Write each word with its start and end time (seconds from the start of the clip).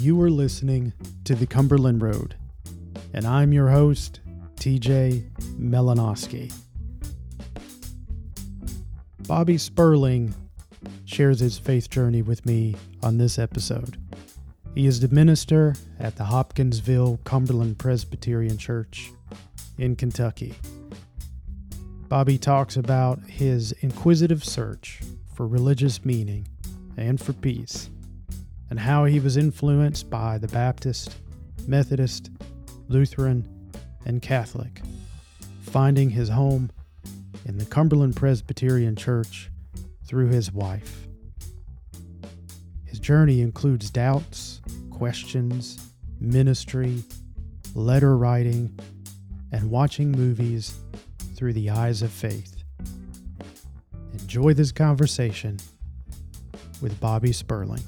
You 0.00 0.22
are 0.22 0.30
listening 0.30 0.92
to 1.24 1.34
the 1.34 1.44
Cumberland 1.44 2.02
Road, 2.02 2.36
and 3.12 3.26
I'm 3.26 3.52
your 3.52 3.68
host, 3.68 4.20
TJ 4.54 5.28
Melanowski. 5.58 6.52
Bobby 9.26 9.58
Sperling 9.58 10.36
shares 11.04 11.40
his 11.40 11.58
faith 11.58 11.90
journey 11.90 12.22
with 12.22 12.46
me 12.46 12.76
on 13.02 13.18
this 13.18 13.40
episode. 13.40 13.96
He 14.72 14.86
is 14.86 15.00
the 15.00 15.08
minister 15.08 15.74
at 15.98 16.14
the 16.14 16.24
Hopkinsville 16.26 17.18
Cumberland 17.24 17.80
Presbyterian 17.80 18.56
Church 18.56 19.10
in 19.78 19.96
Kentucky. 19.96 20.54
Bobby 22.08 22.38
talks 22.38 22.76
about 22.76 23.18
his 23.26 23.72
inquisitive 23.80 24.44
search 24.44 25.00
for 25.34 25.48
religious 25.48 26.04
meaning 26.04 26.46
and 26.96 27.20
for 27.20 27.32
peace, 27.32 27.90
and 28.70 28.78
how 28.78 29.04
he 29.04 29.20
was 29.20 29.36
influenced 29.36 30.10
by 30.10 30.38
the 30.38 30.48
Baptist, 30.48 31.16
Methodist, 31.66 32.30
Lutheran, 32.88 33.46
and 34.04 34.22
Catholic, 34.22 34.80
finding 35.62 36.10
his 36.10 36.28
home 36.28 36.70
in 37.44 37.58
the 37.58 37.64
Cumberland 37.64 38.16
Presbyterian 38.16 38.96
Church 38.96 39.50
through 40.06 40.28
his 40.28 40.52
wife. 40.52 41.06
His 42.84 42.98
journey 42.98 43.40
includes 43.40 43.90
doubts, 43.90 44.60
questions, 44.90 45.92
ministry, 46.20 47.02
letter 47.74 48.16
writing, 48.16 48.78
and 49.52 49.70
watching 49.70 50.10
movies 50.10 50.74
through 51.34 51.52
the 51.52 51.70
eyes 51.70 52.02
of 52.02 52.10
faith. 52.10 52.64
Enjoy 54.12 54.52
this 54.52 54.72
conversation 54.72 55.58
with 56.80 56.98
Bobby 57.00 57.32
Sperling. 57.32 57.82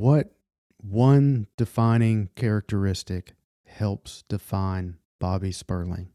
What 0.00 0.32
one 0.78 1.46
defining 1.58 2.30
characteristic 2.34 3.34
helps 3.66 4.24
define 4.30 4.96
Bobby 5.18 5.52
Sperling? 5.52 6.08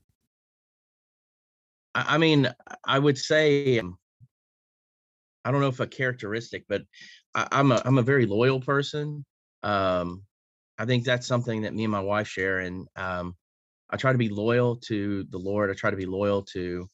I 1.93 2.17
mean, 2.17 2.49
I 2.83 2.97
would 2.97 3.15
say, 3.15 3.77
um, 3.77 3.99
I 5.45 5.51
don't 5.51 5.61
know 5.61 5.67
if 5.67 5.79
a 5.81 5.85
characteristic, 5.85 6.63
but 6.67 6.81
I, 7.35 7.47
am 7.51 7.71
a 7.71 7.79
I'm 7.85 7.99
a 7.99 8.01
very 8.01 8.25
loyal 8.25 8.59
person. 8.59 9.23
Um, 9.61 10.23
I 10.79 10.85
think 10.85 11.03
that's 11.03 11.27
something 11.27 11.61
that 11.61 11.75
me 11.75 11.83
and 11.83 11.91
my 11.91 11.99
wife 11.99 12.27
share, 12.27 12.61
and 12.61 12.87
um, 12.95 13.35
I 13.91 13.97
try 13.97 14.11
to 14.11 14.17
be 14.17 14.29
loyal 14.29 14.77
to 14.87 15.25
the 15.29 15.37
Lord. 15.37 15.69
I 15.69 15.75
try 15.75 15.91
to 15.91 15.95
be 15.95 16.07
loyal 16.07 16.41
to 16.53 16.87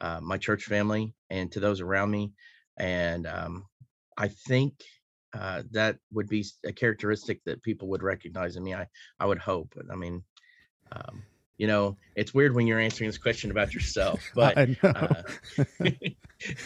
uh, 0.00 0.20
my 0.22 0.38
church 0.38 0.64
family 0.64 1.14
and 1.28 1.52
to 1.52 1.60
those 1.60 1.82
around 1.82 2.10
me, 2.10 2.32
and 2.78 3.26
um, 3.26 3.66
I 4.16 4.28
think 4.28 4.72
uh, 5.34 5.62
that 5.72 5.98
would 6.12 6.28
be 6.28 6.44
a 6.64 6.72
characteristic 6.72 7.42
that 7.44 7.62
people 7.62 7.88
would 7.88 8.02
recognize 8.02 8.56
in 8.56 8.62
me. 8.62 8.74
I 8.74 8.86
I 9.20 9.26
would 9.26 9.38
hope. 9.38 9.74
I 9.90 9.94
mean, 9.94 10.22
um, 10.92 11.22
you 11.58 11.66
know, 11.66 11.96
it's 12.14 12.32
weird 12.32 12.54
when 12.54 12.66
you're 12.66 12.78
answering 12.78 13.08
this 13.08 13.18
question 13.18 13.50
about 13.50 13.74
yourself, 13.74 14.20
but 14.34 14.56
uh, 14.82 15.22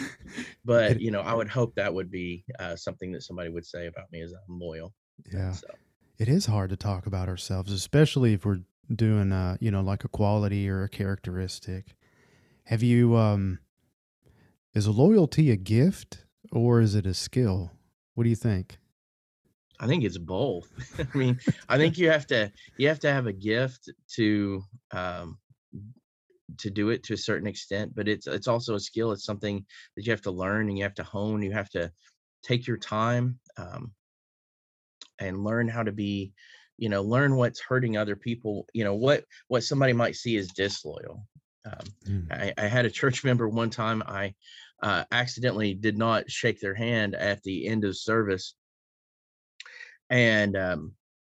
but 0.64 1.00
you 1.00 1.10
know, 1.10 1.20
I 1.20 1.34
would 1.34 1.48
hope 1.48 1.74
that 1.74 1.92
would 1.92 2.10
be 2.10 2.44
uh, 2.58 2.76
something 2.76 3.12
that 3.12 3.22
somebody 3.22 3.50
would 3.50 3.66
say 3.66 3.86
about 3.86 4.12
me 4.12 4.22
is 4.22 4.32
I'm 4.32 4.60
loyal. 4.60 4.92
Yeah. 5.32 5.52
So. 5.52 5.68
It 6.18 6.28
is 6.28 6.46
hard 6.46 6.70
to 6.70 6.76
talk 6.76 7.06
about 7.06 7.28
ourselves, 7.28 7.72
especially 7.72 8.34
if 8.34 8.44
we're 8.44 8.60
doing 8.94 9.32
uh, 9.32 9.56
you 9.60 9.70
know, 9.70 9.80
like 9.80 10.04
a 10.04 10.08
quality 10.08 10.68
or 10.68 10.84
a 10.84 10.88
characteristic. 10.88 11.96
Have 12.64 12.82
you 12.82 13.16
um 13.16 13.58
is 14.74 14.86
loyalty 14.86 15.50
a 15.50 15.56
gift 15.56 16.24
or 16.52 16.80
is 16.80 16.94
it 16.94 17.06
a 17.06 17.14
skill? 17.14 17.72
What 18.14 18.24
do 18.24 18.30
you 18.30 18.36
think? 18.36 18.78
I 19.80 19.86
think 19.86 20.04
it's 20.04 20.18
both. 20.18 20.68
I 21.14 21.16
mean, 21.16 21.40
I 21.68 21.76
think 21.76 21.98
you 21.98 22.08
have 22.10 22.26
to 22.28 22.52
you 22.76 22.88
have 22.88 23.00
to 23.00 23.12
have 23.12 23.26
a 23.26 23.32
gift 23.32 23.90
to 24.14 24.62
um, 24.92 25.38
to 26.58 26.70
do 26.70 26.90
it 26.90 27.02
to 27.04 27.14
a 27.14 27.18
certain 27.18 27.46
extent, 27.46 27.94
but 27.94 28.08
it's 28.08 28.26
it's 28.26 28.48
also 28.48 28.74
a 28.74 28.80
skill. 28.80 29.12
It's 29.12 29.24
something 29.24 29.64
that 29.96 30.06
you 30.06 30.12
have 30.12 30.22
to 30.22 30.30
learn 30.30 30.68
and 30.68 30.78
you 30.78 30.84
have 30.84 30.94
to 30.94 31.04
hone. 31.04 31.42
You 31.42 31.52
have 31.52 31.70
to 31.70 31.90
take 32.42 32.66
your 32.66 32.76
time 32.76 33.38
um, 33.56 33.92
and 35.18 35.44
learn 35.44 35.68
how 35.68 35.82
to 35.82 35.92
be, 35.92 36.32
you 36.78 36.88
know, 36.88 37.02
learn 37.02 37.36
what's 37.36 37.60
hurting 37.60 37.96
other 37.96 38.16
people. 38.16 38.66
You 38.72 38.84
know 38.84 38.94
what 38.94 39.24
what 39.48 39.64
somebody 39.64 39.92
might 39.92 40.16
see 40.16 40.36
as 40.36 40.48
disloyal. 40.48 41.26
Um, 41.64 41.86
mm. 42.06 42.32
I, 42.32 42.52
I, 42.58 42.66
had 42.66 42.86
a 42.86 42.90
church 42.90 43.22
member 43.24 43.48
one 43.48 43.70
time. 43.70 44.02
I 44.06 44.34
uh, 44.82 45.04
accidentally 45.12 45.74
did 45.74 45.96
not 45.96 46.30
shake 46.30 46.60
their 46.60 46.74
hand 46.74 47.14
at 47.14 47.42
the 47.42 47.66
end 47.66 47.84
of 47.84 47.96
service 47.96 48.54
and 50.10 50.56
um 50.56 50.92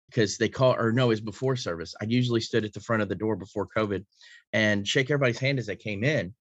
because 0.09 0.39
they 0.39 0.49
call 0.49 0.75
or 0.79 0.93
no, 0.93 1.07
it 1.07 1.09
was 1.09 1.21
before 1.21 1.57
service. 1.57 1.95
I 2.01 2.07
usually 2.07 2.41
stood 2.41 2.65
at 2.65 2.73
the 2.73 2.81
front 2.81 3.03
of 3.03 3.09
the 3.09 3.15
door 3.15 3.37
before 3.37 3.69
COVID 3.77 4.05
and 4.53 4.87
shake 4.87 5.11
everybody's 5.11 5.39
hand 5.39 5.59
as 5.59 5.67
they 5.67 5.77
came 5.77 6.03
in. 6.03 6.35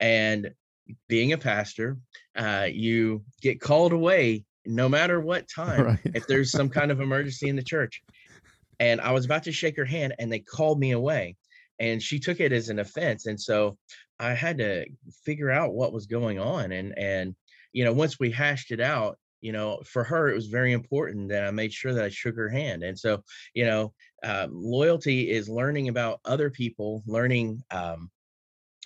And 0.00 0.50
being 1.08 1.32
a 1.32 1.38
pastor, 1.38 1.98
uh, 2.36 2.66
you 2.70 3.22
get 3.40 3.60
called 3.60 3.92
away 3.92 4.44
no 4.66 4.88
matter 4.88 5.20
what 5.20 5.48
time 5.54 5.82
right. 5.82 6.00
if 6.14 6.26
there's 6.26 6.50
some 6.50 6.68
kind 6.68 6.90
of 6.90 7.00
emergency 7.00 7.48
in 7.48 7.56
the 7.56 7.62
church. 7.62 8.02
And 8.80 9.00
I 9.00 9.12
was 9.12 9.24
about 9.24 9.44
to 9.44 9.52
shake 9.52 9.76
her 9.76 9.84
hand 9.84 10.14
and 10.18 10.32
they 10.32 10.40
called 10.40 10.80
me 10.80 10.90
away. 10.90 11.36
And 11.78 12.02
she 12.02 12.18
took 12.18 12.40
it 12.40 12.52
as 12.52 12.68
an 12.68 12.80
offense. 12.80 13.26
And 13.26 13.40
so 13.40 13.76
I 14.22 14.34
had 14.34 14.58
to 14.58 14.86
figure 15.24 15.50
out 15.50 15.74
what 15.74 15.92
was 15.92 16.06
going 16.06 16.38
on. 16.38 16.72
And 16.72 16.96
and 16.96 17.34
you 17.72 17.84
know, 17.84 17.92
once 17.92 18.18
we 18.18 18.30
hashed 18.30 18.70
it 18.70 18.80
out, 18.80 19.18
you 19.40 19.52
know, 19.52 19.82
for 19.84 20.04
her, 20.04 20.30
it 20.30 20.34
was 20.34 20.46
very 20.46 20.72
important 20.72 21.28
that 21.30 21.44
I 21.44 21.50
made 21.50 21.72
sure 21.72 21.92
that 21.92 22.04
I 22.04 22.08
shook 22.08 22.36
her 22.36 22.48
hand. 22.48 22.84
And 22.84 22.98
so, 22.98 23.22
you 23.54 23.66
know, 23.66 23.92
uh, 24.22 24.46
loyalty 24.50 25.30
is 25.30 25.48
learning 25.48 25.88
about 25.88 26.20
other 26.24 26.48
people, 26.48 27.02
learning 27.06 27.62
um, 27.70 28.10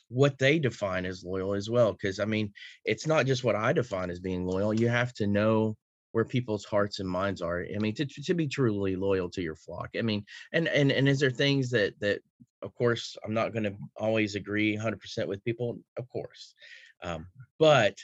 what 0.08 0.38
they 0.38 0.58
define 0.58 1.04
as 1.04 1.24
loyal 1.24 1.52
as 1.54 1.68
well. 1.68 1.92
Because 1.92 2.18
I 2.18 2.24
mean, 2.24 2.52
it's 2.84 3.06
not 3.06 3.26
just 3.26 3.44
what 3.44 3.56
I 3.56 3.72
define 3.72 4.10
as 4.10 4.20
being 4.20 4.46
loyal. 4.46 4.72
You 4.72 4.88
have 4.88 5.12
to 5.14 5.26
know 5.26 5.76
where 6.16 6.24
people's 6.24 6.64
hearts 6.64 6.98
and 6.98 7.06
minds 7.06 7.42
are. 7.42 7.66
I 7.74 7.78
mean, 7.78 7.94
to, 7.96 8.06
to 8.06 8.32
be 8.32 8.48
truly 8.48 8.96
loyal 8.96 9.28
to 9.28 9.42
your 9.42 9.54
flock. 9.54 9.90
I 9.98 10.00
mean, 10.00 10.24
and 10.54 10.66
and 10.66 10.90
and 10.90 11.06
is 11.06 11.20
there 11.20 11.30
things 11.30 11.68
that 11.72 11.92
that, 12.00 12.20
of 12.62 12.74
course, 12.74 13.18
I'm 13.22 13.34
not 13.34 13.52
going 13.52 13.64
to 13.64 13.74
always 13.98 14.34
agree 14.34 14.78
100% 14.78 15.26
with 15.26 15.44
people, 15.44 15.78
of 15.98 16.08
course, 16.08 16.54
um, 17.02 17.26
but 17.58 17.98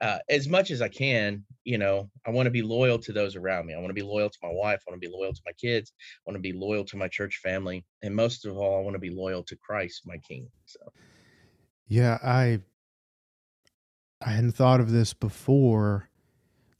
uh, 0.00 0.18
as 0.28 0.48
much 0.48 0.72
as 0.72 0.82
I 0.82 0.88
can, 0.88 1.44
you 1.62 1.78
know, 1.78 2.10
I 2.26 2.30
want 2.30 2.46
to 2.46 2.50
be 2.50 2.62
loyal 2.62 2.98
to 2.98 3.12
those 3.12 3.36
around 3.36 3.66
me. 3.66 3.74
I 3.74 3.78
want 3.78 3.90
to 3.90 3.94
be 3.94 4.02
loyal 4.02 4.28
to 4.28 4.38
my 4.42 4.50
wife. 4.50 4.82
I 4.84 4.90
want 4.90 5.00
to 5.00 5.08
be 5.08 5.16
loyal 5.16 5.32
to 5.32 5.42
my 5.46 5.52
kids. 5.52 5.92
I 6.00 6.22
want 6.28 6.42
to 6.42 6.52
be 6.52 6.52
loyal 6.52 6.84
to 6.84 6.96
my 6.96 7.06
church 7.06 7.38
family. 7.44 7.84
And 8.02 8.12
most 8.12 8.44
of 8.44 8.56
all, 8.56 8.76
I 8.76 8.82
want 8.82 8.94
to 8.94 8.98
be 9.00 9.10
loyal 9.10 9.44
to 9.44 9.56
Christ, 9.56 10.02
my 10.04 10.18
King. 10.28 10.48
So, 10.64 10.80
yeah, 11.86 12.18
I, 12.24 12.58
I 14.20 14.30
hadn't 14.30 14.56
thought 14.56 14.80
of 14.80 14.90
this 14.90 15.14
before. 15.14 16.10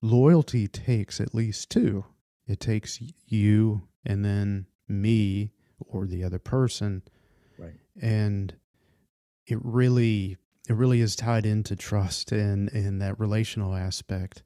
Loyalty 0.02 0.68
takes 0.68 1.20
at 1.20 1.34
least 1.34 1.70
two. 1.70 2.04
It 2.46 2.60
takes 2.60 3.00
you 3.26 3.88
and 4.04 4.24
then 4.24 4.66
me 4.88 5.52
or 5.80 6.06
the 6.06 6.22
other 6.22 6.38
person. 6.38 7.02
Right. 7.58 7.74
And 8.00 8.54
it 9.46 9.58
really 9.62 10.36
it 10.68 10.74
really 10.74 11.00
is 11.00 11.16
tied 11.16 11.46
into 11.46 11.76
trust 11.76 12.32
and 12.32 12.70
and 12.72 13.00
that 13.00 13.18
relational 13.18 13.74
aspect 13.74 14.42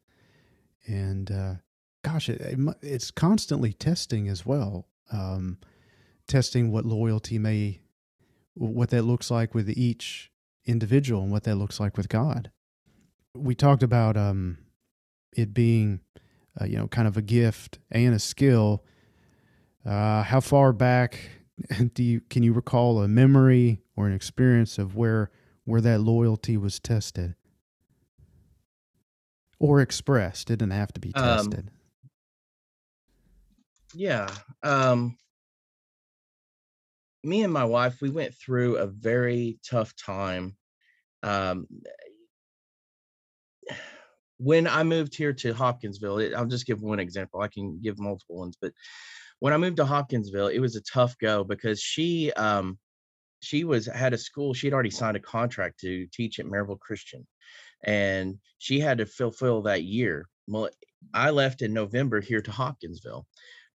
and 0.87 1.31
uh, 1.31 1.55
gosh 2.05 2.29
it, 2.29 2.41
it, 2.41 2.59
it's 2.83 3.11
constantly 3.11 3.73
testing 3.73 4.29
as 4.29 4.45
well 4.45 4.87
um, 5.13 5.59
testing 6.27 6.71
what 6.71 6.85
loyalty 6.85 7.39
may 7.39 7.81
what 8.55 8.91
that 8.91 9.03
looks 9.03 9.31
like 9.31 9.55
with 9.55 9.71
each 9.71 10.31
individual 10.67 11.23
and 11.23 11.33
what 11.33 11.45
that 11.45 11.57
looks 11.57 11.81
like 11.81 11.97
with 11.97 12.09
god 12.09 12.51
we 13.35 13.55
talked 13.55 13.83
about 13.83 14.17
um, 14.17 14.59
it 15.37 15.55
being 15.55 16.01
uh, 16.61 16.65
you 16.65 16.77
know 16.77 16.89
kind 16.89 17.09
of 17.09 17.17
a 17.17 17.23
gift 17.23 17.79
and 17.91 18.15
a 18.15 18.19
skill 18.19 18.85
uh, 19.87 20.23
how 20.23 20.41
far 20.41 20.73
back 20.73 21.31
do 21.95 22.03
you 22.03 22.21
can 22.31 22.43
you 22.43 22.53
recall 22.53 23.03
a 23.03 23.09
memory 23.09 23.81
or 23.97 24.07
an 24.07 24.13
experience 24.13 24.79
of 24.79 24.97
where 24.97 25.31
where 25.65 25.81
that 25.81 26.01
loyalty 26.01 26.57
was 26.57 26.81
tested 26.81 27.35
or 29.61 29.81
expressed. 29.81 30.51
It 30.51 30.59
didn't 30.59 30.73
have 30.73 30.93
to 30.95 31.01
be 31.01 31.13
um 31.15 31.23
tested. 31.23 31.59
Um, 31.61 31.71
yeah. 33.95 34.29
Um, 34.63 35.17
me 37.23 37.43
and 37.43 37.53
my 37.53 37.65
wife, 37.65 38.01
we 38.01 38.11
went 38.11 38.35
through 38.35 38.79
a 38.79 38.87
very 38.87 39.59
tough 39.69 39.95
time. 39.95 40.57
Um, 41.23 41.67
when 44.43 44.67
I 44.67 44.83
moved 44.83 45.15
here 45.15 45.33
to 45.33 45.53
Hopkinsville, 45.53 46.19
it, 46.19 46.35
I'll 46.35 46.47
just 46.47 46.67
give 46.67 46.83
one 46.83 47.01
example. 47.01 47.41
I 47.41 47.49
can 47.49 47.81
give 47.83 47.99
multiple 47.99 48.37
ones, 48.37 48.57
but 48.61 48.73
when 49.41 49.53
I 49.53 49.57
moved 49.57 49.77
to 49.77 49.87
Hopkinsville, 49.87 50.49
it 50.49 50.59
was 50.59 50.77
a 50.77 50.83
tough 50.83 51.17
go 51.19 51.45
because 51.45 51.81
she 51.81 52.33
um, 52.33 52.79
she 53.41 53.65
was 53.65 53.87
had 53.87 54.13
a 54.13 54.19
school 54.19 54.53
she 54.53 54.67
had 54.67 54.75
already 54.75 54.91
signed 54.91 55.17
a 55.17 55.21
contract 55.21 55.81
to 55.81 56.07
teach 56.13 56.39
at 56.39 56.45
maryville 56.45 56.79
christian 56.79 57.27
and 57.85 58.37
she 58.59 58.79
had 58.79 58.99
to 58.99 59.07
fulfill 59.07 59.63
that 59.63 59.83
year 59.83 60.29
well, 60.51 60.69
I 61.15 61.31
left 61.31 61.63
in 61.63 61.73
November 61.73 62.21
here 62.21 62.41
to 62.43 62.51
Hopkinsville, 62.51 63.27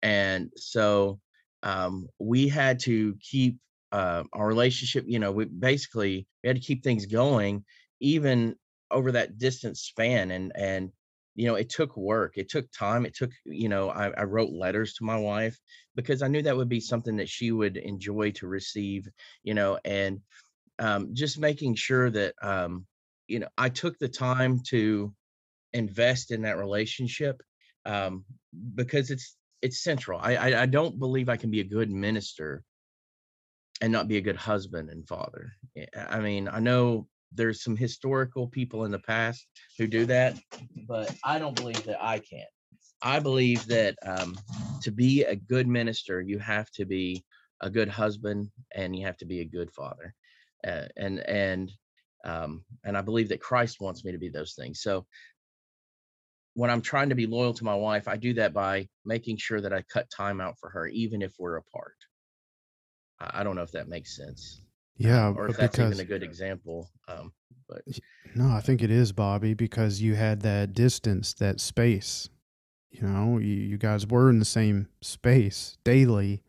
and 0.03 0.51
so 0.57 1.21
um, 1.63 2.09
we 2.19 2.49
had 2.49 2.81
to 2.81 3.17
keep 3.21 3.59
uh, 3.93 4.25
our 4.33 4.47
relationship. 4.47 5.05
You 5.07 5.21
know, 5.21 5.33
we 5.33 5.45
basically 5.47 6.27
we 6.43 6.49
had 6.49 6.57
to 6.57 6.63
keep 6.63 6.83
things 6.83 7.07
going, 7.07 7.65
even 8.01 8.57
over 8.91 9.13
that 9.13 9.39
distance 9.39 9.83
span, 9.83 10.31
and 10.31 10.53
and 10.57 10.93
you 11.35 11.47
know 11.47 11.57
it 11.57 11.69
took 11.69 11.97
work 11.97 12.35
it 12.37 12.49
took 12.49 12.71
time 12.71 13.05
it 13.05 13.15
took 13.15 13.31
you 13.45 13.69
know 13.69 13.91
I, 13.91 14.11
I, 14.11 14.23
wrote 14.23 14.51
letters 14.53 14.95
to 14.95 15.05
my 15.05 15.17
wife 15.17 15.59
because 15.97 16.23
i 16.23 16.29
knew 16.29 16.43
that 16.43 16.57
would 16.57 16.69
be 16.69 16.81
something 16.81 17.17
that 17.17 17.29
she 17.29 17.51
would 17.51 17.77
enjoy 17.77 18.31
to 18.33 18.47
receive 18.47 19.09
you 19.43 19.55
know 19.55 19.79
and 19.85 20.21
um, 20.79 21.11
just 21.13 21.39
making 21.39 21.75
sure 21.75 22.11
that 22.11 22.35
um, 22.43 22.87
you 23.27 23.41
know 23.41 23.49
i 23.59 23.69
took 23.69 23.99
the 23.99 24.09
time 24.09 24.61
to 24.69 25.13
invest 25.73 26.31
in 26.31 26.43
that 26.43 26.57
relationship 26.57 27.43
um, 27.87 28.25
because 28.75 29.11
it's 29.11 29.37
it's 29.61 29.83
central. 29.83 30.21
I, 30.23 30.37
I 30.37 30.63
i 30.63 30.67
don't 30.67 30.99
believe 30.99 31.29
i 31.29 31.37
can 31.37 31.51
be 31.51 31.61
a 31.61 31.65
good 31.65 31.91
minister 31.91 32.63
and 33.81 33.93
not 33.93 34.09
be 34.09 34.19
a 34.19 34.23
good 34.23 34.37
husband 34.37 34.89
and 34.91 35.07
father. 35.09 35.53
I 35.97 36.21
mean 36.21 36.49
i 36.49 36.61
know 36.61 37.09
there's 37.35 37.63
some 37.63 37.77
historical 37.77 38.49
people 38.49 38.85
in 38.85 38.91
the 38.91 38.99
past 38.99 39.47
who 39.79 39.87
do 39.87 40.07
that, 40.07 40.37
but 40.89 41.15
I 41.25 41.39
don't 41.39 41.57
believe 41.57 41.85
that 41.85 42.03
I 42.03 42.19
can. 42.19 42.45
I 43.03 43.21
believe 43.21 43.67
that 43.69 43.97
um, 44.05 44.43
to 44.83 44.91
be 44.91 45.25
a 45.25 45.37
good 45.37 45.69
minister, 45.69 46.21
you 46.21 46.39
have 46.39 46.71
to 46.73 46.85
be 46.85 47.25
a 47.61 47.71
good 47.71 47.89
husband 47.89 48.51
and 48.75 48.97
you 48.97 49.07
have 49.07 49.17
to 49.19 49.27
be 49.27 49.41
a 49.41 49.45
good 49.45 49.71
father, 49.73 50.15
uh, 50.67 50.87
and 50.97 51.21
and 51.21 51.73
um, 52.25 52.65
and 52.85 52.97
I 52.97 53.03
believe 53.03 53.29
that 53.29 53.41
Christ 53.41 53.81
wants 53.81 54.05
me 54.05 54.13
to 54.13 54.19
be 54.19 54.31
those 54.31 54.55
things. 54.55 54.81
So 54.81 55.07
when 56.55 56.71
I'm 56.71 56.81
trying 56.81 57.11
to 57.11 57.15
be 57.15 57.27
loyal 57.27 57.53
to 57.55 57.65
my 57.65 57.75
wife, 57.75 58.09
I 58.09 58.17
do 58.17 58.33
that 58.35 58.55
by 58.55 58.89
making 59.05 59.37
sure 59.37 59.61
that 59.61 59.73
I 59.73 59.83
cut 59.83 60.09
time 60.11 60.41
out 60.41 60.59
for 60.59 60.71
her, 60.71 60.87
even 60.87 61.21
if 61.21 61.35
we're 61.39 61.57
apart. 61.57 61.97
I 63.21 63.43
don't 63.43 63.57
know 63.57 63.63
if 63.63 63.73
that 63.73 63.89
makes 63.89 64.17
sense. 64.17 64.64
Yeah, 64.97 65.33
or 65.33 65.49
if 65.49 65.57
that's 65.57 65.79
even 65.79 66.01
a 66.01 66.05
good 66.05 66.23
example. 66.23 66.89
Um, 67.09 67.33
but 67.69 67.83
no, 68.35 68.51
I 68.51 68.61
think 68.61 68.83
it 68.83 68.91
is, 68.91 69.13
Bobby, 69.13 69.55
because 69.55 70.01
you 70.01 70.15
had 70.15 70.43
that 70.43 70.73
distance, 70.75 71.35
that 71.35 71.61
space. 71.61 72.29
You 72.91 73.03
know, 73.03 73.39
you, 73.39 73.55
you 73.55 73.77
guys 73.77 74.07
were 74.07 74.31
in 74.31 74.39
the 74.39 74.45
same 74.45 74.89
space 75.01 75.79
daily, 75.83 76.43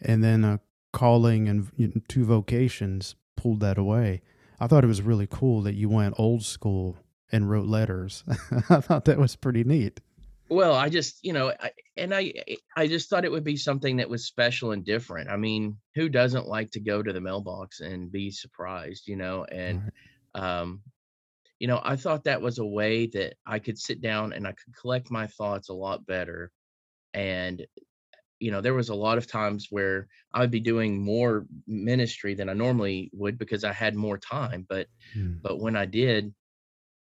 and 0.00 0.24
then 0.24 0.44
a 0.44 0.60
calling 0.92 1.48
and 1.48 1.68
you 1.76 1.88
know, 1.88 2.00
two 2.08 2.24
vocations 2.24 3.14
pulled 3.36 3.60
that 3.60 3.78
away. 3.78 4.22
I 4.58 4.66
thought 4.66 4.84
it 4.84 4.88
was 4.88 5.02
really 5.02 5.28
cool 5.28 5.62
that 5.62 5.74
you 5.74 5.88
went 5.88 6.16
old 6.18 6.42
school 6.42 6.98
and 7.32 7.48
wrote 7.48 7.66
letters. 7.66 8.24
I 8.68 8.80
thought 8.80 9.04
that 9.04 9.18
was 9.18 9.36
pretty 9.36 9.64
neat. 9.64 10.00
Well, 10.50 10.74
I 10.74 10.88
just, 10.88 11.20
you 11.22 11.32
know, 11.32 11.52
I, 11.60 11.70
and 11.96 12.12
I, 12.12 12.32
I 12.76 12.88
just 12.88 13.08
thought 13.08 13.24
it 13.24 13.30
would 13.30 13.44
be 13.44 13.56
something 13.56 13.98
that 13.98 14.10
was 14.10 14.26
special 14.26 14.72
and 14.72 14.84
different. 14.84 15.30
I 15.30 15.36
mean, 15.36 15.76
who 15.94 16.08
doesn't 16.08 16.48
like 16.48 16.72
to 16.72 16.80
go 16.80 17.02
to 17.02 17.12
the 17.12 17.20
mailbox 17.20 17.78
and 17.78 18.10
be 18.10 18.32
surprised, 18.32 19.06
you 19.06 19.14
know? 19.14 19.44
And, 19.44 19.92
right. 20.34 20.60
um, 20.60 20.82
you 21.60 21.68
know, 21.68 21.80
I 21.84 21.94
thought 21.94 22.24
that 22.24 22.42
was 22.42 22.58
a 22.58 22.66
way 22.66 23.06
that 23.08 23.34
I 23.46 23.60
could 23.60 23.78
sit 23.78 24.00
down 24.00 24.32
and 24.32 24.44
I 24.44 24.50
could 24.50 24.74
collect 24.74 25.08
my 25.08 25.28
thoughts 25.28 25.68
a 25.68 25.74
lot 25.74 26.04
better. 26.04 26.50
And, 27.14 27.64
you 28.40 28.50
know, 28.50 28.60
there 28.60 28.74
was 28.74 28.88
a 28.88 28.94
lot 28.94 29.18
of 29.18 29.28
times 29.28 29.68
where 29.70 30.08
I 30.34 30.40
would 30.40 30.50
be 30.50 30.60
doing 30.60 31.04
more 31.04 31.46
ministry 31.68 32.34
than 32.34 32.48
I 32.48 32.54
normally 32.54 33.10
would 33.12 33.38
because 33.38 33.62
I 33.62 33.72
had 33.72 33.94
more 33.94 34.18
time. 34.18 34.66
But, 34.68 34.88
hmm. 35.14 35.34
but 35.42 35.60
when 35.60 35.76
I 35.76 35.84
did, 35.86 36.34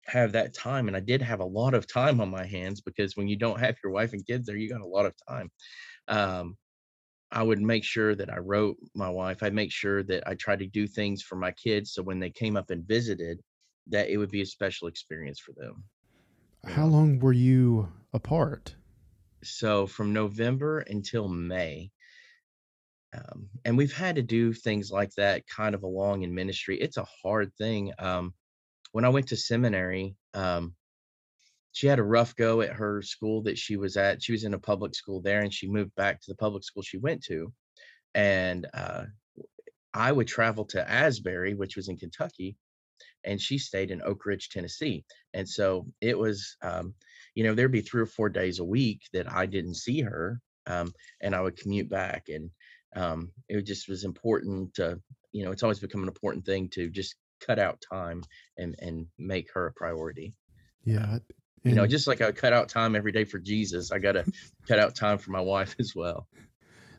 have 0.08 0.32
that 0.32 0.54
time 0.54 0.88
and 0.88 0.96
i 0.96 1.00
did 1.00 1.22
have 1.22 1.40
a 1.40 1.46
lot 1.46 1.74
of 1.74 1.88
time 1.88 2.22
on 2.22 2.30
my 2.30 2.46
hands 2.46 2.82
because 2.82 3.16
when 3.16 3.28
you 3.28 3.36
don't 3.36 3.60
have 3.60 3.76
your 3.84 3.92
wife 3.92 4.14
and 4.14 4.26
kids 4.26 4.46
there 4.46 4.58
you 4.58 4.70
got 4.70 4.82
a 4.82 4.88
lot 4.88 5.06
of 5.06 5.14
time. 5.28 5.50
Um, 6.08 6.58
i 7.32 7.42
would 7.42 7.60
make 7.60 7.84
sure 7.84 8.14
that 8.16 8.32
i 8.32 8.38
wrote 8.38 8.78
my 8.94 9.10
wife 9.10 9.42
i'd 9.42 9.54
make 9.54 9.72
sure 9.72 10.04
that 10.04 10.28
i 10.28 10.36
tried 10.36 10.60
to 10.60 10.68
do 10.68 10.88
things 10.88 11.22
for 11.22 11.36
my 11.36 11.52
kids 11.52 11.94
so 11.94 12.04
when 12.04 12.20
they 12.20 12.30
came 12.30 12.56
up 12.56 12.70
and 12.70 12.88
visited 12.88 13.42
that 13.88 14.10
it 14.10 14.18
would 14.18 14.32
be 14.32 14.42
a 14.42 14.46
special 14.46 14.88
experience 14.88 15.40
for 15.40 15.54
them. 15.54 15.84
How 16.66 16.88
long 16.88 17.20
were 17.20 17.34
you 17.34 17.92
apart? 18.14 18.76
So 19.44 19.86
from 19.86 20.14
november 20.14 20.80
until 20.80 21.28
may 21.28 21.92
um, 23.16 23.50
and 23.64 23.78
we've 23.78 23.96
had 23.96 24.16
to 24.16 24.22
do 24.22 24.54
things 24.54 24.92
like 24.92 25.12
that 25.16 25.48
kind 25.48 25.76
of 25.76 25.84
along 25.84 26.24
in 26.24 26.34
ministry. 26.34 26.78
It's 26.80 26.98
a 26.98 27.08
hard 27.24 27.54
thing 27.56 27.94
um, 28.00 28.34
when 28.96 29.04
I 29.04 29.10
went 29.10 29.28
to 29.28 29.36
seminary, 29.36 30.16
um, 30.34 30.74
she 31.74 31.86
had 31.86 32.00
a 32.00 32.04
rough 32.04 32.34
go 32.38 32.62
at 32.62 32.72
her 32.72 33.02
school 33.02 33.42
that 33.42 33.58
she 33.58 33.76
was 33.76 33.98
at. 33.98 34.24
She 34.24 34.32
was 34.32 34.46
in 34.46 34.54
a 34.54 34.58
public 34.58 34.96
school 34.96 35.20
there, 35.20 35.42
and 35.42 35.54
she 35.54 35.68
moved 35.68 35.94
back 35.96 36.22
to 36.22 36.32
the 36.32 36.38
public 36.38 36.64
school 36.64 36.82
she 36.82 36.98
went 36.98 37.22
to. 37.26 37.52
And 38.14 38.66
uh, 38.74 39.04
I 39.94 40.14
would 40.14 40.28
travel 40.30 40.64
to 40.68 40.90
Asbury, 40.90 41.56
which 41.56 41.76
was 41.76 41.90
in 41.90 41.98
Kentucky, 41.98 42.56
and 43.26 43.42
she 43.42 43.58
stayed 43.58 43.92
in 43.92 44.02
Oak 44.02 44.26
Ridge, 44.26 44.48
Tennessee. 44.48 45.04
And 45.34 45.48
so 45.50 45.88
it 46.00 46.18
was, 46.18 46.56
um, 46.62 46.94
you 47.34 47.44
know, 47.44 47.54
there'd 47.54 47.74
be 47.74 47.82
three 47.82 48.02
or 48.02 48.06
four 48.06 48.30
days 48.30 48.60
a 48.60 48.64
week 48.64 49.02
that 49.12 49.30
I 49.30 49.46
didn't 49.46 49.76
see 49.76 50.00
her, 50.04 50.40
um, 50.68 50.94
and 51.20 51.36
I 51.36 51.42
would 51.42 51.58
commute 51.58 51.90
back. 51.90 52.30
And 52.30 52.50
um, 52.96 53.34
it 53.50 53.62
just 53.64 53.90
was 53.90 54.06
important 54.06 54.76
to, 54.76 55.02
you 55.34 55.44
know, 55.44 55.52
it's 55.52 55.64
always 55.64 55.80
become 55.80 56.04
an 56.04 56.08
important 56.08 56.46
thing 56.46 56.70
to 56.70 56.90
just 56.90 57.16
cut 57.40 57.60
out 57.60 57.82
time 57.82 58.24
and 58.58 58.76
and 58.80 59.08
make 59.18 59.52
her 59.54 59.68
a 59.68 59.74
priority. 59.74 60.34
Yeah. 60.84 61.18
you 61.64 61.74
know, 61.74 61.88
just 61.88 62.08
like 62.08 62.22
I 62.22 62.32
cut 62.32 62.54
out 62.54 62.70
time 62.70 62.96
every 62.96 63.12
day 63.12 63.24
for 63.24 63.40
Jesus, 63.40 63.92
I 63.92 63.98
got 63.98 64.12
to 64.12 64.32
cut 64.68 64.78
out 64.78 64.96
time 64.96 65.18
for 65.18 65.32
my 65.32 65.42
wife 65.42 65.76
as 65.80 65.94
well. 65.96 66.28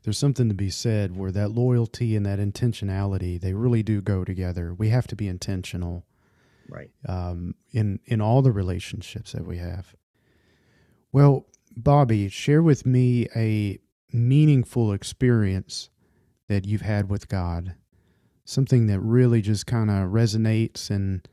There's 0.02 0.18
something 0.18 0.48
to 0.48 0.54
be 0.54 0.70
said 0.70 1.16
where 1.16 1.32
that 1.32 1.50
loyalty 1.50 2.16
and 2.16 2.26
that 2.26 2.38
intentionality, 2.38 3.40
they 3.40 3.54
really 3.54 3.82
do 3.82 4.00
go 4.00 4.24
together. 4.24 4.74
We 4.74 4.88
have 4.90 5.06
to 5.08 5.16
be 5.16 5.28
intentional. 5.28 6.04
Right. 6.68 6.90
Um, 7.08 7.54
in 7.72 8.00
in 8.06 8.20
all 8.20 8.42
the 8.42 8.52
relationships 8.52 9.32
that 9.32 9.46
we 9.46 9.58
have. 9.58 9.94
Well, 11.12 11.46
Bobby, 11.76 12.28
share 12.28 12.62
with 12.62 12.84
me 12.86 13.28
a 13.36 13.78
meaningful 14.12 14.92
experience 14.92 15.90
that 16.48 16.66
you've 16.66 16.82
had 16.82 17.08
with 17.08 17.28
God 17.28 17.74
something 18.46 18.86
that 18.86 19.00
really 19.00 19.42
just 19.42 19.66
kind 19.66 19.90
of 19.90 20.08
resonates 20.10 20.88
and 20.88 21.28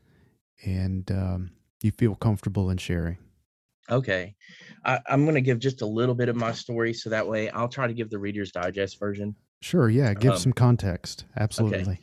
and 0.64 1.10
um, 1.10 1.50
you 1.82 1.90
feel 1.90 2.14
comfortable 2.14 2.70
in 2.70 2.76
sharing. 2.76 3.16
Okay, 3.90 4.34
I, 4.84 5.00
am 5.08 5.24
going 5.24 5.34
to 5.34 5.40
give 5.40 5.58
just 5.58 5.82
a 5.82 5.86
little 5.86 6.14
bit 6.14 6.28
of 6.28 6.36
my 6.36 6.52
story, 6.52 6.92
so 6.94 7.10
that 7.10 7.26
way 7.26 7.50
I'll 7.50 7.68
try 7.68 7.86
to 7.86 7.94
give 7.94 8.10
the 8.10 8.18
Reader's 8.18 8.50
Digest 8.50 8.98
version. 8.98 9.34
Sure, 9.60 9.88
yeah, 9.88 10.14
give 10.14 10.32
um, 10.32 10.38
some 10.38 10.52
context. 10.52 11.24
Absolutely. 11.36 11.80
Okay. 11.80 12.00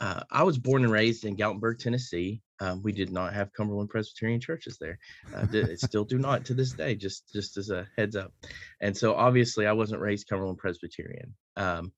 Uh, 0.00 0.22
I 0.30 0.42
was 0.42 0.58
born 0.58 0.82
and 0.82 0.92
raised 0.92 1.24
in 1.24 1.36
Gatlinburg, 1.36 1.78
Tennessee. 1.78 2.42
Um, 2.60 2.82
we 2.82 2.92
did 2.92 3.10
not 3.10 3.32
have 3.32 3.52
Cumberland 3.52 3.88
Presbyterian 3.88 4.40
churches 4.40 4.76
there. 4.78 4.98
Uh, 5.34 5.46
still 5.76 6.04
do 6.04 6.18
not 6.18 6.44
to 6.46 6.54
this 6.54 6.72
day. 6.72 6.94
Just 6.94 7.32
just 7.32 7.56
as 7.56 7.70
a 7.70 7.86
heads 7.96 8.16
up. 8.16 8.32
And 8.80 8.96
so 8.96 9.14
obviously 9.14 9.66
I 9.66 9.72
wasn't 9.72 10.00
raised 10.00 10.28
Cumberland 10.28 10.58
Presbyterian. 10.58 11.34
Um, 11.56 11.92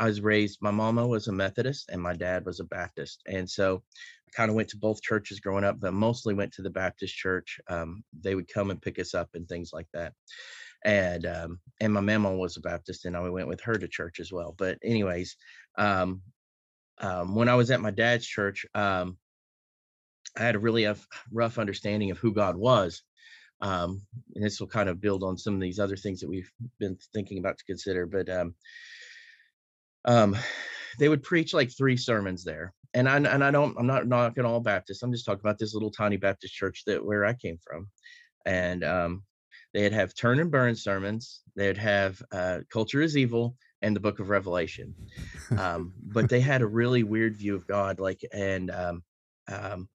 I 0.00 0.06
was 0.06 0.22
raised, 0.22 0.60
my 0.62 0.70
mama 0.70 1.06
was 1.06 1.28
a 1.28 1.32
Methodist 1.32 1.90
and 1.90 2.00
my 2.00 2.14
dad 2.14 2.46
was 2.46 2.58
a 2.58 2.64
Baptist. 2.64 3.22
And 3.26 3.48
so 3.48 3.82
I 4.26 4.30
kind 4.34 4.48
of 4.50 4.56
went 4.56 4.70
to 4.70 4.78
both 4.78 5.02
churches 5.02 5.40
growing 5.40 5.62
up, 5.62 5.78
but 5.78 5.92
mostly 5.92 6.32
went 6.32 6.54
to 6.54 6.62
the 6.62 6.70
Baptist 6.70 7.14
church. 7.14 7.60
Um, 7.68 8.02
they 8.18 8.34
would 8.34 8.48
come 8.48 8.70
and 8.70 8.80
pick 8.80 8.98
us 8.98 9.12
up 9.14 9.28
and 9.34 9.46
things 9.46 9.72
like 9.74 9.88
that. 9.92 10.14
And 10.86 11.26
um, 11.26 11.60
and 11.82 11.92
my 11.92 12.00
mama 12.00 12.34
was 12.34 12.56
a 12.56 12.62
Baptist 12.62 13.04
and 13.04 13.14
I 13.14 13.28
went 13.28 13.48
with 13.48 13.60
her 13.60 13.74
to 13.76 13.88
church 13.88 14.20
as 14.20 14.32
well. 14.32 14.54
But 14.56 14.78
anyways, 14.82 15.36
um, 15.76 16.22
um, 16.98 17.34
when 17.34 17.50
I 17.50 17.54
was 17.54 17.70
at 17.70 17.82
my 17.82 17.90
dad's 17.90 18.26
church, 18.26 18.64
um, 18.74 19.18
I 20.38 20.44
had 20.44 20.54
a 20.54 20.60
really 20.60 20.90
rough 21.30 21.58
understanding 21.58 22.10
of 22.10 22.18
who 22.18 22.32
God 22.32 22.56
was. 22.56 23.02
Um, 23.60 24.00
and 24.34 24.42
this 24.42 24.60
will 24.60 24.68
kind 24.68 24.88
of 24.88 25.02
build 25.02 25.22
on 25.22 25.36
some 25.36 25.54
of 25.54 25.60
these 25.60 25.78
other 25.78 25.96
things 25.96 26.20
that 26.20 26.30
we've 26.30 26.50
been 26.78 26.96
thinking 27.12 27.38
about 27.38 27.58
to 27.58 27.64
consider. 27.64 28.06
But 28.06 28.30
um, 30.04 30.36
they 30.98 31.08
would 31.08 31.22
preach 31.22 31.54
like 31.54 31.70
three 31.70 31.96
sermons 31.96 32.44
there. 32.44 32.74
And 32.92 33.08
I 33.08 33.16
and 33.16 33.44
I 33.44 33.50
don't 33.50 33.76
I'm 33.78 33.86
not 33.86 34.08
knocking 34.08 34.44
all 34.44 34.60
Baptists. 34.60 35.02
I'm 35.02 35.12
just 35.12 35.24
talking 35.24 35.40
about 35.40 35.58
this 35.58 35.74
little 35.74 35.90
tiny 35.92 36.16
Baptist 36.16 36.54
church 36.54 36.82
that 36.86 37.04
where 37.04 37.24
I 37.24 37.34
came 37.34 37.58
from. 37.62 37.88
And 38.46 38.82
um, 38.82 39.22
they'd 39.72 39.92
have 39.92 40.14
turn 40.14 40.40
and 40.40 40.50
burn 40.50 40.74
sermons. 40.74 41.42
They'd 41.54 41.76
have 41.76 42.20
uh, 42.32 42.60
culture 42.72 43.00
is 43.00 43.16
evil 43.16 43.56
and 43.82 43.94
the 43.94 44.00
book 44.00 44.20
of 44.20 44.28
Revelation. 44.28 44.94
Um, 45.58 45.94
but 46.00 46.28
they 46.28 46.38
had 46.40 46.62
a 46.62 46.66
really 46.66 47.02
weird 47.02 47.34
view 47.34 47.56
of 47.56 47.66
God, 47.66 47.98
like 47.98 48.20
and 48.32 48.70
um, 48.70 49.02
um, 49.48 49.88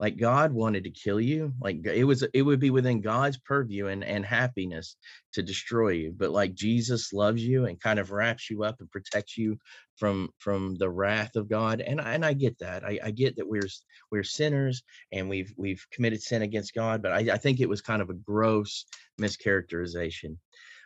like 0.00 0.16
god 0.16 0.52
wanted 0.52 0.84
to 0.84 0.90
kill 0.90 1.20
you 1.20 1.52
like 1.60 1.84
it 1.86 2.04
was 2.04 2.22
it 2.32 2.42
would 2.42 2.60
be 2.60 2.70
within 2.70 3.00
god's 3.00 3.36
purview 3.38 3.86
and 3.86 4.04
and 4.04 4.24
happiness 4.24 4.96
to 5.32 5.42
destroy 5.42 5.90
you 5.90 6.14
but 6.16 6.30
like 6.30 6.54
jesus 6.54 7.12
loves 7.12 7.42
you 7.42 7.66
and 7.66 7.80
kind 7.80 7.98
of 7.98 8.10
wraps 8.10 8.48
you 8.50 8.62
up 8.62 8.76
and 8.80 8.90
protects 8.90 9.36
you 9.36 9.56
from 9.96 10.28
from 10.38 10.74
the 10.76 10.88
wrath 10.88 11.34
of 11.36 11.48
god 11.48 11.80
and 11.80 12.00
and 12.00 12.24
i 12.24 12.32
get 12.32 12.58
that 12.58 12.84
i, 12.84 12.98
I 13.02 13.10
get 13.10 13.36
that 13.36 13.48
we're 13.48 13.68
we're 14.10 14.24
sinners 14.24 14.82
and 15.12 15.28
we've 15.28 15.52
we've 15.56 15.84
committed 15.92 16.22
sin 16.22 16.42
against 16.42 16.74
god 16.74 17.02
but 17.02 17.12
I, 17.12 17.34
I 17.34 17.38
think 17.38 17.60
it 17.60 17.68
was 17.68 17.80
kind 17.80 18.02
of 18.02 18.10
a 18.10 18.14
gross 18.14 18.84
mischaracterization 19.20 20.36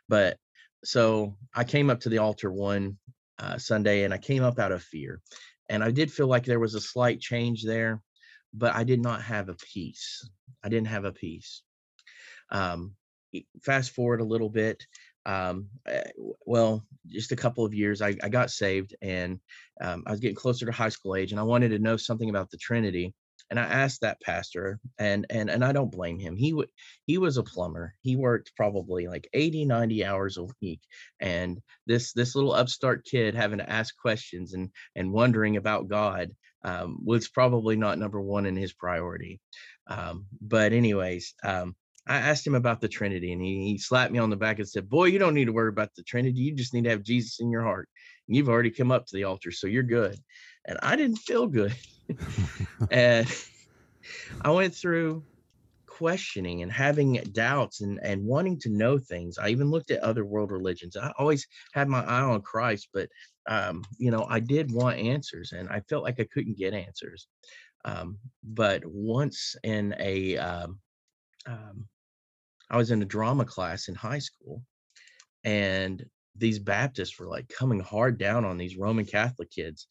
but 0.08 0.38
so 0.84 1.36
i 1.54 1.64
came 1.64 1.90
up 1.90 2.00
to 2.00 2.08
the 2.08 2.18
altar 2.18 2.50
one 2.50 2.96
uh, 3.38 3.58
sunday 3.58 4.04
and 4.04 4.14
i 4.14 4.18
came 4.18 4.42
up 4.42 4.58
out 4.58 4.72
of 4.72 4.82
fear 4.82 5.20
and 5.68 5.84
i 5.84 5.90
did 5.90 6.12
feel 6.12 6.26
like 6.26 6.44
there 6.44 6.60
was 6.60 6.74
a 6.74 6.80
slight 6.80 7.20
change 7.20 7.64
there 7.64 8.00
but 8.54 8.74
I 8.74 8.84
did 8.84 9.00
not 9.00 9.22
have 9.22 9.48
a 9.48 9.54
peace. 9.54 10.28
I 10.62 10.68
didn't 10.68 10.88
have 10.88 11.04
a 11.04 11.12
peace. 11.12 11.62
Um, 12.50 12.94
fast 13.62 13.92
forward 13.92 14.20
a 14.20 14.24
little 14.24 14.50
bit. 14.50 14.86
Um, 15.24 15.68
eh, 15.86 16.10
well, 16.44 16.84
just 17.08 17.32
a 17.32 17.36
couple 17.36 17.64
of 17.64 17.74
years, 17.74 18.02
I, 18.02 18.14
I 18.22 18.28
got 18.28 18.50
saved 18.50 18.94
and 19.02 19.38
um, 19.80 20.02
I 20.06 20.10
was 20.10 20.20
getting 20.20 20.36
closer 20.36 20.66
to 20.66 20.72
high 20.72 20.88
school 20.88 21.16
age 21.16 21.32
and 21.32 21.40
I 21.40 21.44
wanted 21.44 21.70
to 21.70 21.78
know 21.78 21.96
something 21.96 22.28
about 22.28 22.50
the 22.50 22.58
Trinity. 22.58 23.14
And 23.50 23.60
I 23.60 23.64
asked 23.64 24.00
that 24.00 24.20
pastor 24.22 24.80
and, 24.98 25.26
and, 25.28 25.50
and 25.50 25.64
I 25.64 25.72
don't 25.72 25.92
blame 25.92 26.18
him. 26.18 26.36
He 26.36 26.54
would, 26.54 26.70
he 27.04 27.18
was 27.18 27.36
a 27.36 27.42
plumber. 27.42 27.94
He 28.00 28.16
worked 28.16 28.52
probably 28.56 29.08
like 29.08 29.28
80, 29.34 29.66
90 29.66 30.04
hours 30.06 30.38
a 30.38 30.46
week. 30.62 30.80
And 31.20 31.60
this, 31.86 32.12
this 32.14 32.34
little 32.34 32.54
upstart 32.54 33.04
kid 33.04 33.34
having 33.34 33.58
to 33.58 33.68
ask 33.68 33.94
questions 33.96 34.54
and, 34.54 34.70
and 34.96 35.12
wondering 35.12 35.58
about 35.58 35.88
God 35.88 36.30
um, 36.64 36.98
was 37.04 37.28
probably 37.28 37.76
not 37.76 37.98
number 37.98 38.20
one 38.20 38.46
in 38.46 38.56
his 38.56 38.72
priority. 38.72 39.40
Um, 39.86 40.26
but 40.40 40.72
anyways, 40.72 41.34
um, 41.42 41.74
I 42.06 42.16
asked 42.16 42.46
him 42.46 42.54
about 42.54 42.80
the 42.80 42.88
Trinity, 42.88 43.32
and 43.32 43.40
he, 43.40 43.64
he, 43.64 43.78
slapped 43.78 44.12
me 44.12 44.18
on 44.18 44.30
the 44.30 44.36
back 44.36 44.58
and 44.58 44.68
said, 44.68 44.88
"Boy, 44.88 45.06
you 45.06 45.18
don't 45.18 45.34
need 45.34 45.44
to 45.44 45.52
worry 45.52 45.68
about 45.68 45.94
the 45.94 46.02
Trinity. 46.02 46.40
You 46.40 46.54
just 46.54 46.74
need 46.74 46.84
to 46.84 46.90
have 46.90 47.02
Jesus 47.02 47.40
in 47.40 47.50
your 47.50 47.62
heart. 47.62 47.88
And 48.26 48.36
you've 48.36 48.48
already 48.48 48.70
come 48.70 48.90
up 48.90 49.06
to 49.06 49.16
the 49.16 49.24
altar, 49.24 49.52
so 49.52 49.66
you're 49.66 49.82
good." 49.82 50.18
And 50.64 50.78
I 50.82 50.96
didn't 50.96 51.18
feel 51.18 51.46
good, 51.46 51.74
and 52.90 53.28
I 54.40 54.50
went 54.50 54.74
through 54.74 55.24
questioning 55.86 56.62
and 56.62 56.72
having 56.72 57.22
doubts 57.32 57.80
and 57.82 58.00
and 58.02 58.24
wanting 58.24 58.58
to 58.60 58.70
know 58.70 58.98
things. 58.98 59.38
I 59.38 59.50
even 59.50 59.70
looked 59.70 59.92
at 59.92 60.00
other 60.00 60.24
world 60.24 60.50
religions. 60.50 60.96
I 60.96 61.12
always 61.18 61.46
had 61.72 61.88
my 61.88 62.02
eye 62.02 62.22
on 62.22 62.42
Christ, 62.42 62.88
but 62.92 63.08
um, 63.48 63.82
you 63.98 64.10
know, 64.10 64.26
I 64.28 64.40
did 64.40 64.72
want 64.72 64.98
answers, 64.98 65.52
and 65.52 65.68
I 65.68 65.80
felt 65.80 66.04
like 66.04 66.20
I 66.20 66.26
couldn't 66.32 66.58
get 66.58 66.74
answers. 66.74 67.26
Um, 67.84 68.18
but 68.44 68.82
once 68.84 69.56
in 69.64 69.94
a, 69.98 70.36
um, 70.38 70.78
um, 71.46 71.86
I 72.70 72.76
was 72.76 72.90
in 72.90 73.02
a 73.02 73.06
drama 73.06 73.44
class 73.44 73.88
in 73.88 73.94
high 73.94 74.20
school, 74.20 74.62
and 75.44 76.04
these 76.36 76.58
Baptists 76.58 77.18
were 77.18 77.26
like 77.26 77.48
coming 77.48 77.80
hard 77.80 78.18
down 78.18 78.44
on 78.44 78.56
these 78.56 78.76
Roman 78.76 79.04
Catholic 79.04 79.50
kids. 79.50 79.86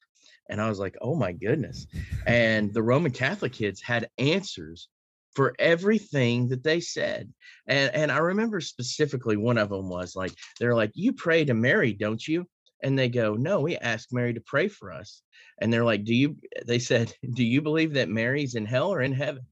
And 0.50 0.60
I 0.60 0.68
was 0.68 0.80
like, 0.80 0.98
oh 1.02 1.16
my 1.16 1.32
goodness. 1.32 1.88
And 2.26 2.74
the 2.74 2.84
Roman 2.84 3.12
Catholic 3.12 3.54
kids 3.54 3.82
had 3.82 4.10
answers 4.18 4.90
for 5.34 5.54
everything 5.60 6.50
that 6.50 6.64
they 6.64 6.80
said. 6.80 7.32
And 7.68 7.94
and 7.94 8.12
I 8.12 8.18
remember 8.18 8.60
specifically 8.60 9.38
one 9.38 9.58
of 9.58 9.70
them 9.70 9.90
was 9.90 10.16
like, 10.16 10.34
they're 10.60 10.76
like, 10.76 10.92
you 10.94 11.14
pray 11.14 11.46
to 11.46 11.54
Mary, 11.54 11.94
don't 11.94 12.26
you? 12.28 12.48
And 12.84 12.98
they 12.98 13.10
go, 13.10 13.36
no, 13.36 13.60
we 13.60 13.78
ask 13.78 14.12
Mary 14.12 14.34
to 14.34 14.42
pray 14.42 14.68
for 14.68 14.92
us. 14.92 15.22
And 15.60 15.72
they're 15.72 15.86
like, 15.86 16.04
do 16.04 16.16
you, 16.16 16.38
they 16.66 16.80
said, 16.80 17.14
do 17.34 17.44
you 17.44 17.62
believe 17.62 17.94
that 17.94 18.10
Mary's 18.10 18.56
in 18.56 18.66
hell 18.66 18.92
or 18.92 19.02
in 19.02 19.14
heaven? 19.14 19.46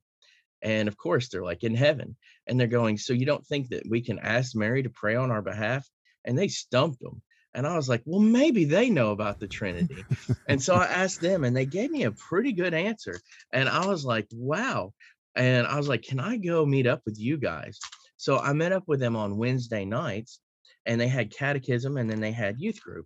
And 0.62 0.88
of 0.88 0.98
course, 0.98 1.30
they're 1.30 1.44
like, 1.44 1.64
in 1.64 1.76
heaven. 1.76 2.18
And 2.48 2.60
they're 2.60 2.68
going, 2.68 2.98
so 2.98 3.14
you 3.14 3.26
don't 3.26 3.46
think 3.46 3.70
that 3.70 3.84
we 3.88 4.02
can 4.02 4.20
ask 4.20 4.56
Mary 4.56 4.84
to 4.84 4.90
pray 4.90 5.16
on 5.16 5.32
our 5.32 5.42
behalf? 5.42 5.88
And 6.26 6.38
they 6.38 6.50
stumped 6.50 7.00
them. 7.00 7.22
And 7.54 7.66
I 7.66 7.76
was 7.76 7.90
like, 7.90 8.04
well, 8.06 8.20
maybe 8.20 8.66
they 8.66 8.90
know 8.90 9.12
about 9.12 9.40
the 9.40 9.48
Trinity. 9.48 10.04
and 10.48 10.62
so 10.62 10.76
I 10.76 10.86
asked 11.04 11.22
them, 11.22 11.44
and 11.44 11.56
they 11.56 11.66
gave 11.66 11.90
me 11.90 12.04
a 12.04 12.12
pretty 12.12 12.54
good 12.54 12.74
answer. 12.74 13.20
And 13.52 13.68
I 13.68 13.88
was 13.88 14.06
like, 14.06 14.28
wow. 14.32 14.94
And 15.36 15.66
I 15.66 15.78
was 15.78 15.88
like, 15.88 16.04
can 16.04 16.20
I 16.20 16.38
go 16.38 16.66
meet 16.66 16.86
up 16.86 17.02
with 17.06 17.20
you 17.20 17.38
guys? 17.38 17.80
So 18.18 18.38
I 18.38 18.54
met 18.54 18.74
up 18.74 18.84
with 18.88 19.00
them 19.00 19.16
on 19.16 19.38
Wednesday 19.38 19.86
nights, 19.86 20.40
and 20.86 21.00
they 21.00 21.08
had 21.08 21.32
catechism 21.32 21.98
and 21.98 22.10
then 22.10 22.20
they 22.20 22.32
had 22.32 22.60
youth 22.60 22.82
group 22.82 23.06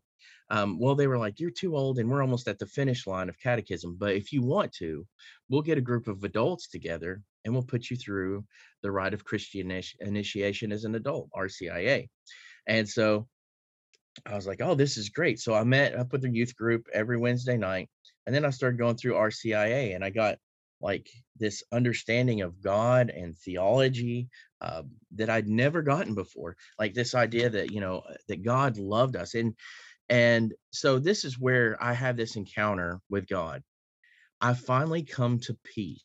um, 0.50 0.78
well, 0.80 0.96
they 0.96 1.08
were 1.08 1.18
like, 1.18 1.40
You're 1.40 1.52
too 1.52 1.76
old, 1.76 2.00
and 2.00 2.10
we're 2.10 2.22
almost 2.22 2.48
at 2.48 2.60
the 2.60 2.68
finish 2.68 3.08
line 3.08 3.30
of 3.30 3.40
catechism. 3.40 3.96
But 4.00 4.16
if 4.16 4.32
you 4.32 4.44
want 4.44 4.72
to, 4.74 5.06
we'll 5.50 5.62
get 5.62 5.78
a 5.78 5.82
group 5.82 6.08
of 6.08 6.24
adults 6.24 6.68
together 6.68 7.22
and 7.44 7.54
we'll 7.54 7.64
put 7.64 7.90
you 7.90 7.98
through 7.98 8.46
the 8.84 8.92
rite 8.92 9.14
of 9.14 9.26
Christian 9.26 9.82
initiation 10.00 10.72
as 10.72 10.84
an 10.84 10.96
adult, 10.96 11.30
RCIA. 11.36 12.08
And 12.68 12.88
so 12.88 13.28
I 14.26 14.36
was 14.36 14.48
like, 14.48 14.62
Oh, 14.62 14.76
this 14.76 14.98
is 14.98 15.10
great. 15.10 15.40
So 15.40 15.54
I 15.54 15.64
met 15.64 15.96
up 15.96 16.12
with 16.12 16.22
the 16.22 16.30
youth 16.30 16.56
group 16.56 16.88
every 16.94 17.18
Wednesday 17.18 17.58
night. 17.58 17.90
And 18.26 18.36
then 18.36 18.46
I 18.46 18.52
started 18.52 18.78
going 18.78 18.96
through 18.96 19.16
RCIA 19.16 19.96
and 19.96 20.04
I 20.04 20.10
got 20.10 20.38
like 20.84 21.10
this 21.40 21.64
understanding 21.72 22.42
of 22.42 22.62
God 22.62 23.10
and 23.10 23.36
theology 23.38 24.28
uh, 24.62 24.84
that 25.16 25.30
I'd 25.30 25.48
never 25.48 25.82
gotten 25.82 26.14
before. 26.14 26.58
Like 26.78 26.94
this 26.94 27.16
idea 27.16 27.50
that, 27.50 27.72
you 27.72 27.80
know, 27.80 28.04
that 28.28 28.44
God 28.44 28.78
loved 28.78 29.16
us. 29.16 29.34
And 29.34 29.56
and 30.10 30.54
so 30.72 31.00
this 31.00 31.24
is 31.24 31.40
where 31.40 31.78
I 31.82 31.94
have 31.94 32.18
this 32.18 32.36
encounter 32.36 33.00
with 33.10 33.28
God. 33.28 33.64
I 34.42 34.54
finally 34.54 35.04
come 35.04 35.40
to 35.40 35.58
peace. 35.64 36.04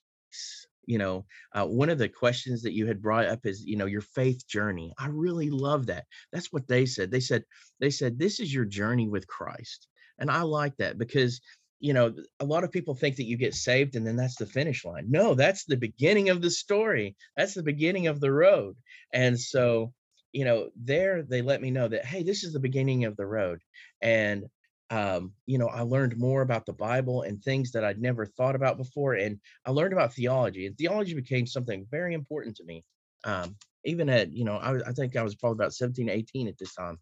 You 0.87 0.99
know, 0.99 1.27
uh, 1.53 1.67
one 1.67 1.91
of 1.91 1.99
the 1.99 2.09
questions 2.09 2.63
that 2.63 2.73
you 2.73 2.87
had 2.87 3.03
brought 3.03 3.27
up 3.27 3.41
is, 3.45 3.65
you 3.67 3.77
know, 3.77 3.87
your 3.87 4.01
faith 4.01 4.47
journey. 4.47 4.95
I 4.99 5.09
really 5.09 5.51
love 5.51 5.87
that. 5.87 6.05
That's 6.33 6.53
what 6.53 6.69
they 6.69 6.87
said. 6.87 7.11
They 7.11 7.21
said, 7.21 7.43
they 7.81 7.91
said, 7.91 8.19
this 8.19 8.41
is 8.41 8.55
your 8.55 8.65
journey 8.65 9.09
with 9.09 9.27
Christ. 9.27 9.89
And 10.19 10.31
I 10.31 10.43
like 10.43 10.77
that 10.79 10.97
because, 10.97 11.41
you 11.81 11.93
know, 11.93 12.15
a 12.41 12.45
lot 12.45 12.65
of 12.65 12.73
people 12.73 12.95
think 12.95 13.17
that 13.17 13.27
you 13.27 13.37
get 13.37 13.55
saved 13.55 13.95
and 13.95 14.07
then 14.07 14.17
that's 14.17 14.37
the 14.37 14.47
finish 14.47 14.85
line. 14.85 15.07
No, 15.09 15.35
that's 15.35 15.65
the 15.65 15.77
beginning 15.77 16.29
of 16.29 16.43
the 16.43 16.51
story. 16.51 17.17
That's 17.37 17.55
the 17.55 17.63
beginning 17.63 18.09
of 18.09 18.21
the 18.21 18.33
road. 18.33 18.77
And 19.13 19.39
so 19.39 19.93
you 20.33 20.45
know, 20.45 20.69
there 20.77 21.23
they 21.23 21.43
let 21.43 21.63
me 21.63 21.71
know 21.71 21.89
that, 21.89 22.05
hey, 22.05 22.23
this 22.23 22.45
is 22.45 22.53
the 22.53 22.61
beginning 22.61 23.05
of 23.05 23.17
the 23.17 23.27
road. 23.27 23.61
And, 24.03 24.45
um, 24.91 25.33
you 25.47 25.59
know, 25.59 25.69
I 25.69 25.83
learned 25.83 26.19
more 26.19 26.43
about 26.43 26.67
the 26.67 26.73
Bible 26.73 27.23
and 27.23 27.43
things 27.43 27.73
that 27.73 27.85
I'd 27.85 28.01
never 28.01 28.27
thought 28.27 28.55
about 28.55 28.77
before. 28.77 29.15
And 29.15 29.41
I 29.67 29.71
learned 29.71 29.93
about 29.93 30.15
theology, 30.15 30.67
and 30.67 30.77
theology 30.77 31.15
became 31.15 31.47
something 31.47 31.87
very 31.91 32.15
important 32.15 32.57
to 32.57 32.65
me. 32.65 32.85
Um, 33.25 33.57
even 33.85 34.09
at, 34.09 34.33
you 34.33 34.45
know, 34.45 34.57
I, 34.57 34.77
I 34.87 34.93
think 34.93 35.17
I 35.17 35.23
was 35.23 35.35
probably 35.35 35.57
about 35.57 35.75
17, 35.75 36.09
18 36.09 36.49
at 36.49 36.59
this 36.59 36.75
time. 36.75 36.99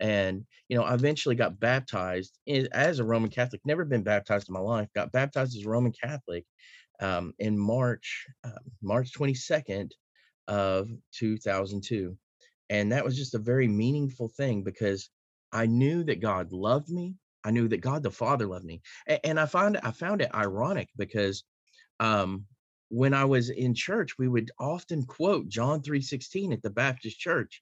And, 0.00 0.46
you 0.68 0.76
know, 0.76 0.84
I 0.84 0.94
eventually 0.94 1.34
got 1.34 1.60
baptized 1.60 2.38
in, 2.46 2.68
as 2.72 2.98
a 2.98 3.04
Roman 3.04 3.30
Catholic, 3.30 3.60
never 3.64 3.84
been 3.84 4.02
baptized 4.02 4.48
in 4.48 4.54
my 4.54 4.60
life, 4.60 4.88
got 4.94 5.12
baptized 5.12 5.56
as 5.56 5.64
a 5.66 5.68
Roman 5.68 5.92
Catholic 5.92 6.44
um, 7.00 7.34
in 7.38 7.58
March, 7.58 8.26
uh, 8.44 8.50
March 8.82 9.12
22nd 9.12 9.90
of 10.48 10.88
2002 11.12 12.16
and 12.70 12.92
that 12.92 13.04
was 13.04 13.16
just 13.16 13.34
a 13.34 13.38
very 13.38 13.68
meaningful 13.68 14.28
thing 14.28 14.62
because 14.62 15.10
I 15.52 15.66
knew 15.66 16.04
that 16.04 16.20
God 16.20 16.52
loved 16.52 16.88
me. 16.88 17.16
I 17.44 17.50
knew 17.50 17.68
that 17.68 17.80
God 17.80 18.02
the 18.02 18.10
Father 18.10 18.46
loved 18.46 18.64
me. 18.64 18.80
And, 19.06 19.20
and 19.24 19.40
I 19.40 19.46
found 19.46 19.78
I 19.82 19.90
found 19.90 20.22
it 20.22 20.34
ironic 20.34 20.88
because 20.96 21.44
um, 21.98 22.46
when 22.88 23.12
I 23.12 23.24
was 23.24 23.50
in 23.50 23.74
church, 23.74 24.18
we 24.18 24.28
would 24.28 24.50
often 24.58 25.04
quote 25.04 25.48
John 25.48 25.82
3:16 25.82 26.52
at 26.52 26.62
the 26.62 26.70
Baptist 26.70 27.18
church. 27.18 27.60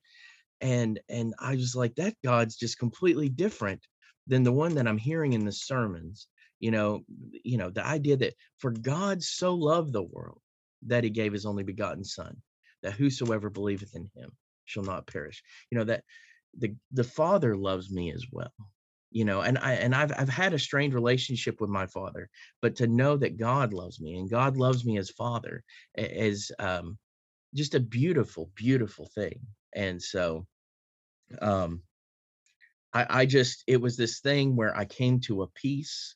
And 0.61 0.99
and 1.09 1.33
I 1.39 1.55
was 1.55 1.75
like, 1.75 1.95
that 1.95 2.15
God's 2.23 2.55
just 2.55 2.77
completely 2.79 3.29
different 3.29 3.85
than 4.27 4.43
the 4.43 4.51
one 4.51 4.75
that 4.75 4.87
I'm 4.87 4.97
hearing 4.97 5.33
in 5.33 5.45
the 5.45 5.51
sermons. 5.51 6.27
You 6.59 6.71
know, 6.71 7.01
you 7.43 7.57
know, 7.57 7.69
the 7.69 7.85
idea 7.85 8.17
that 8.17 8.33
for 8.57 8.71
God 8.71 9.23
so 9.23 9.55
loved 9.55 9.93
the 9.93 10.03
world 10.03 10.41
that 10.87 11.03
he 11.03 11.09
gave 11.09 11.33
his 11.33 11.45
only 11.45 11.63
begotten 11.63 12.03
son, 12.03 12.35
that 12.83 12.93
whosoever 12.93 13.49
believeth 13.49 13.95
in 13.95 14.09
him 14.15 14.31
shall 14.69 14.83
not 14.83 15.07
perish 15.07 15.43
you 15.69 15.77
know 15.77 15.83
that 15.83 16.03
the 16.57 16.75
the 16.91 17.03
father 17.03 17.55
loves 17.55 17.91
me 17.91 18.11
as 18.11 18.25
well 18.31 18.53
you 19.11 19.25
know 19.25 19.41
and 19.41 19.57
i 19.57 19.73
and 19.73 19.95
i've 19.95 20.11
i've 20.17 20.29
had 20.29 20.53
a 20.53 20.59
strained 20.59 20.93
relationship 20.93 21.59
with 21.59 21.69
my 21.69 21.87
father 21.87 22.29
but 22.61 22.75
to 22.75 22.87
know 22.87 23.17
that 23.17 23.37
god 23.37 23.73
loves 23.73 23.99
me 23.99 24.17
and 24.17 24.29
god 24.29 24.57
loves 24.57 24.85
me 24.85 24.97
as 24.97 25.09
father 25.09 25.63
is 25.95 26.51
um 26.59 26.97
just 27.55 27.73
a 27.75 27.79
beautiful 27.79 28.51
beautiful 28.55 29.09
thing 29.15 29.39
and 29.75 30.01
so 30.01 30.45
um 31.41 31.81
i 32.93 33.05
i 33.21 33.25
just 33.25 33.63
it 33.67 33.79
was 33.79 33.97
this 33.97 34.19
thing 34.19 34.55
where 34.55 34.75
i 34.75 34.85
came 34.85 35.19
to 35.19 35.41
a 35.43 35.47
peace 35.47 36.15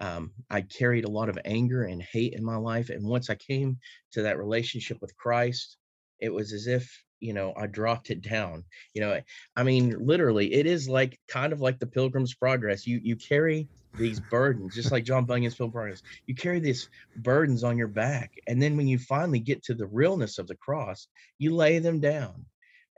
um, 0.00 0.30
I 0.48 0.60
carried 0.60 1.06
a 1.06 1.10
lot 1.10 1.28
of 1.28 1.40
anger 1.44 1.82
and 1.82 2.00
hate 2.00 2.34
in 2.34 2.44
my 2.44 2.54
life. 2.54 2.88
And 2.88 3.04
once 3.04 3.30
I 3.30 3.34
came 3.34 3.78
to 4.12 4.22
that 4.22 4.38
relationship 4.38 4.98
with 5.00 5.16
Christ, 5.16 5.76
it 6.20 6.32
was 6.32 6.52
as 6.52 6.66
if 6.66 7.04
you 7.20 7.32
know 7.32 7.52
i 7.56 7.66
dropped 7.66 8.10
it 8.10 8.22
down 8.22 8.64
you 8.94 9.00
know 9.00 9.20
i 9.56 9.62
mean 9.62 9.94
literally 9.98 10.52
it 10.54 10.66
is 10.66 10.88
like 10.88 11.18
kind 11.28 11.52
of 11.52 11.60
like 11.60 11.78
the 11.78 11.86
pilgrim's 11.86 12.34
progress 12.34 12.86
you 12.86 13.00
you 13.02 13.16
carry 13.16 13.68
these 13.94 14.20
burdens 14.20 14.74
just 14.74 14.92
like 14.92 15.04
john 15.04 15.24
bunyan's 15.24 15.56
pilgrim's 15.56 15.72
progress 15.72 16.02
you 16.26 16.34
carry 16.34 16.60
these 16.60 16.88
burdens 17.16 17.64
on 17.64 17.76
your 17.76 17.88
back 17.88 18.32
and 18.46 18.62
then 18.62 18.76
when 18.76 18.86
you 18.86 18.98
finally 18.98 19.40
get 19.40 19.62
to 19.64 19.74
the 19.74 19.86
realness 19.86 20.38
of 20.38 20.46
the 20.46 20.56
cross 20.56 21.08
you 21.38 21.54
lay 21.54 21.78
them 21.78 21.98
down 21.98 22.44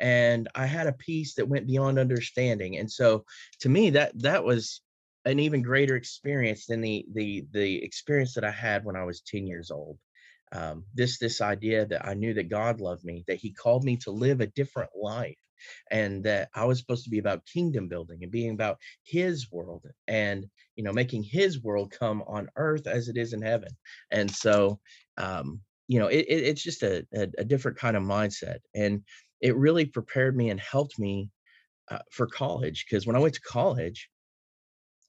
and 0.00 0.48
i 0.54 0.66
had 0.66 0.86
a 0.86 0.92
peace 0.92 1.34
that 1.34 1.48
went 1.48 1.66
beyond 1.66 1.98
understanding 1.98 2.78
and 2.78 2.90
so 2.90 3.24
to 3.60 3.68
me 3.68 3.90
that 3.90 4.12
that 4.20 4.44
was 4.44 4.80
an 5.26 5.38
even 5.38 5.62
greater 5.62 5.96
experience 5.96 6.66
than 6.66 6.80
the 6.80 7.04
the 7.12 7.44
the 7.52 7.82
experience 7.84 8.34
that 8.34 8.44
i 8.44 8.50
had 8.50 8.84
when 8.84 8.96
i 8.96 9.04
was 9.04 9.20
10 9.20 9.46
years 9.46 9.70
old 9.70 9.98
um, 10.52 10.84
this 10.94 11.18
this 11.18 11.40
idea 11.40 11.86
that 11.86 12.06
I 12.06 12.14
knew 12.14 12.34
that 12.34 12.48
God 12.48 12.80
loved 12.80 13.04
me, 13.04 13.24
that 13.26 13.38
He 13.38 13.52
called 13.52 13.84
me 13.84 13.96
to 13.98 14.10
live 14.10 14.40
a 14.40 14.46
different 14.46 14.90
life, 15.00 15.38
and 15.90 16.24
that 16.24 16.48
I 16.54 16.64
was 16.64 16.78
supposed 16.78 17.04
to 17.04 17.10
be 17.10 17.18
about 17.18 17.46
kingdom 17.46 17.88
building 17.88 18.20
and 18.22 18.32
being 18.32 18.50
about 18.50 18.78
His 19.04 19.50
world, 19.50 19.86
and 20.08 20.46
you 20.76 20.82
know, 20.82 20.92
making 20.92 21.22
His 21.22 21.62
world 21.62 21.92
come 21.96 22.22
on 22.26 22.48
earth 22.56 22.86
as 22.86 23.08
it 23.08 23.16
is 23.16 23.32
in 23.32 23.42
heaven. 23.42 23.70
And 24.10 24.30
so, 24.30 24.80
um, 25.18 25.60
you 25.86 26.00
know, 26.00 26.08
it, 26.08 26.26
it, 26.28 26.44
it's 26.44 26.62
just 26.62 26.82
a, 26.82 27.06
a, 27.14 27.28
a 27.38 27.44
different 27.44 27.78
kind 27.78 27.96
of 27.96 28.02
mindset, 28.02 28.58
and 28.74 29.04
it 29.40 29.56
really 29.56 29.86
prepared 29.86 30.36
me 30.36 30.50
and 30.50 30.60
helped 30.60 30.98
me 30.98 31.30
uh, 31.90 31.98
for 32.12 32.26
college 32.26 32.86
because 32.88 33.06
when 33.06 33.16
I 33.16 33.20
went 33.20 33.34
to 33.34 33.40
college, 33.40 34.08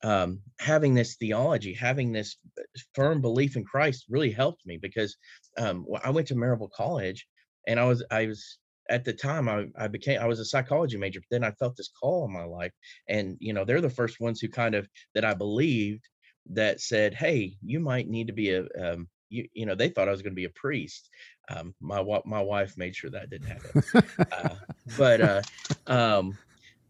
um, 0.03 0.41
having 0.59 0.93
this 0.93 1.15
theology, 1.15 1.73
having 1.73 2.11
this 2.11 2.38
uh, 2.59 2.63
firm 2.95 3.21
belief 3.21 3.55
in 3.55 3.63
Christ 3.63 4.05
really 4.09 4.31
helped 4.31 4.65
me 4.65 4.77
because 4.81 5.15
um, 5.57 5.85
I 6.03 6.09
went 6.09 6.27
to 6.27 6.35
Maryville 6.35 6.71
College 6.71 7.27
and 7.67 7.79
I 7.79 7.85
was, 7.85 8.03
I 8.09 8.25
was 8.25 8.57
at 8.89 9.05
the 9.05 9.13
time 9.13 9.47
I, 9.47 9.67
I 9.77 9.88
became, 9.88 10.19
I 10.19 10.25
was 10.25 10.39
a 10.39 10.45
psychology 10.45 10.97
major, 10.97 11.19
but 11.19 11.27
then 11.29 11.43
I 11.43 11.51
felt 11.51 11.77
this 11.77 11.91
call 12.01 12.25
in 12.25 12.33
my 12.33 12.43
life. 12.43 12.71
And, 13.07 13.38
you 13.39 13.53
know, 13.53 13.63
they're 13.63 13.81
the 13.81 13.89
first 13.89 14.19
ones 14.19 14.39
who 14.39 14.50
kind 14.50 14.73
of, 14.75 14.88
that 15.13 15.23
I 15.23 15.33
believed 15.33 16.03
that 16.50 16.81
said, 16.81 17.13
Hey, 17.13 17.53
you 17.63 17.79
might 17.79 18.07
need 18.07 18.27
to 18.27 18.33
be 18.33 18.51
a, 18.51 18.65
um, 18.81 19.07
you, 19.31 19.47
you 19.53 19.65
know, 19.65 19.75
they 19.75 19.89
thought 19.89 20.07
I 20.07 20.11
was 20.11 20.21
going 20.21 20.33
to 20.33 20.35
be 20.35 20.45
a 20.45 20.50
priest. 20.50 21.09
Um, 21.50 21.73
my, 21.79 22.03
my 22.25 22.41
wife 22.41 22.77
made 22.77 22.95
sure 22.95 23.09
that 23.09 23.29
didn't 23.29 23.47
happen. 23.47 23.83
uh, 24.31 24.55
but, 24.97 25.21
uh, 25.21 25.41
um, 25.88 26.38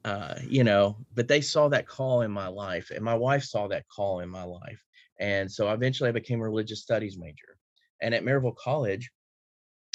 uh, 0.04 0.36
you 0.48 0.64
know, 0.64 0.98
but 1.14 1.28
they 1.28 1.42
saw 1.42 1.70
that 1.70 1.88
call 1.88 2.22
in 2.22 2.32
my 2.32 2.48
life, 2.48 2.92
and 2.94 3.04
my 3.04 3.16
wife 3.16 3.44
saw 3.44 3.68
that 3.68 3.88
call 3.88 4.20
in 4.20 4.30
my 4.30 4.44
life. 4.44 4.84
And 5.20 5.52
so 5.52 5.72
eventually 5.72 6.10
I 6.10 6.14
became 6.14 6.42
a 6.42 6.50
religious 6.50 6.82
studies 6.82 7.18
major. 7.18 7.58
And 8.02 8.16
at 8.16 8.24
Maryville 8.24 8.56
College, 8.56 9.12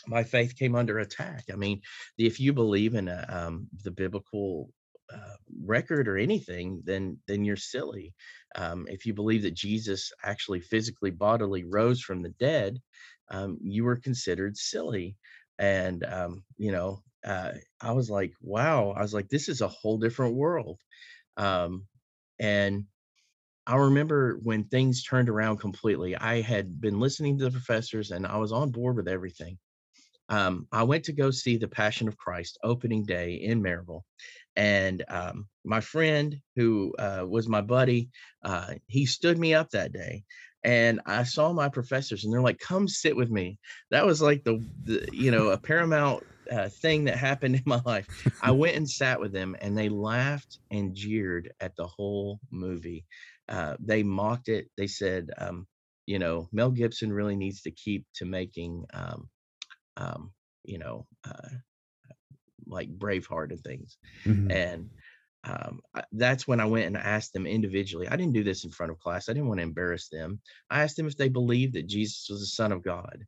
my 0.06 0.22
faith 0.22 0.56
came 0.56 0.76
under 0.76 1.00
attack. 1.00 1.44
I 1.52 1.56
mean, 1.56 1.80
if 2.16 2.38
you 2.38 2.52
believe 2.52 2.94
in 2.94 3.08
a, 3.08 3.26
um, 3.28 3.66
the 3.82 3.90
biblical 3.90 4.70
uh, 5.12 5.36
record 5.64 6.08
or 6.08 6.16
anything, 6.16 6.82
then 6.84 7.18
then 7.26 7.44
you're 7.44 7.56
silly. 7.56 8.14
Um, 8.56 8.86
if 8.88 9.06
you 9.06 9.14
believe 9.14 9.42
that 9.42 9.54
Jesus 9.54 10.12
actually 10.22 10.60
physically 10.60 11.10
bodily 11.10 11.64
rose 11.64 12.00
from 12.00 12.22
the 12.22 12.30
dead, 12.30 12.78
um, 13.30 13.58
you 13.62 13.84
were 13.84 13.96
considered 13.96 14.56
silly. 14.56 15.16
And 15.58 16.04
um, 16.04 16.44
you 16.56 16.72
know, 16.72 17.02
uh, 17.24 17.52
I 17.80 17.92
was 17.92 18.10
like, 18.10 18.32
wow, 18.40 18.90
I 18.90 19.02
was 19.02 19.14
like, 19.14 19.28
this 19.28 19.48
is 19.48 19.60
a 19.60 19.68
whole 19.68 19.98
different 19.98 20.34
world. 20.34 20.80
Um, 21.36 21.86
and 22.38 22.84
I 23.66 23.76
remember 23.76 24.38
when 24.42 24.64
things 24.64 25.02
turned 25.02 25.28
around 25.28 25.58
completely. 25.58 26.16
I 26.16 26.40
had 26.40 26.80
been 26.80 27.00
listening 27.00 27.38
to 27.38 27.44
the 27.44 27.50
professors 27.50 28.12
and 28.12 28.26
I 28.26 28.36
was 28.36 28.52
on 28.52 28.70
board 28.70 28.96
with 28.96 29.08
everything. 29.08 29.58
Um, 30.28 30.66
I 30.72 30.82
went 30.82 31.04
to 31.04 31.12
go 31.12 31.30
see 31.30 31.56
the 31.56 31.68
Passion 31.68 32.08
of 32.08 32.16
Christ 32.16 32.58
opening 32.62 33.04
day 33.04 33.34
in 33.34 33.62
Maryville. 33.62 34.02
And 34.56 35.04
um, 35.08 35.46
my 35.64 35.80
friend, 35.80 36.40
who 36.56 36.94
uh, 36.98 37.24
was 37.28 37.48
my 37.48 37.60
buddy, 37.60 38.08
uh, 38.42 38.74
he 38.86 39.06
stood 39.06 39.38
me 39.38 39.54
up 39.54 39.70
that 39.70 39.92
day. 39.92 40.24
And 40.64 41.00
I 41.06 41.22
saw 41.22 41.52
my 41.52 41.68
professors, 41.68 42.24
and 42.24 42.32
they're 42.32 42.40
like, 42.40 42.58
"Come 42.58 42.88
sit 42.88 43.14
with 43.14 43.30
me." 43.30 43.56
That 43.92 44.04
was 44.04 44.20
like 44.20 44.42
the, 44.42 44.66
the 44.82 45.08
you 45.12 45.30
know, 45.30 45.50
a 45.50 45.58
paramount 45.58 46.24
uh, 46.50 46.68
thing 46.68 47.04
that 47.04 47.16
happened 47.16 47.56
in 47.56 47.62
my 47.66 47.80
life. 47.84 48.06
I 48.42 48.50
went 48.50 48.76
and 48.76 48.88
sat 48.88 49.20
with 49.20 49.32
them, 49.32 49.56
and 49.60 49.76
they 49.76 49.88
laughed 49.88 50.58
and 50.70 50.94
jeered 50.94 51.52
at 51.60 51.76
the 51.76 51.86
whole 51.86 52.40
movie. 52.50 53.04
Uh, 53.48 53.76
they 53.78 54.02
mocked 54.02 54.48
it. 54.48 54.68
They 54.76 54.86
said, 54.86 55.30
um, 55.38 55.66
you 56.06 56.18
know, 56.18 56.48
Mel 56.52 56.70
Gibson 56.70 57.12
really 57.12 57.36
needs 57.36 57.62
to 57.62 57.70
keep 57.70 58.04
to 58.14 58.24
making, 58.24 58.86
um, 58.92 59.28
um, 59.96 60.32
you 60.64 60.78
know, 60.78 61.06
uh, 61.24 61.48
like 62.66 62.88
Braveheart 62.98 63.50
and 63.50 63.60
things. 63.62 63.96
Mm-hmm. 64.24 64.50
And 64.50 64.90
um, 65.44 65.80
that's 66.12 66.48
when 66.48 66.60
I 66.60 66.64
went 66.64 66.86
and 66.86 66.96
asked 66.96 67.32
them 67.32 67.46
individually. 67.46 68.08
I 68.08 68.16
didn't 68.16 68.32
do 68.32 68.42
this 68.42 68.64
in 68.64 68.70
front 68.70 68.90
of 68.90 68.98
class. 68.98 69.28
I 69.28 69.32
didn't 69.32 69.48
want 69.48 69.58
to 69.58 69.64
embarrass 69.64 70.08
them. 70.08 70.40
I 70.70 70.82
asked 70.82 70.96
them 70.96 71.06
if 71.06 71.16
they 71.16 71.28
believed 71.28 71.74
that 71.74 71.86
Jesus 71.86 72.26
was 72.28 72.40
the 72.40 72.46
Son 72.46 72.72
of 72.72 72.82
God. 72.82 73.24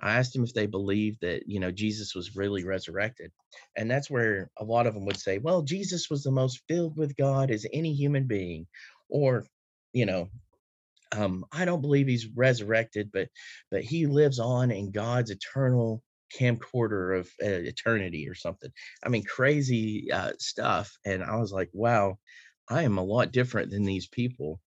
I 0.00 0.16
asked 0.16 0.32
them 0.32 0.44
if 0.44 0.54
they 0.54 0.66
believed 0.66 1.18
that, 1.22 1.42
you 1.46 1.60
know, 1.60 1.72
Jesus 1.72 2.14
was 2.14 2.36
really 2.36 2.64
resurrected. 2.64 3.32
And 3.76 3.90
that's 3.90 4.08
where 4.08 4.50
a 4.56 4.64
lot 4.64 4.86
of 4.86 4.94
them 4.94 5.04
would 5.06 5.18
say, 5.18 5.38
well, 5.38 5.62
Jesus 5.62 6.08
was 6.08 6.22
the 6.22 6.30
most 6.30 6.62
filled 6.68 6.96
with 6.96 7.16
God 7.16 7.50
as 7.50 7.66
any 7.72 7.92
human 7.92 8.26
being. 8.26 8.66
Or, 9.08 9.44
you 9.92 10.06
know, 10.06 10.28
um, 11.16 11.44
I 11.52 11.64
don't 11.64 11.80
believe 11.80 12.06
he's 12.06 12.28
resurrected, 12.34 13.10
but 13.12 13.28
but 13.70 13.82
he 13.82 14.06
lives 14.06 14.38
on 14.38 14.70
in 14.70 14.90
God's 14.90 15.30
eternal 15.30 16.02
camcorder 16.36 17.18
of 17.18 17.26
uh, 17.42 17.62
eternity 17.62 18.28
or 18.28 18.34
something. 18.34 18.70
I 19.04 19.08
mean, 19.08 19.24
crazy 19.24 20.10
uh, 20.12 20.32
stuff. 20.38 20.96
And 21.04 21.22
I 21.22 21.36
was 21.36 21.52
like, 21.52 21.70
wow, 21.72 22.18
I 22.68 22.82
am 22.82 22.98
a 22.98 23.04
lot 23.04 23.32
different 23.32 23.70
than 23.70 23.84
these 23.84 24.06
people. 24.06 24.60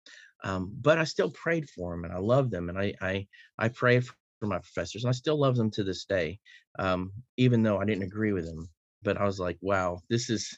Um, 0.44 0.74
but 0.80 0.98
I 0.98 1.04
still 1.04 1.32
prayed 1.32 1.70
for 1.70 1.92
them 1.92 2.06
and 2.06 2.14
I 2.14 2.20
love 2.20 2.50
them. 2.50 2.70
And 2.70 2.78
I, 2.78 2.94
I, 3.02 3.28
I 3.58 3.68
pray 3.70 4.00
for 4.00 4.16
my 4.48 4.60
professors 4.60 5.04
and 5.04 5.10
I 5.10 5.14
still 5.14 5.40
love 5.40 5.56
them 5.56 5.70
to 5.72 5.84
this 5.84 6.06
day. 6.06 6.40
Um, 6.78 7.12
even 7.36 7.62
though 7.62 7.80
I 7.80 7.86
didn't 7.86 8.04
agree 8.04 8.32
with 8.32 8.46
them, 8.46 8.70
but 9.04 9.18
I 9.18 9.26
was 9.26 9.40
like, 9.40 9.58
wow, 9.62 10.00
this 10.10 10.30
is, 10.30 10.58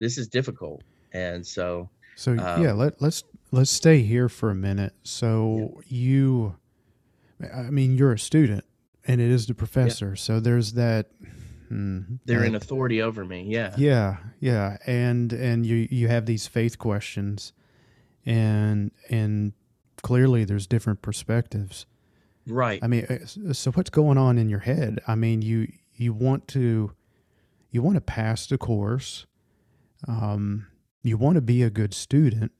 this 0.00 0.18
is 0.18 0.26
difficult. 0.28 0.82
And 1.12 1.46
so, 1.46 1.88
so 2.16 2.32
um, 2.32 2.62
yeah, 2.62 2.72
let, 2.72 3.00
let's, 3.00 3.22
let's 3.52 3.70
stay 3.70 4.02
here 4.02 4.28
for 4.28 4.50
a 4.50 4.54
minute. 4.54 4.94
So 5.04 5.82
yeah. 5.86 5.98
you, 5.98 6.56
I 7.54 7.70
mean, 7.70 7.96
you're 7.96 8.12
a 8.12 8.18
student 8.18 8.64
and 9.06 9.20
it 9.20 9.30
is 9.30 9.46
the 9.46 9.54
professor. 9.54 10.10
Yeah. 10.10 10.14
So 10.16 10.40
there's 10.40 10.72
that. 10.74 11.10
Hmm, 11.68 12.00
They're 12.26 12.44
in 12.44 12.54
authority 12.54 13.00
over 13.00 13.24
me. 13.24 13.44
Yeah. 13.48 13.74
Yeah, 13.78 14.18
yeah, 14.40 14.76
and 14.86 15.32
and 15.32 15.64
you 15.64 15.88
you 15.90 16.08
have 16.08 16.26
these 16.26 16.46
faith 16.46 16.78
questions, 16.78 17.52
and 18.26 18.90
and 19.08 19.52
clearly 20.02 20.44
there's 20.44 20.66
different 20.66 21.00
perspectives. 21.02 21.86
Right. 22.46 22.82
I 22.82 22.88
mean, 22.88 23.06
uh, 23.06 23.52
so 23.54 23.70
what's 23.70 23.90
going 23.90 24.18
on 24.18 24.36
in 24.36 24.48
your 24.48 24.58
head? 24.60 25.00
I 25.06 25.14
mean, 25.14 25.42
you 25.42 25.68
you 25.94 26.12
want 26.12 26.48
to 26.48 26.92
you 27.70 27.82
want 27.82 27.94
to 27.96 28.00
pass 28.00 28.46
the 28.46 28.58
course. 28.58 29.26
Um, 30.06 30.66
you 31.02 31.16
want 31.16 31.36
to 31.36 31.40
be 31.40 31.62
a 31.62 31.70
good 31.70 31.94
student, 31.94 32.52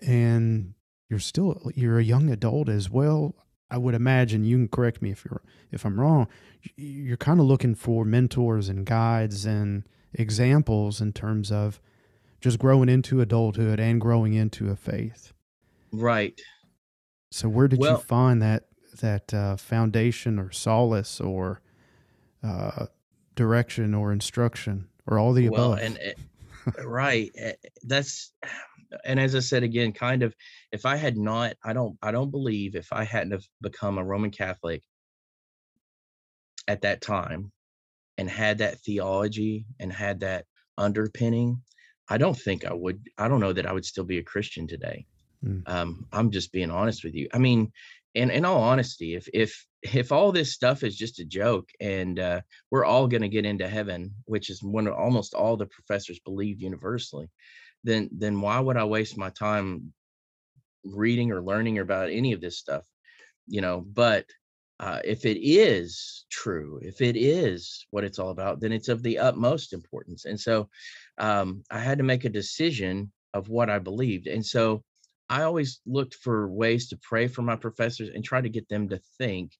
and 0.00 0.74
you're 1.08 1.18
still 1.18 1.70
you're 1.74 1.98
a 1.98 2.04
young 2.04 2.30
adult 2.30 2.68
as 2.68 2.90
well. 2.90 3.34
I 3.70 3.78
would 3.78 3.94
imagine 3.94 4.44
you 4.44 4.56
can 4.56 4.68
correct 4.68 5.02
me 5.02 5.10
if 5.10 5.24
you're 5.24 5.42
if 5.72 5.84
I'm 5.84 6.00
wrong. 6.00 6.28
You're 6.76 7.16
kind 7.16 7.40
of 7.40 7.46
looking 7.46 7.74
for 7.74 8.04
mentors 8.04 8.68
and 8.68 8.86
guides 8.86 9.44
and 9.44 9.84
examples 10.14 11.00
in 11.00 11.12
terms 11.12 11.50
of 11.50 11.80
just 12.40 12.58
growing 12.58 12.88
into 12.88 13.20
adulthood 13.20 13.80
and 13.80 14.00
growing 14.00 14.34
into 14.34 14.70
a 14.70 14.76
faith. 14.76 15.32
Right. 15.92 16.40
So 17.30 17.48
where 17.48 17.68
did 17.68 17.80
well, 17.80 17.92
you 17.92 17.98
find 17.98 18.40
that 18.42 18.64
that 19.00 19.34
uh, 19.34 19.56
foundation 19.56 20.38
or 20.38 20.52
solace 20.52 21.20
or 21.20 21.60
uh, 22.42 22.86
direction 23.34 23.94
or 23.94 24.12
instruction 24.12 24.88
or 25.06 25.18
all 25.18 25.32
the 25.32 25.48
well, 25.48 25.72
above? 25.72 25.84
And 25.84 25.96
it, 25.96 26.18
right, 26.84 27.30
eh, 27.36 27.52
that's 27.82 28.32
and 29.04 29.18
as 29.20 29.34
I 29.34 29.40
said 29.40 29.62
again, 29.62 29.92
kind 29.92 30.22
of 30.22 30.34
if 30.72 30.86
I 30.86 30.96
had 30.96 31.16
not, 31.16 31.54
I 31.64 31.72
don't 31.72 31.96
I 32.02 32.10
don't 32.10 32.30
believe 32.30 32.74
if 32.74 32.92
I 32.92 33.04
hadn't 33.04 33.32
have 33.32 33.44
become 33.60 33.98
a 33.98 34.04
Roman 34.04 34.30
Catholic 34.30 34.82
at 36.68 36.82
that 36.82 37.00
time 37.00 37.52
and 38.18 38.28
had 38.28 38.58
that 38.58 38.80
theology 38.80 39.66
and 39.78 39.92
had 39.92 40.20
that 40.20 40.46
underpinning, 40.78 41.62
I 42.08 42.18
don't 42.18 42.38
think 42.38 42.64
I 42.64 42.72
would 42.72 43.08
I 43.18 43.28
don't 43.28 43.40
know 43.40 43.52
that 43.52 43.66
I 43.66 43.72
would 43.72 43.84
still 43.84 44.04
be 44.04 44.18
a 44.18 44.24
Christian 44.24 44.66
today. 44.66 45.06
Mm. 45.44 45.68
Um, 45.68 46.06
I'm 46.12 46.30
just 46.30 46.52
being 46.52 46.70
honest 46.70 47.04
with 47.04 47.14
you. 47.14 47.28
I 47.32 47.38
mean, 47.38 47.72
and 48.14 48.30
in 48.30 48.44
all 48.44 48.62
honesty, 48.62 49.14
if 49.14 49.28
if 49.34 49.66
if 49.82 50.10
all 50.10 50.32
this 50.32 50.52
stuff 50.52 50.82
is 50.82 50.96
just 50.96 51.20
a 51.20 51.24
joke 51.24 51.68
and 51.80 52.18
uh, 52.18 52.40
we're 52.70 52.84
all 52.84 53.06
going 53.06 53.22
to 53.22 53.28
get 53.28 53.46
into 53.46 53.68
heaven, 53.68 54.12
which 54.24 54.50
is 54.50 54.62
what 54.62 54.86
almost 54.88 55.34
all 55.34 55.56
the 55.56 55.66
professors 55.66 56.18
believe 56.20 56.60
universally, 56.60 57.28
then 57.86 58.10
then 58.12 58.40
why 58.40 58.58
would 58.58 58.76
I 58.76 58.84
waste 58.84 59.16
my 59.16 59.30
time 59.30 59.92
reading 60.84 61.32
or 61.32 61.42
learning 61.42 61.78
about 61.78 62.10
any 62.10 62.32
of 62.32 62.40
this 62.40 62.58
stuff? 62.58 62.84
You 63.46 63.60
know, 63.60 63.80
but 63.80 64.26
uh, 64.78 65.00
if 65.04 65.24
it 65.24 65.38
is 65.40 66.26
true, 66.30 66.78
if 66.82 67.00
it 67.00 67.16
is 67.16 67.86
what 67.90 68.04
it's 68.04 68.18
all 68.18 68.30
about, 68.30 68.60
then 68.60 68.72
it's 68.72 68.88
of 68.88 69.02
the 69.02 69.18
utmost 69.18 69.72
importance. 69.72 70.26
And 70.26 70.38
so 70.38 70.68
um, 71.16 71.62
I 71.70 71.78
had 71.78 71.98
to 71.98 72.04
make 72.04 72.24
a 72.24 72.28
decision 72.28 73.10
of 73.32 73.48
what 73.48 73.70
I 73.70 73.78
believed. 73.78 74.26
And 74.26 74.44
so 74.44 74.82
I 75.30 75.42
always 75.42 75.80
looked 75.86 76.14
for 76.14 76.48
ways 76.48 76.88
to 76.88 76.98
pray 76.98 77.26
for 77.26 77.42
my 77.42 77.56
professors 77.56 78.10
and 78.14 78.22
try 78.22 78.40
to 78.40 78.48
get 78.48 78.68
them 78.68 78.88
to 78.90 79.00
think. 79.18 79.52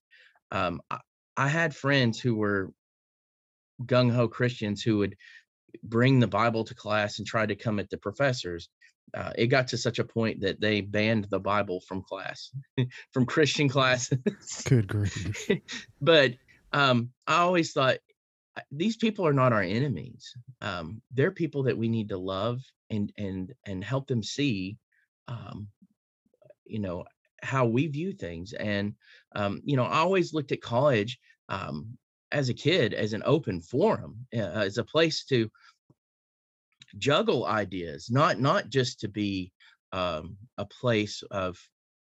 Um, 0.53 0.83
I, 0.91 0.99
I 1.37 1.49
had 1.49 1.75
friends 1.75 2.21
who 2.21 2.35
were 2.37 2.73
gung 3.85 4.11
ho 4.11 4.29
Christians 4.29 4.83
who 4.83 4.99
would 4.99 5.17
bring 5.83 6.21
the 6.21 6.27
Bible 6.27 6.65
to 6.65 6.75
class 6.75 7.19
and 7.19 7.27
try 7.27 7.47
to 7.47 7.55
come 7.55 7.79
at 7.79 7.91
the 7.91 7.99
professors. 7.99 8.69
Uh, 9.15 9.33
it 9.37 9.47
got 9.47 9.69
to 9.69 9.79
such 9.79 9.99
a 9.99 10.05
point 10.05 10.41
that 10.41 10.61
they 10.61 10.81
banned 10.81 11.27
the 11.31 11.39
Bible 11.39 11.81
from 11.81 12.03
class, 12.03 12.51
from 13.13 13.25
Christian 13.25 13.69
classes. 13.69 14.19
Good 14.67 14.89
grief. 14.89 15.49
but 16.01 16.35
um, 16.73 17.11
I 17.27 17.39
always 17.39 17.73
thought 17.73 17.99
these 18.71 18.97
people 18.97 19.27
are 19.27 19.33
not 19.33 19.53
our 19.53 19.63
enemies. 19.63 20.35
Um, 20.61 21.03
they're 21.13 21.31
people 21.31 21.65
that 21.65 21.79
we 21.79 21.89
need 21.89 22.09
to 22.09 22.19
love 22.19 22.63
and 22.91 23.13
and 23.17 23.53
and 23.67 23.85
help 23.85 24.07
them 24.07 24.23
see, 24.23 24.77
um, 25.29 25.69
you 26.65 26.79
know, 26.79 27.05
how 27.43 27.67
we 27.67 27.87
view 27.87 28.13
things. 28.13 28.53
And 28.53 28.95
um, 29.35 29.61
you 29.65 29.77
know, 29.77 29.85
I 29.85 29.99
always 29.99 30.35
looked 30.35 30.53
at 30.53 30.61
college 30.61 31.19
um, 31.49 31.97
as 32.33 32.49
a 32.49 32.55
kid 32.55 32.95
as 32.95 33.13
an 33.13 33.23
open 33.25 33.61
forum, 33.61 34.27
uh, 34.35 34.39
as 34.39 34.79
a 34.79 34.85
place 34.85 35.25
to 35.25 35.51
juggle 36.99 37.47
ideas, 37.47 38.11
not 38.11 38.41
not 38.41 38.69
just 38.69 39.01
to 39.01 39.09
be 39.09 39.53
um, 39.93 40.37
a 40.59 40.65
place 40.65 41.23
of 41.31 41.59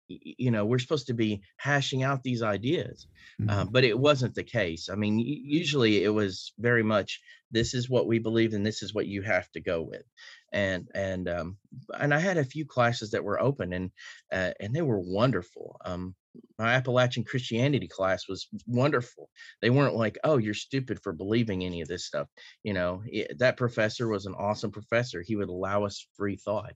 you 0.08 0.52
know 0.52 0.66
we're 0.66 0.80
supposed 0.80 1.08
to 1.08 1.14
be 1.14 1.42
hashing 1.58 2.04
out 2.04 2.24
these 2.24 2.42
ideas 2.42 3.08
mm-hmm. 3.40 3.50
uh, 3.50 3.66
but 3.66 3.84
it 3.84 3.98
wasn't 3.98 4.34
the 4.36 4.44
case 4.44 4.90
i 4.90 4.96
mean 4.96 5.20
usually 5.20 6.04
it 6.04 6.10
was 6.10 6.54
very 6.58 6.84
much 6.84 7.22
this 7.52 7.74
is 7.74 7.90
what 7.90 8.08
we 8.08 8.20
believe 8.20 8.54
and 8.54 8.66
this 8.66 8.84
is 8.84 8.94
what 8.94 9.08
you 9.08 9.22
have 9.22 9.50
to 9.52 9.62
go 9.62 9.82
with 9.82 10.04
and 10.52 10.88
and 10.94 11.28
um 11.28 11.58
and 11.98 12.14
i 12.14 12.20
had 12.20 12.38
a 12.38 12.44
few 12.44 12.66
classes 12.66 13.12
that 13.12 13.24
were 13.24 13.42
open 13.42 13.74
and 13.74 13.92
uh, 14.32 14.52
and 14.60 14.74
they 14.74 14.82
were 14.82 15.00
wonderful 15.00 15.78
um 15.86 16.16
my 16.58 16.74
Appalachian 16.74 17.24
Christianity 17.24 17.88
class 17.88 18.28
was 18.28 18.48
wonderful. 18.66 19.30
They 19.62 19.70
weren't 19.70 19.96
like, 19.96 20.18
"Oh, 20.24 20.38
you're 20.38 20.54
stupid 20.54 21.00
for 21.02 21.14
believing 21.14 21.64
any 21.64 21.82
of 21.82 21.88
this 21.88 22.06
stuff." 22.06 22.28
You 22.64 22.74
know, 22.74 23.02
it, 23.06 23.40
that 23.40 23.58
professor 23.58 24.08
was 24.08 24.26
an 24.26 24.36
awesome 24.36 24.72
professor. 24.72 25.22
He 25.22 25.36
would 25.36 25.50
allow 25.50 25.86
us 25.86 26.06
free 26.16 26.36
thought. 26.36 26.74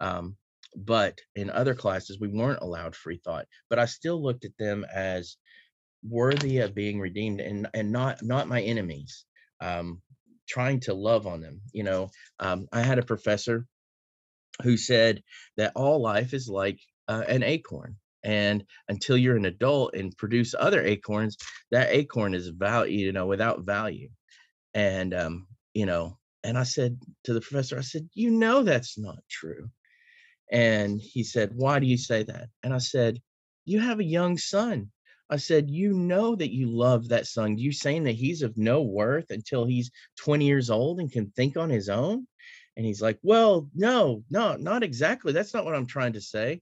Um, 0.00 0.36
but 0.76 1.18
in 1.34 1.50
other 1.50 1.74
classes, 1.74 2.18
we 2.20 2.28
weren't 2.28 2.62
allowed 2.62 2.96
free 2.96 3.20
thought. 3.24 3.46
But 3.70 3.78
I 3.78 3.86
still 3.86 4.22
looked 4.22 4.44
at 4.44 4.56
them 4.58 4.84
as 4.92 5.36
worthy 6.02 6.58
of 6.58 6.74
being 6.74 7.00
redeemed 7.00 7.40
and 7.40 7.68
and 7.74 7.92
not 7.92 8.22
not 8.22 8.48
my 8.48 8.62
enemies. 8.62 9.24
Um, 9.60 10.02
trying 10.48 10.80
to 10.80 10.94
love 10.94 11.26
on 11.26 11.40
them. 11.40 11.60
You 11.72 11.84
know, 11.84 12.10
um, 12.40 12.66
I 12.72 12.82
had 12.82 12.98
a 12.98 13.04
professor 13.04 13.66
who 14.62 14.76
said 14.76 15.22
that 15.56 15.72
all 15.76 16.00
life 16.02 16.34
is 16.34 16.48
like 16.48 16.80
uh, 17.08 17.24
an 17.28 17.42
acorn 17.42 17.96
and 18.24 18.64
until 18.88 19.16
you're 19.16 19.36
an 19.36 19.44
adult 19.44 19.94
and 19.94 20.16
produce 20.16 20.54
other 20.58 20.82
acorns 20.82 21.36
that 21.70 21.90
acorn 21.90 22.34
is 22.34 22.48
value 22.48 23.06
you 23.06 23.12
know 23.12 23.26
without 23.26 23.64
value 23.64 24.08
and 24.74 25.14
um 25.14 25.46
you 25.74 25.86
know 25.86 26.18
and 26.44 26.56
i 26.56 26.62
said 26.62 26.98
to 27.24 27.32
the 27.32 27.40
professor 27.40 27.78
i 27.78 27.82
said 27.82 28.08
you 28.14 28.30
know 28.30 28.62
that's 28.62 28.98
not 28.98 29.18
true 29.30 29.68
and 30.52 31.00
he 31.00 31.24
said, 31.24 31.52
Why 31.54 31.78
do 31.80 31.86
you 31.86 31.96
say 31.96 32.22
that? 32.24 32.48
And 32.62 32.72
I 32.74 32.78
said, 32.78 33.20
You 33.64 33.80
have 33.80 33.98
a 33.98 34.04
young 34.04 34.36
son. 34.36 34.92
I 35.30 35.36
said, 35.38 35.70
You 35.70 35.94
know 35.94 36.36
that 36.36 36.52
you 36.52 36.68
love 36.68 37.08
that 37.08 37.26
son. 37.26 37.56
You 37.56 37.72
saying 37.72 38.04
that 38.04 38.12
he's 38.12 38.42
of 38.42 38.56
no 38.58 38.82
worth 38.82 39.30
until 39.30 39.64
he's 39.64 39.90
20 40.18 40.44
years 40.44 40.68
old 40.70 41.00
and 41.00 41.10
can 41.10 41.32
think 41.34 41.56
on 41.56 41.70
his 41.70 41.88
own? 41.88 42.28
And 42.76 42.84
he's 42.84 43.00
like, 43.00 43.18
Well, 43.22 43.68
no, 43.74 44.22
no, 44.30 44.56
not 44.56 44.82
exactly. 44.82 45.32
That's 45.32 45.54
not 45.54 45.64
what 45.64 45.74
I'm 45.74 45.86
trying 45.86 46.12
to 46.12 46.20
say. 46.20 46.60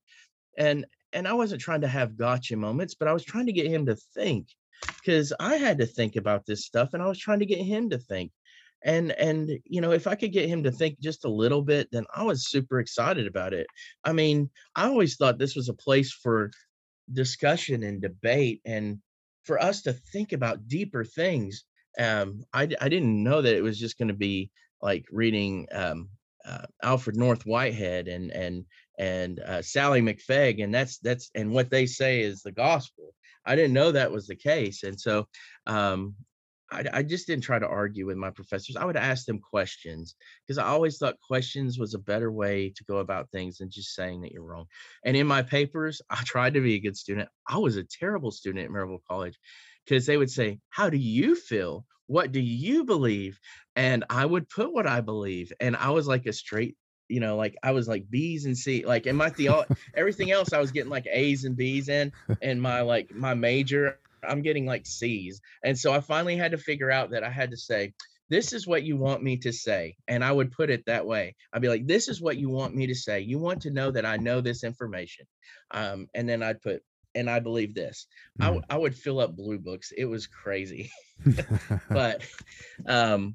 And 0.56 0.86
and 1.12 1.26
I 1.26 1.32
wasn't 1.32 1.60
trying 1.60 1.80
to 1.80 1.88
have 1.88 2.16
gotcha 2.16 2.56
moments, 2.56 2.94
but 2.94 3.08
I 3.08 3.12
was 3.12 3.24
trying 3.24 3.46
to 3.46 3.52
get 3.52 3.66
him 3.66 3.86
to 3.86 3.96
think 4.14 4.46
because 5.02 5.32
I 5.40 5.56
had 5.56 5.78
to 5.78 5.86
think 5.86 6.14
about 6.14 6.46
this 6.46 6.64
stuff 6.64 6.94
and 6.94 7.02
I 7.02 7.08
was 7.08 7.18
trying 7.18 7.40
to 7.40 7.46
get 7.46 7.58
him 7.58 7.90
to 7.90 7.98
think 7.98 8.30
and 8.84 9.12
and 9.12 9.50
you 9.64 9.80
know 9.80 9.92
if 9.92 10.06
i 10.06 10.14
could 10.14 10.32
get 10.32 10.48
him 10.48 10.62
to 10.62 10.70
think 10.70 10.98
just 11.00 11.24
a 11.24 11.30
little 11.30 11.62
bit 11.62 11.88
then 11.92 12.04
i 12.14 12.22
was 12.22 12.48
super 12.48 12.80
excited 12.80 13.26
about 13.26 13.52
it 13.52 13.66
i 14.04 14.12
mean 14.12 14.48
i 14.76 14.86
always 14.86 15.16
thought 15.16 15.38
this 15.38 15.56
was 15.56 15.68
a 15.68 15.74
place 15.74 16.12
for 16.12 16.50
discussion 17.12 17.82
and 17.82 18.00
debate 18.00 18.60
and 18.64 18.98
for 19.44 19.60
us 19.60 19.82
to 19.82 19.92
think 19.92 20.32
about 20.32 20.68
deeper 20.68 21.04
things 21.04 21.64
um 21.98 22.42
i, 22.52 22.62
I 22.80 22.88
didn't 22.88 23.22
know 23.22 23.42
that 23.42 23.56
it 23.56 23.62
was 23.62 23.78
just 23.78 23.98
going 23.98 24.08
to 24.08 24.14
be 24.14 24.50
like 24.80 25.04
reading 25.10 25.66
um 25.72 26.08
uh, 26.46 26.64
alfred 26.82 27.16
north 27.16 27.44
whitehead 27.44 28.08
and 28.08 28.30
and 28.30 28.64
and 28.98 29.40
uh, 29.40 29.62
Sallie 29.62 30.00
McFague 30.00 30.62
and 30.62 30.74
that's 30.74 30.98
that's 30.98 31.30
and 31.34 31.50
what 31.50 31.70
they 31.70 31.84
say 31.84 32.20
is 32.20 32.42
the 32.42 32.52
gospel 32.52 33.14
I 33.44 33.56
didn't 33.56 33.72
know 33.72 33.92
that 33.92 34.12
was 34.12 34.26
the 34.26 34.36
case. 34.36 34.82
And 34.82 34.98
so 34.98 35.26
um, 35.66 36.14
I, 36.72 36.84
I, 36.92 37.02
just 37.02 37.26
didn't 37.26 37.44
try 37.44 37.58
to 37.58 37.66
argue 37.66 38.06
with 38.06 38.16
my 38.16 38.30
professors. 38.30 38.76
I 38.76 38.84
would 38.84 38.96
ask 38.96 39.26
them 39.26 39.40
questions 39.40 40.14
because 40.46 40.58
I 40.58 40.66
always 40.66 40.98
thought 40.98 41.20
questions 41.20 41.78
was 41.78 41.94
a 41.94 41.98
better 41.98 42.30
way 42.30 42.72
to 42.76 42.84
go 42.84 42.98
about 42.98 43.30
things 43.30 43.58
than 43.58 43.70
just 43.70 43.94
saying 43.94 44.20
that 44.22 44.32
you're 44.32 44.44
wrong. 44.44 44.66
And 45.04 45.16
in 45.16 45.26
my 45.26 45.42
papers, 45.42 46.00
I 46.10 46.22
tried 46.24 46.54
to 46.54 46.60
be 46.60 46.74
a 46.74 46.80
good 46.80 46.96
student. 46.96 47.28
I 47.48 47.58
was 47.58 47.76
a 47.76 47.84
terrible 47.84 48.30
student 48.30 48.64
at 48.64 48.70
Maryville 48.70 49.04
College 49.08 49.38
because 49.84 50.06
they 50.06 50.16
would 50.16 50.30
say, 50.30 50.60
How 50.70 50.90
do 50.90 50.96
you 50.96 51.34
feel? 51.34 51.86
What 52.06 52.32
do 52.32 52.40
you 52.40 52.84
believe? 52.84 53.38
And 53.76 54.04
I 54.10 54.26
would 54.26 54.48
put 54.48 54.72
what 54.72 54.86
I 54.86 55.00
believe. 55.00 55.52
And 55.60 55.76
I 55.76 55.90
was 55.90 56.08
like 56.08 56.26
a 56.26 56.32
straight 56.32 56.76
you 57.10 57.18
know, 57.18 57.36
like 57.36 57.56
I 57.62 57.72
was 57.72 57.88
like 57.88 58.08
B's 58.08 58.46
and 58.46 58.56
C, 58.56 58.86
like 58.86 59.06
in 59.06 59.16
my 59.16 59.30
the 59.30 59.66
everything 59.94 60.30
else 60.30 60.52
I 60.52 60.60
was 60.60 60.70
getting 60.70 60.90
like 60.90 61.08
A's 61.10 61.44
and 61.44 61.56
B's 61.56 61.88
in, 61.88 62.12
and 62.40 62.62
my 62.62 62.82
like 62.82 63.12
my 63.12 63.34
major 63.34 63.98
I'm 64.22 64.42
getting 64.42 64.66
like 64.66 64.86
C's. 64.86 65.40
And 65.64 65.78
so 65.78 65.92
I 65.92 66.00
finally 66.00 66.36
had 66.36 66.52
to 66.52 66.58
figure 66.58 66.90
out 66.90 67.10
that 67.10 67.24
I 67.24 67.30
had 67.30 67.50
to 67.50 67.56
say, 67.56 67.94
this 68.30 68.52
is 68.52 68.66
what 68.66 68.84
you 68.84 68.96
want 68.96 69.22
me 69.22 69.36
to 69.38 69.52
say. 69.52 69.96
And 70.06 70.24
I 70.24 70.30
would 70.30 70.52
put 70.52 70.70
it 70.70 70.84
that 70.86 71.04
way. 71.04 71.34
I'd 71.52 71.62
be 71.62 71.68
like, 71.68 71.86
this 71.86 72.08
is 72.08 72.22
what 72.22 72.36
you 72.36 72.48
want 72.48 72.74
me 72.74 72.86
to 72.86 72.94
say. 72.94 73.20
You 73.20 73.38
want 73.38 73.62
to 73.62 73.70
know 73.70 73.90
that 73.90 74.06
I 74.06 74.16
know 74.18 74.40
this 74.40 74.62
information. 74.62 75.26
Um, 75.72 76.06
and 76.14 76.28
then 76.28 76.42
I'd 76.42 76.62
put, 76.62 76.82
and 77.14 77.28
I 77.28 77.40
believe 77.40 77.74
this. 77.74 78.06
Mm. 78.40 78.44
I, 78.44 78.46
w- 78.46 78.64
I 78.70 78.78
would 78.78 78.94
fill 78.94 79.18
up 79.18 79.34
blue 79.34 79.58
books. 79.58 79.92
It 79.96 80.04
was 80.04 80.28
crazy. 80.28 80.92
but, 81.90 82.22
um, 82.86 83.34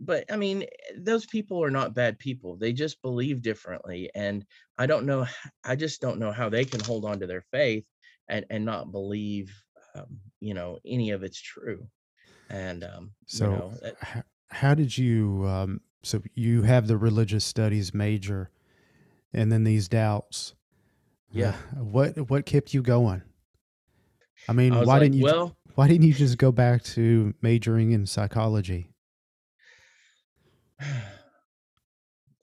but 0.00 0.32
I 0.32 0.36
mean, 0.36 0.64
those 0.96 1.26
people 1.26 1.62
are 1.62 1.70
not 1.70 1.94
bad 1.94 2.18
people. 2.18 2.56
They 2.56 2.72
just 2.72 3.02
believe 3.02 3.42
differently. 3.42 4.10
And 4.14 4.46
I 4.78 4.86
don't 4.86 5.04
know, 5.04 5.26
I 5.62 5.76
just 5.76 6.00
don't 6.00 6.18
know 6.18 6.32
how 6.32 6.48
they 6.48 6.64
can 6.64 6.80
hold 6.80 7.04
on 7.04 7.20
to 7.20 7.26
their 7.26 7.44
faith 7.52 7.84
and, 8.26 8.46
and 8.48 8.64
not 8.64 8.90
believe 8.90 9.52
um, 9.94 10.20
you 10.40 10.54
know 10.54 10.78
any 10.86 11.10
of 11.10 11.22
it's 11.22 11.40
true. 11.40 11.86
And 12.48 12.82
um, 12.82 13.12
so 13.26 13.44
you 13.44 13.50
know, 13.50 13.72
that, 13.82 14.24
how 14.48 14.74
did 14.74 14.96
you 14.98 15.46
um, 15.46 15.80
so 16.02 16.22
you 16.34 16.62
have 16.62 16.86
the 16.86 16.96
religious 16.96 17.44
studies 17.44 17.94
major 17.94 18.50
and 19.32 19.50
then 19.52 19.64
these 19.64 19.88
doubts. 19.88 20.54
Yeah. 21.30 21.54
Uh, 21.76 21.84
what 21.84 22.30
what 22.30 22.46
kept 22.46 22.74
you 22.74 22.82
going? 22.82 23.22
I 24.48 24.52
mean 24.52 24.72
I 24.72 24.78
why 24.78 24.84
like, 24.84 25.02
didn't 25.02 25.18
you 25.18 25.24
well 25.24 25.56
why 25.74 25.88
didn't 25.88 26.06
you 26.06 26.14
just 26.14 26.38
go 26.38 26.50
back 26.52 26.82
to 26.84 27.34
majoring 27.40 27.92
in 27.92 28.06
psychology? 28.06 28.88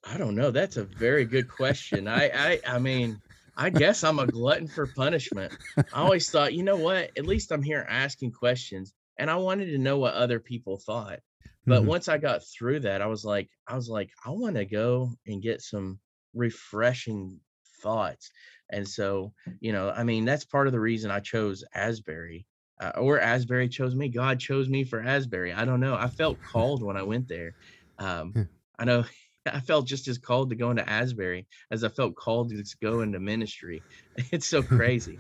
I 0.10 0.18
don't 0.18 0.36
know. 0.36 0.52
That's 0.52 0.78
a 0.78 0.86
very 0.86 1.26
good 1.26 1.50
question. 1.50 2.08
I 2.08 2.30
i 2.34 2.60
i 2.76 2.80
mean 2.80 3.22
I 3.58 3.72
guess 3.72 4.04
I'm 4.04 4.20
a 4.20 4.28
glutton 4.28 4.68
for 4.68 4.86
punishment. 4.86 5.52
I 5.78 6.02
always 6.02 6.30
thought, 6.30 6.54
you 6.54 6.64
know 6.64 6.78
what? 6.78 7.12
At 7.18 7.26
least 7.26 7.52
I'm 7.52 7.64
here 7.64 7.86
asking 7.90 8.32
questions, 8.32 8.94
and 9.18 9.30
I 9.30 9.36
wanted 9.36 9.66
to 9.72 9.80
know 9.80 9.98
what 9.98 10.14
other 10.14 10.40
people 10.40 10.78
thought. 10.78 11.20
But 11.66 11.80
mm-hmm. 11.80 11.90
once 11.90 12.08
I 12.08 12.18
got 12.18 12.44
through 12.46 12.82
that, 12.82 13.02
I 13.02 13.08
was 13.08 13.26
like, 13.26 13.50
I 13.68 13.76
was 13.76 13.90
like, 13.90 14.10
I 14.26 14.30
want 14.30 14.56
to 14.56 14.66
go 14.66 15.12
and 15.26 15.42
get 15.42 15.62
some 15.62 16.00
refreshing 16.34 17.40
thoughts. 17.82 18.30
And 18.70 18.88
so, 18.88 19.34
you 19.60 19.72
know, 19.74 19.90
I 19.90 20.04
mean, 20.04 20.24
that's 20.24 20.46
part 20.46 20.68
of 20.68 20.74
the 20.74 20.80
reason 20.80 21.10
I 21.10 21.20
chose 21.20 21.64
Asbury, 21.74 22.46
uh, 22.80 22.92
or 22.96 23.20
Asbury 23.20 23.70
chose 23.70 23.96
me. 23.96 24.08
God 24.08 24.40
chose 24.40 24.70
me 24.70 24.84
for 24.84 25.02
Asbury. 25.02 25.52
I 25.52 25.66
don't 25.66 25.80
know. 25.80 25.96
I 25.96 26.08
felt 26.08 26.42
called 26.42 26.84
when 26.84 26.96
I 26.96 27.04
went 27.04 27.28
there. 27.28 27.56
Um, 27.98 28.32
hmm. 28.32 28.42
I 28.78 28.86
know 28.86 29.04
I 29.56 29.60
felt 29.60 29.88
just 29.88 30.08
as 30.08 30.18
called 30.18 30.50
to 30.50 30.56
go 30.56 30.72
into 30.72 30.88
Asbury 30.90 31.48
as 31.72 31.84
I 31.84 31.90
felt 31.90 32.16
called 32.16 32.50
to 32.50 32.64
go 32.82 33.02
into 33.02 33.20
ministry. 33.20 33.82
It's 34.32 34.48
so 34.48 34.64
crazy. 34.64 35.20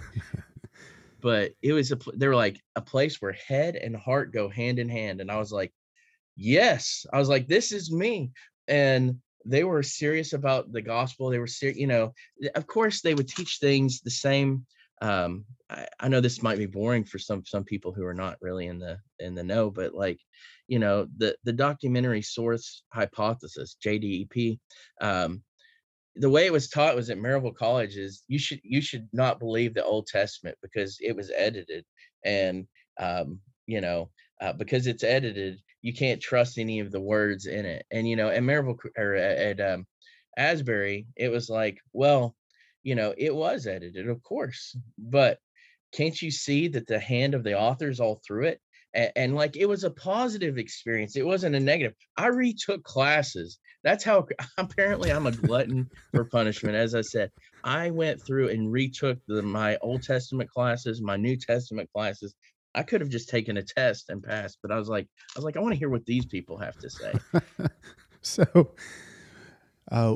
but 1.21 1.51
it 1.61 1.73
was 1.73 1.91
a 1.91 1.99
they 2.15 2.27
were 2.27 2.35
like 2.35 2.59
a 2.75 2.81
place 2.81 3.21
where 3.21 3.33
head 3.33 3.75
and 3.75 3.95
heart 3.95 4.33
go 4.33 4.49
hand 4.49 4.79
in 4.79 4.89
hand 4.89 5.21
and 5.21 5.29
I 5.29 5.37
was 5.37 5.51
like, 5.51 5.71
"Yes." 6.35 7.05
I 7.13 7.19
was 7.19 7.29
like, 7.29 7.47
"This 7.47 7.71
is 7.71 7.91
me." 7.91 8.31
And 8.67 9.19
they 9.45 9.63
were 9.63 9.83
serious 9.83 10.33
about 10.33 10.71
the 10.71 10.81
gospel. 10.81 11.29
They 11.29 11.39
were 11.39 11.47
serious, 11.47 11.77
you 11.77 11.87
know, 11.87 12.13
of 12.55 12.65
course 12.65 13.01
they 13.01 13.13
would 13.13 13.27
teach 13.27 13.59
things 13.59 14.01
the 14.01 14.11
same 14.11 14.65
um, 15.01 15.45
I, 15.69 15.87
I 15.99 16.07
know 16.07 16.21
this 16.21 16.41
might 16.41 16.57
be 16.57 16.65
boring 16.65 17.03
for 17.03 17.19
some 17.19 17.45
some 17.45 17.63
people 17.63 17.93
who 17.93 18.05
are 18.05 18.13
not 18.13 18.37
really 18.41 18.67
in 18.67 18.79
the 18.79 18.99
in 19.19 19.35
the 19.35 19.43
know, 19.43 19.69
but 19.69 19.93
like, 19.93 20.19
you 20.67 20.79
know, 20.79 21.07
the 21.17 21.35
the 21.43 21.53
documentary 21.53 22.21
source 22.21 22.83
hypothesis 22.93 23.77
(JDEP), 23.83 24.59
um, 25.01 25.43
the 26.15 26.29
way 26.29 26.45
it 26.45 26.53
was 26.53 26.69
taught 26.69 26.95
was 26.95 27.09
at 27.09 27.17
Maryville 27.17 27.55
College 27.55 27.95
is 27.97 28.23
you 28.27 28.39
should 28.39 28.59
you 28.63 28.81
should 28.81 29.07
not 29.13 29.39
believe 29.39 29.73
the 29.73 29.83
Old 29.83 30.07
Testament 30.07 30.57
because 30.61 30.97
it 30.99 31.15
was 31.15 31.31
edited, 31.35 31.85
and 32.25 32.67
um, 32.99 33.39
you 33.65 33.81
know 33.81 34.09
uh, 34.41 34.53
because 34.53 34.87
it's 34.87 35.03
edited, 35.03 35.59
you 35.81 35.93
can't 35.93 36.21
trust 36.21 36.57
any 36.57 36.79
of 36.79 36.91
the 36.91 37.01
words 37.01 37.45
in 37.45 37.65
it. 37.65 37.85
And 37.91 38.07
you 38.07 38.15
know, 38.15 38.29
at 38.29 38.43
Maryville 38.43 38.77
or 38.97 39.15
at 39.15 39.59
um, 39.59 39.85
Asbury, 40.37 41.07
it 41.15 41.29
was 41.29 41.49
like, 41.49 41.79
well, 41.93 42.35
you 42.83 42.95
know, 42.95 43.13
it 43.17 43.33
was 43.33 43.67
edited, 43.67 44.07
of 44.09 44.21
course, 44.23 44.75
but 44.97 45.39
can't 45.93 46.21
you 46.21 46.31
see 46.31 46.67
that 46.69 46.87
the 46.87 46.99
hand 46.99 47.33
of 47.33 47.43
the 47.43 47.57
authors 47.57 47.99
all 47.99 48.21
through 48.25 48.45
it? 48.45 48.61
And, 48.97 49.11
and, 49.15 49.35
like 49.35 49.55
it 49.55 49.67
was 49.67 49.85
a 49.85 49.91
positive 49.91 50.57
experience. 50.57 51.15
It 51.15 51.25
wasn't 51.25 51.55
a 51.55 51.59
negative. 51.59 51.93
I 52.17 52.27
retook 52.27 52.83
classes. 52.83 53.59
That's 53.83 54.03
how 54.03 54.27
apparently 54.57 55.11
I'm 55.11 55.27
a 55.27 55.31
glutton 55.31 55.89
for 56.13 56.25
punishment. 56.25 56.75
As 56.75 56.95
I 56.95 57.01
said, 57.01 57.31
I 57.63 57.91
went 57.91 58.21
through 58.21 58.49
and 58.49 58.71
retook 58.71 59.19
the, 59.27 59.41
my 59.41 59.77
Old 59.77 60.03
Testament 60.03 60.49
classes, 60.49 61.01
my 61.01 61.15
New 61.15 61.37
Testament 61.37 61.89
classes. 61.93 62.33
I 62.75 62.83
could 62.83 63.01
have 63.01 63.09
just 63.09 63.29
taken 63.29 63.57
a 63.57 63.63
test 63.63 64.09
and 64.09 64.21
passed, 64.21 64.59
but 64.61 64.71
I 64.71 64.77
was 64.77 64.89
like, 64.89 65.07
I 65.35 65.39
was 65.39 65.45
like, 65.45 65.57
I 65.57 65.61
want 65.61 65.73
to 65.73 65.79
hear 65.79 65.89
what 65.89 66.05
these 66.05 66.25
people 66.25 66.57
have 66.57 66.77
to 66.77 66.89
say. 66.89 67.13
so, 68.21 68.71
uh, 69.91 70.15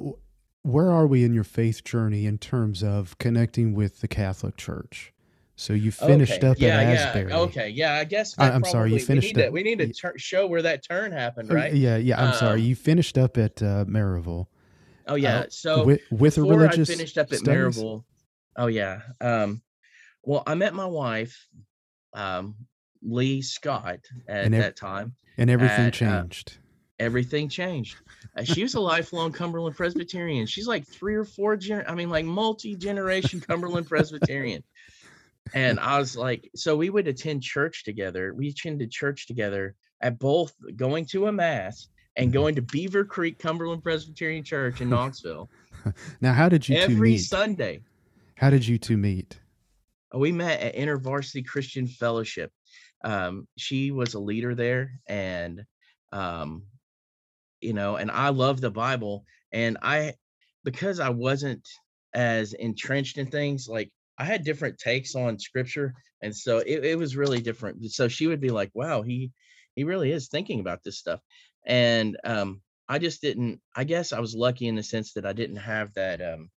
where 0.63 0.91
are 0.91 1.07
we 1.07 1.23
in 1.23 1.33
your 1.33 1.43
faith 1.43 1.83
journey 1.83 2.25
in 2.25 2.37
terms 2.37 2.83
of 2.83 3.17
connecting 3.17 3.73
with 3.73 4.01
the 4.01 4.07
Catholic 4.07 4.57
Church? 4.57 5.11
So 5.55 5.73
you 5.73 5.91
finished 5.91 6.39
okay. 6.39 6.47
up 6.47 6.57
yeah, 6.59 6.79
at 6.79 6.81
yeah. 6.81 6.93
Asbury. 6.93 7.33
Okay, 7.33 7.69
yeah, 7.69 7.95
I 7.95 8.03
guess. 8.03 8.33
I, 8.37 8.49
am 8.49 8.63
sorry, 8.63 8.93
you 8.93 8.99
finished. 8.99 9.27
We 9.27 9.31
up, 9.31 9.37
need 9.37 9.43
to, 9.43 9.49
we 9.51 9.63
need 9.63 9.79
to 9.79 9.93
tur- 9.93 10.17
show 10.17 10.47
where 10.47 10.61
that 10.61 10.83
turn 10.83 11.11
happened, 11.11 11.51
right? 11.51 11.73
Yeah, 11.73 11.97
yeah. 11.97 12.19
I'm 12.19 12.29
um, 12.29 12.33
sorry, 12.33 12.61
you 12.61 12.75
finished 12.75 13.17
up 13.17 13.37
at 13.37 13.61
uh, 13.61 13.85
Maryville. 13.85 14.47
Oh 15.07 15.15
yeah, 15.15 15.39
uh, 15.39 15.45
so 15.49 15.83
with, 15.83 16.01
with 16.09 16.37
a 16.37 16.41
religious. 16.41 16.89
I 16.89 16.93
finished 16.93 17.17
up 17.17 17.31
at 17.31 17.39
studies? 17.39 17.77
Maryville. 17.77 18.03
Oh 18.55 18.67
yeah. 18.67 19.01
Um, 19.19 19.61
well, 20.23 20.43
I 20.47 20.55
met 20.55 20.73
my 20.73 20.85
wife, 20.85 21.47
um, 22.13 22.55
Lee 23.03 23.41
Scott, 23.41 23.99
at 24.27 24.45
ev- 24.45 24.51
that 24.51 24.75
time, 24.75 25.15
and 25.37 25.49
everything 25.49 25.87
at, 25.87 26.01
uh, 26.01 26.21
changed. 26.21 26.53
Uh, 26.55 27.03
everything 27.03 27.49
changed. 27.49 27.97
Uh, 28.37 28.43
she 28.43 28.63
was 28.63 28.75
a 28.75 28.79
lifelong 28.79 29.31
Cumberland 29.31 29.75
Presbyterian. 29.75 30.45
She's 30.45 30.67
like 30.67 30.87
three 30.87 31.15
or 31.15 31.25
four, 31.25 31.57
gen- 31.57 31.85
I 31.87 31.95
mean, 31.95 32.09
like 32.09 32.25
multi 32.25 32.75
generation 32.75 33.41
Cumberland 33.41 33.87
Presbyterian 33.87 34.63
and 35.53 35.79
I 35.79 35.99
was 35.99 36.15
like, 36.15 36.49
so 36.55 36.75
we 36.75 36.89
would 36.89 37.07
attend 37.07 37.43
church 37.43 37.83
together. 37.83 38.33
We 38.33 38.49
attended 38.49 38.91
church 38.91 39.27
together 39.27 39.75
at 40.01 40.19
both 40.19 40.53
going 40.75 41.05
to 41.07 41.27
a 41.27 41.31
mass 41.31 41.87
and 42.15 42.27
mm-hmm. 42.27 42.33
going 42.33 42.55
to 42.55 42.61
Beaver 42.61 43.05
Creek 43.05 43.39
Cumberland 43.39 43.83
Presbyterian 43.83 44.43
Church 44.43 44.81
in 44.81 44.89
Knoxville. 44.91 45.49
now, 46.21 46.33
how 46.33 46.49
did 46.49 46.67
you 46.67 46.77
every 46.77 47.11
meet? 47.11 47.17
Sunday? 47.19 47.81
How 48.35 48.49
did 48.49 48.67
you 48.67 48.77
two 48.77 48.97
meet? 48.97 49.39
We 50.13 50.31
met 50.31 50.59
at 50.59 50.75
InterVarsity 50.75 51.45
Christian 51.45 51.87
Fellowship. 51.87 52.51
Um, 53.03 53.47
she 53.57 53.91
was 53.91 54.13
a 54.13 54.19
leader 54.19 54.55
there, 54.55 54.99
and 55.07 55.63
um, 56.11 56.63
you 57.61 57.73
know, 57.73 57.95
and 57.95 58.11
I 58.11 58.29
love 58.29 58.61
the 58.61 58.71
Bible, 58.71 59.25
and 59.51 59.77
I 59.81 60.13
because 60.63 60.99
I 60.99 61.09
wasn't 61.09 61.67
as 62.13 62.53
entrenched 62.53 63.17
in 63.17 63.27
things 63.27 63.67
like 63.67 63.91
I 64.21 64.23
had 64.23 64.43
different 64.43 64.77
takes 64.77 65.15
on 65.15 65.39
scripture, 65.39 65.95
and 66.21 66.35
so 66.35 66.59
it, 66.59 66.85
it 66.85 66.97
was 66.97 67.17
really 67.17 67.41
different. 67.41 67.83
So 67.91 68.07
she 68.07 68.27
would 68.27 68.39
be 68.39 68.51
like, 68.51 68.69
"Wow, 68.75 69.01
he 69.01 69.31
he 69.75 69.83
really 69.83 70.11
is 70.11 70.27
thinking 70.27 70.59
about 70.59 70.83
this 70.83 70.99
stuff," 70.99 71.19
and 71.65 72.15
um, 72.23 72.61
I 72.87 72.99
just 72.99 73.19
didn't. 73.21 73.61
I 73.75 73.83
guess 73.83 74.13
I 74.13 74.19
was 74.19 74.35
lucky 74.35 74.67
in 74.67 74.75
the 74.75 74.83
sense 74.83 75.13
that 75.13 75.25
I 75.25 75.33
didn't 75.33 75.55
have 75.55 75.91
that. 75.95 76.21
Um, 76.21 76.51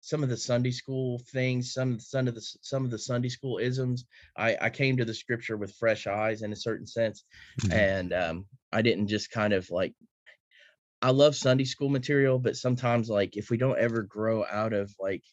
some 0.00 0.22
of 0.22 0.28
the 0.28 0.36
Sunday 0.36 0.70
school 0.70 1.20
things, 1.32 1.72
some 1.72 1.98
some 1.98 2.28
of 2.28 2.36
the 2.36 2.56
some 2.62 2.84
of 2.84 2.92
the 2.92 3.00
Sunday 3.00 3.30
school 3.30 3.58
isms. 3.58 4.04
I, 4.36 4.56
I 4.60 4.70
came 4.70 4.96
to 4.98 5.04
the 5.04 5.14
scripture 5.14 5.56
with 5.56 5.74
fresh 5.74 6.06
eyes 6.06 6.42
in 6.42 6.52
a 6.52 6.56
certain 6.56 6.86
sense, 6.86 7.24
mm-hmm. 7.62 7.72
and 7.72 8.12
um, 8.12 8.46
I 8.70 8.82
didn't 8.82 9.08
just 9.08 9.32
kind 9.32 9.52
of 9.52 9.68
like 9.70 9.92
I 11.02 11.10
love 11.10 11.34
Sunday 11.34 11.64
school 11.64 11.88
material, 11.88 12.38
but 12.38 12.54
sometimes 12.54 13.10
like 13.10 13.36
if 13.36 13.50
we 13.50 13.56
don't 13.56 13.78
ever 13.78 14.02
grow 14.02 14.44
out 14.48 14.72
of 14.72 14.94
like 15.00 15.24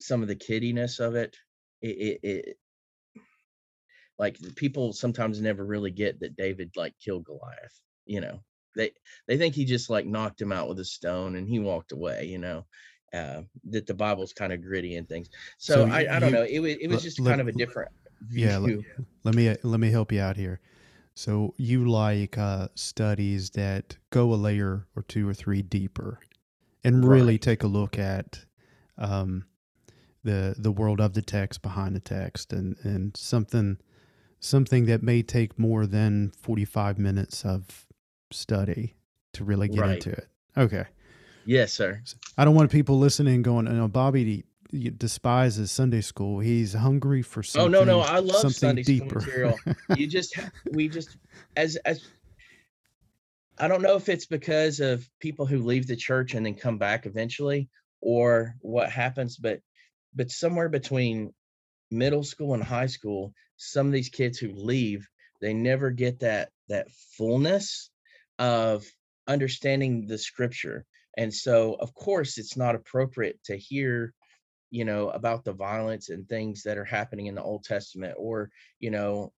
some 0.00 0.22
of 0.22 0.28
the 0.28 0.36
kiddiness 0.36 0.98
of 0.98 1.14
it, 1.14 1.36
it, 1.82 1.88
it, 1.88 2.20
it 2.22 2.56
like 4.18 4.38
people 4.54 4.92
sometimes 4.92 5.40
never 5.40 5.64
really 5.64 5.90
get 5.90 6.20
that 6.20 6.36
David 6.36 6.70
like 6.76 6.94
killed 7.02 7.24
Goliath. 7.24 7.80
You 8.04 8.20
know, 8.20 8.40
they 8.76 8.92
they 9.26 9.38
think 9.38 9.54
he 9.54 9.64
just 9.64 9.88
like 9.90 10.06
knocked 10.06 10.40
him 10.40 10.52
out 10.52 10.68
with 10.68 10.78
a 10.78 10.84
stone 10.84 11.36
and 11.36 11.48
he 11.48 11.58
walked 11.58 11.92
away. 11.92 12.26
You 12.26 12.38
know, 12.38 12.66
uh, 13.12 13.42
that 13.70 13.86
the 13.86 13.94
Bible's 13.94 14.32
kind 14.32 14.52
of 14.52 14.62
gritty 14.62 14.96
and 14.96 15.08
things. 15.08 15.28
So, 15.58 15.86
so 15.86 15.92
I, 15.92 16.16
I 16.16 16.18
don't 16.18 16.32
know. 16.32 16.44
It 16.44 16.60
was 16.60 16.76
it 16.80 16.88
was 16.88 17.02
just 17.02 17.18
let, 17.18 17.30
kind 17.30 17.40
of 17.40 17.48
a 17.48 17.52
different. 17.52 17.90
View. 18.28 18.46
Yeah, 18.46 18.58
let, 18.58 18.78
let, 19.24 19.34
me 19.34 19.56
let 19.62 19.80
me 19.80 19.90
help 19.90 20.12
you 20.12 20.20
out 20.20 20.36
here. 20.36 20.60
So 21.14 21.54
you 21.56 21.88
like 21.88 22.36
uh, 22.36 22.68
studies 22.74 23.48
that 23.50 23.96
go 24.10 24.34
a 24.34 24.36
layer 24.36 24.86
or 24.94 25.02
two 25.02 25.26
or 25.26 25.32
three 25.32 25.62
deeper, 25.62 26.20
and 26.84 27.02
really 27.02 27.34
right. 27.34 27.42
take 27.42 27.62
a 27.62 27.66
look 27.66 27.98
at 27.98 28.44
um, 28.98 29.46
the 30.24 30.54
the 30.58 30.70
world 30.70 31.00
of 31.00 31.14
the 31.14 31.22
text 31.22 31.62
behind 31.62 31.96
the 31.96 32.00
text 32.00 32.52
and 32.52 32.76
and 32.82 33.16
something 33.16 33.78
something 34.38 34.86
that 34.86 35.02
may 35.02 35.22
take 35.22 35.58
more 35.58 35.86
than 35.86 36.32
45 36.40 36.98
minutes 36.98 37.44
of 37.44 37.86
study 38.30 38.96
to 39.34 39.44
really 39.44 39.68
get 39.68 39.80
right. 39.80 39.94
into 39.94 40.10
it. 40.10 40.28
Okay. 40.56 40.84
Yes 41.44 41.72
sir. 41.72 42.02
I 42.36 42.44
don't 42.44 42.54
want 42.54 42.70
people 42.70 42.98
listening 42.98 43.42
going 43.42 43.66
you 43.66 43.72
know 43.72 43.88
bobby 43.88 44.44
despises 44.96 45.70
sunday 45.70 46.00
school. 46.00 46.40
He's 46.40 46.74
hungry 46.74 47.22
for 47.22 47.42
something 47.42 47.74
oh 47.74 47.84
no 47.84 47.84
no 47.84 48.00
i 48.00 48.18
love 48.18 48.54
sunday 48.54 48.82
deeper. 48.82 49.20
school 49.20 49.56
material. 49.56 49.58
You 49.96 50.06
just 50.18 50.38
we 50.72 50.88
just 50.88 51.16
as 51.56 51.76
as 51.84 52.06
i 53.58 53.66
don't 53.66 53.82
know 53.82 53.96
if 53.96 54.08
it's 54.08 54.26
because 54.26 54.80
of 54.80 55.08
people 55.18 55.44
who 55.44 55.58
leave 55.58 55.86
the 55.86 55.96
church 55.96 56.34
and 56.34 56.46
then 56.46 56.54
come 56.54 56.78
back 56.78 57.06
eventually 57.06 57.68
or 58.00 58.54
what 58.60 58.90
happens 58.90 59.36
but 59.36 59.60
but 60.14 60.30
somewhere 60.30 60.68
between 60.68 61.32
middle 61.90 62.22
school 62.22 62.54
and 62.54 62.62
high 62.62 62.86
school 62.86 63.32
some 63.56 63.86
of 63.86 63.92
these 63.92 64.08
kids 64.08 64.38
who 64.38 64.52
leave 64.54 65.06
they 65.40 65.52
never 65.52 65.90
get 65.90 66.20
that 66.20 66.50
that 66.68 66.90
fullness 67.16 67.90
of 68.38 68.84
understanding 69.26 70.06
the 70.06 70.18
scripture 70.18 70.84
and 71.16 71.32
so 71.32 71.74
of 71.80 71.94
course 71.94 72.38
it's 72.38 72.56
not 72.56 72.74
appropriate 72.74 73.38
to 73.44 73.56
hear 73.56 74.12
you 74.70 74.84
know 74.84 75.10
about 75.10 75.44
the 75.44 75.52
violence 75.52 76.08
and 76.08 76.28
things 76.28 76.62
that 76.62 76.78
are 76.78 76.84
happening 76.84 77.26
in 77.26 77.34
the 77.34 77.42
old 77.42 77.64
testament 77.64 78.14
or 78.16 78.50
you 78.78 78.90
know 78.90 79.32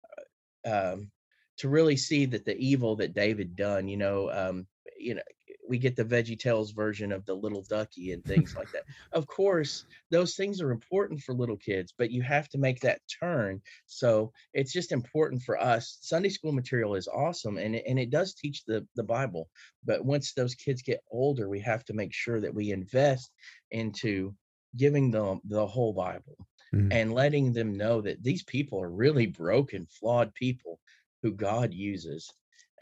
um, 0.67 1.11
to 1.59 1.69
really 1.69 1.97
see 1.97 2.27
that 2.27 2.45
the 2.45 2.57
evil 2.59 2.97
that 2.97 3.15
david 3.15 3.57
done 3.57 3.89
you 3.89 3.97
know 3.97 4.31
um, 4.31 4.67
you 4.99 5.15
know 5.15 5.23
we 5.71 5.79
get 5.79 5.97
the 5.97 6.05
VeggieTales 6.05 6.75
version 6.75 7.13
of 7.13 7.25
the 7.25 7.35
little 7.35 7.63
ducky 7.63 8.13
and 8.13 8.25
things 8.25 8.57
like 8.57 8.71
that. 8.73 8.83
Of 9.13 9.27
course 9.27 9.87
those 10.11 10.35
things 10.35 10.61
are 10.61 10.73
important 10.73 11.21
for 11.21 11.33
little 11.33 11.57
kids 11.57 11.95
but 11.97 12.11
you 12.11 12.23
have 12.23 12.49
to 12.51 12.59
make 12.59 12.81
that 12.81 13.01
turn. 13.21 13.63
So 13.87 14.33
it's 14.53 14.73
just 14.73 14.93
important 14.93 15.43
for 15.43 15.59
us. 15.59 15.99
Sunday 16.03 16.29
school 16.29 16.53
material 16.53 16.97
is 16.97 17.09
awesome 17.09 17.57
and 17.57 17.77
it, 17.77 17.85
and 17.87 17.99
it 17.99 18.11
does 18.11 18.35
teach 18.35 18.65
the 18.65 18.87
the 18.97 19.03
bible 19.05 19.49
but 19.85 20.05
once 20.05 20.33
those 20.33 20.55
kids 20.55 20.83
get 20.83 21.03
older 21.11 21.49
we 21.49 21.61
have 21.61 21.85
to 21.85 21.93
make 21.93 22.13
sure 22.13 22.41
that 22.41 22.55
we 22.55 22.73
invest 22.73 23.31
into 23.71 24.35
giving 24.77 25.11
them 25.11 25.41
the 25.45 25.67
whole 25.67 25.93
bible 25.93 26.37
mm. 26.75 26.89
and 26.93 27.15
letting 27.15 27.53
them 27.53 27.77
know 27.77 28.01
that 28.01 28.23
these 28.23 28.43
people 28.45 28.81
are 28.83 28.91
really 28.91 29.27
broken 29.27 29.87
flawed 29.87 30.35
people 30.35 30.81
who 31.23 31.33
god 31.33 31.73
uses 31.73 32.33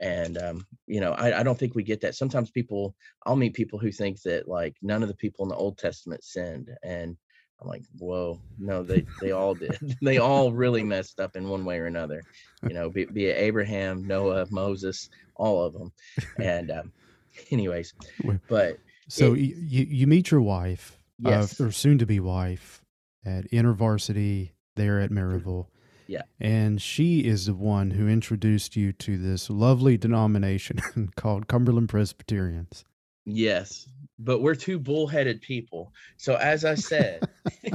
and 0.00 0.38
um, 0.38 0.66
you 0.86 1.00
know 1.00 1.12
I, 1.12 1.40
I 1.40 1.42
don't 1.42 1.58
think 1.58 1.74
we 1.74 1.82
get 1.82 2.00
that. 2.02 2.14
Sometimes 2.14 2.50
people 2.50 2.94
i'll 3.28 3.36
meet 3.36 3.54
people 3.54 3.78
who 3.78 3.92
think 3.92 4.20
that 4.22 4.48
like 4.48 4.76
none 4.82 5.02
of 5.02 5.08
the 5.08 5.14
people 5.14 5.44
in 5.44 5.48
the 5.48 5.56
old 5.56 5.78
testament 5.78 6.24
sinned 6.24 6.70
and 6.82 7.16
i'm 7.60 7.68
like 7.68 7.84
whoa 7.98 8.40
no 8.58 8.82
they 8.82 9.04
they 9.20 9.32
all 9.32 9.54
did. 9.54 9.76
They 10.02 10.18
all 10.18 10.52
really 10.52 10.82
messed 10.82 11.20
up 11.20 11.36
in 11.36 11.48
one 11.48 11.64
way 11.64 11.78
or 11.78 11.86
another 11.86 12.22
you 12.62 12.74
know 12.74 12.90
be, 12.90 13.04
be 13.04 13.26
it 13.26 13.38
abraham 13.38 14.06
noah 14.06 14.46
moses 14.50 15.10
all 15.36 15.64
of 15.64 15.72
them 15.72 15.92
and 16.38 16.70
um, 16.70 16.92
anyways 17.50 17.94
but 18.48 18.78
so 19.08 19.34
it, 19.34 19.40
you 19.40 19.84
you 19.84 20.06
meet 20.06 20.30
your 20.30 20.40
wife 20.40 20.96
uh, 21.24 21.30
yes. 21.30 21.60
uh, 21.60 21.64
or 21.64 21.70
soon 21.70 21.98
to 21.98 22.06
be 22.06 22.20
wife 22.20 22.82
at 23.24 23.50
intervarsity 23.50 24.52
there 24.76 25.00
at 25.00 25.10
maryville 25.10 25.66
yeah. 26.08 26.22
And 26.40 26.80
she 26.80 27.20
is 27.20 27.46
the 27.46 27.54
one 27.54 27.92
who 27.92 28.08
introduced 28.08 28.74
you 28.76 28.92
to 28.94 29.18
this 29.18 29.50
lovely 29.50 29.98
denomination 29.98 30.80
called 31.16 31.46
Cumberland 31.46 31.90
Presbyterians. 31.90 32.84
Yes. 33.26 33.86
but 34.18 34.40
we're 34.40 34.54
two 34.54 34.78
bullheaded 34.78 35.42
people. 35.42 35.92
So 36.16 36.36
as 36.36 36.64
I 36.64 36.74
said, 36.74 37.28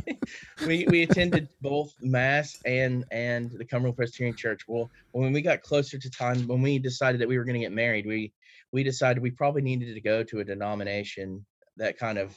we 0.67 0.85
we 0.89 1.03
attended 1.03 1.47
both 1.61 1.93
mass 2.01 2.59
and 2.65 3.05
and 3.11 3.51
the 3.51 3.63
Cumberland 3.63 3.95
Presbyterian 3.95 4.35
Church. 4.35 4.63
Well, 4.67 4.89
when 5.11 5.31
we 5.31 5.41
got 5.43 5.61
closer 5.61 5.99
to 5.99 6.09
time, 6.09 6.47
when 6.47 6.63
we 6.63 6.79
decided 6.79 7.21
that 7.21 7.27
we 7.27 7.37
were 7.37 7.45
going 7.45 7.53
to 7.53 7.59
get 7.59 7.71
married, 7.71 8.07
we 8.07 8.33
we 8.71 8.83
decided 8.83 9.21
we 9.21 9.29
probably 9.29 9.61
needed 9.61 9.93
to 9.93 10.01
go 10.01 10.23
to 10.23 10.39
a 10.39 10.43
denomination 10.43 11.45
that 11.77 11.99
kind 11.99 12.17
of 12.17 12.35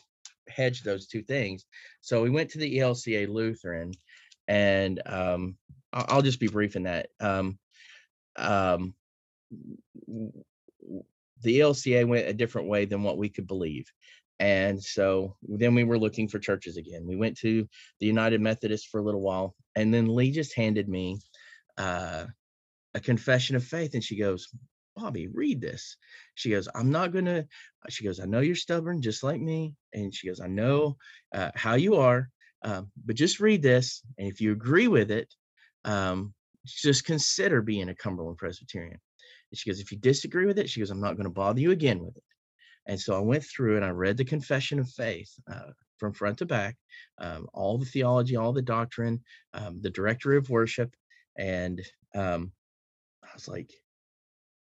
hedged 0.48 0.84
those 0.84 1.06
two 1.06 1.22
things. 1.22 1.64
So 2.02 2.22
we 2.22 2.30
went 2.30 2.50
to 2.50 2.58
the 2.58 2.78
ELCA 2.78 3.28
Lutheran, 3.28 3.92
and 4.46 5.00
um, 5.06 5.56
I'll 6.08 6.22
just 6.22 6.40
be 6.40 6.48
brief 6.48 6.76
in 6.76 6.84
that. 6.84 7.08
Um, 7.20 7.58
um, 8.36 8.94
the 11.42 11.60
ELCA 11.60 12.06
went 12.06 12.28
a 12.28 12.34
different 12.34 12.68
way 12.68 12.84
than 12.84 13.02
what 13.02 13.18
we 13.18 13.28
could 13.28 13.46
believe. 13.46 13.90
And 14.38 14.82
so 14.82 15.36
then 15.42 15.74
we 15.74 15.84
were 15.84 15.98
looking 15.98 16.28
for 16.28 16.38
churches 16.38 16.76
again. 16.76 17.06
We 17.06 17.16
went 17.16 17.38
to 17.38 17.66
the 18.00 18.06
United 18.06 18.40
Methodist 18.40 18.88
for 18.88 19.00
a 19.00 19.02
little 19.02 19.22
while, 19.22 19.54
and 19.74 19.92
then 19.92 20.14
Lee 20.14 20.30
just 20.30 20.54
handed 20.54 20.88
me 20.88 21.18
uh, 21.78 22.26
a 22.94 23.00
confession 23.00 23.56
of 23.56 23.64
faith, 23.64 23.94
and 23.94 24.04
she 24.04 24.18
goes, 24.18 24.48
"Bobby, 24.94 25.28
read 25.28 25.62
this." 25.62 25.96
She 26.34 26.50
goes, 26.50 26.68
"I'm 26.74 26.90
not 26.90 27.12
gonna." 27.12 27.46
She 27.88 28.04
goes, 28.04 28.20
"I 28.20 28.26
know 28.26 28.40
you're 28.40 28.56
stubborn, 28.56 29.00
just 29.00 29.22
like 29.22 29.40
me," 29.40 29.74
and 29.94 30.14
she 30.14 30.28
goes, 30.28 30.40
"I 30.40 30.48
know 30.48 30.98
uh, 31.34 31.50
how 31.54 31.74
you 31.76 31.96
are, 31.96 32.28
um, 32.62 32.90
but 33.06 33.16
just 33.16 33.40
read 33.40 33.62
this, 33.62 34.02
and 34.18 34.28
if 34.28 34.42
you 34.42 34.52
agree 34.52 34.88
with 34.88 35.10
it, 35.10 35.34
um, 35.86 36.34
just 36.66 37.04
consider 37.04 37.62
being 37.62 37.88
a 37.88 37.94
Cumberland 37.94 38.36
Presbyterian." 38.36 39.00
And 39.50 39.58
she 39.58 39.70
goes, 39.70 39.80
"If 39.80 39.90
you 39.90 39.98
disagree 39.98 40.46
with 40.46 40.58
it," 40.58 40.68
she 40.68 40.80
goes, 40.80 40.90
"I'm 40.90 41.00
not 41.00 41.16
going 41.16 41.24
to 41.24 41.30
bother 41.30 41.60
you 41.60 41.70
again 41.70 42.04
with 42.04 42.16
it." 42.16 42.24
And 42.86 43.00
so 43.00 43.16
I 43.16 43.20
went 43.20 43.44
through 43.44 43.76
and 43.76 43.84
I 43.84 43.90
read 43.90 44.16
the 44.16 44.24
Confession 44.24 44.78
of 44.78 44.88
Faith 44.90 45.32
uh, 45.50 45.72
from 45.98 46.12
front 46.12 46.38
to 46.38 46.46
back, 46.46 46.76
um, 47.18 47.48
all 47.52 47.78
the 47.78 47.86
theology, 47.86 48.36
all 48.36 48.52
the 48.52 48.62
doctrine, 48.62 49.20
um, 49.54 49.80
the 49.82 49.90
directory 49.90 50.36
of 50.36 50.50
worship. 50.50 50.94
And 51.36 51.80
um, 52.14 52.52
I 53.24 53.28
was 53.34 53.48
like, 53.48 53.72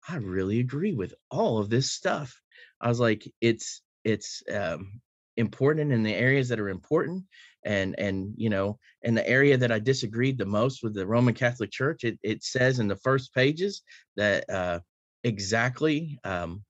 I 0.07 0.17
really 0.17 0.59
agree 0.59 0.93
with 0.93 1.13
all 1.31 1.57
of 1.57 1.69
this 1.69 1.91
stuff. 1.91 2.39
I 2.79 2.87
was 2.87 2.99
like, 2.99 3.29
it's, 3.41 3.81
it's, 4.03 4.41
um, 4.51 5.01
important 5.37 5.91
in 5.91 6.03
the 6.03 6.13
areas 6.13 6.49
that 6.49 6.59
are 6.59 6.69
important 6.69 7.23
and 7.65 7.97
and 7.97 8.33
you 8.37 8.49
know 8.49 8.77
in 9.01 9.15
the 9.15 9.27
area 9.27 9.57
that 9.57 9.71
i 9.71 9.79
disagreed 9.79 10.37
the 10.37 10.45
most 10.45 10.83
with 10.83 10.93
the 10.93 11.07
roman 11.07 11.33
catholic 11.33 11.71
church 11.71 12.03
it, 12.03 12.19
it 12.21 12.43
says 12.43 12.79
in 12.79 12.87
the 12.87 12.95
first 12.97 13.33
pages 13.33 13.81
that 14.15 14.47
uh 14.49 14.79
exactly 15.23 16.19
um 16.23 16.63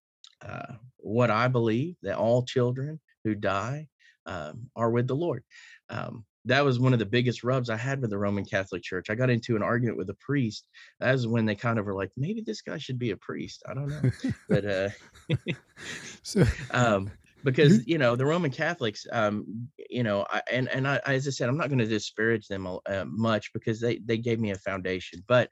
uh, 0.44 0.74
what 0.98 1.32
I 1.32 1.48
believe 1.48 1.96
that 2.02 2.18
all 2.18 2.44
children 2.44 3.00
who 3.24 3.36
die 3.36 3.88
um, 4.26 4.70
are 4.76 4.90
with 4.90 5.08
the 5.08 5.16
Lord. 5.16 5.44
Um, 5.90 6.26
that 6.46 6.66
was 6.66 6.80
one 6.80 6.92
of 6.92 7.00
the 7.00 7.06
biggest 7.06 7.44
rubs 7.44 7.70
I 7.70 7.78
had 7.78 8.02
with 8.02 8.10
the 8.10 8.18
Roman 8.18 8.44
Catholic 8.44 8.84
Church. 8.84 9.10
I 9.10 9.16
got 9.16 9.30
into 9.30 9.56
an 9.56 9.64
argument 9.64 9.98
with 9.98 10.10
a 10.10 10.16
priest. 10.16 10.68
That 11.00 11.14
was 11.14 11.26
when 11.26 11.46
they 11.46 11.56
kind 11.56 11.80
of 11.80 11.86
were 11.86 11.96
like, 11.96 12.12
maybe 12.18 12.42
this 12.42 12.62
guy 12.62 12.78
should 12.78 13.00
be 13.00 13.12
a 13.12 13.18
priest. 13.18 13.64
I 13.68 13.74
don't 13.74 13.88
know, 13.88 14.12
but 14.50 14.66
uh, 14.66 14.90
so, 16.24 16.44
um, 16.72 17.10
because 17.44 17.86
you 17.86 17.98
know 17.98 18.16
the 18.16 18.26
Roman 18.26 18.52
Catholics, 18.52 19.06
um, 19.12 19.70
you 19.90 20.04
know, 20.04 20.26
I, 20.30 20.42
and 20.52 20.70
and 20.70 20.88
I, 20.88 21.00
as 21.06 21.28
I 21.28 21.32
said, 21.32 21.50
I'm 21.50 21.58
not 21.58 21.70
going 21.70 21.80
to 21.80 21.86
disparage 21.86 22.48
them 22.48 22.68
uh, 22.68 23.06
much 23.08 23.52
because 23.54 23.80
they 23.80 24.00
they 24.06 24.18
gave 24.18 24.40
me 24.40 24.52
a 24.52 24.58
foundation, 24.58 25.24
but 25.28 25.50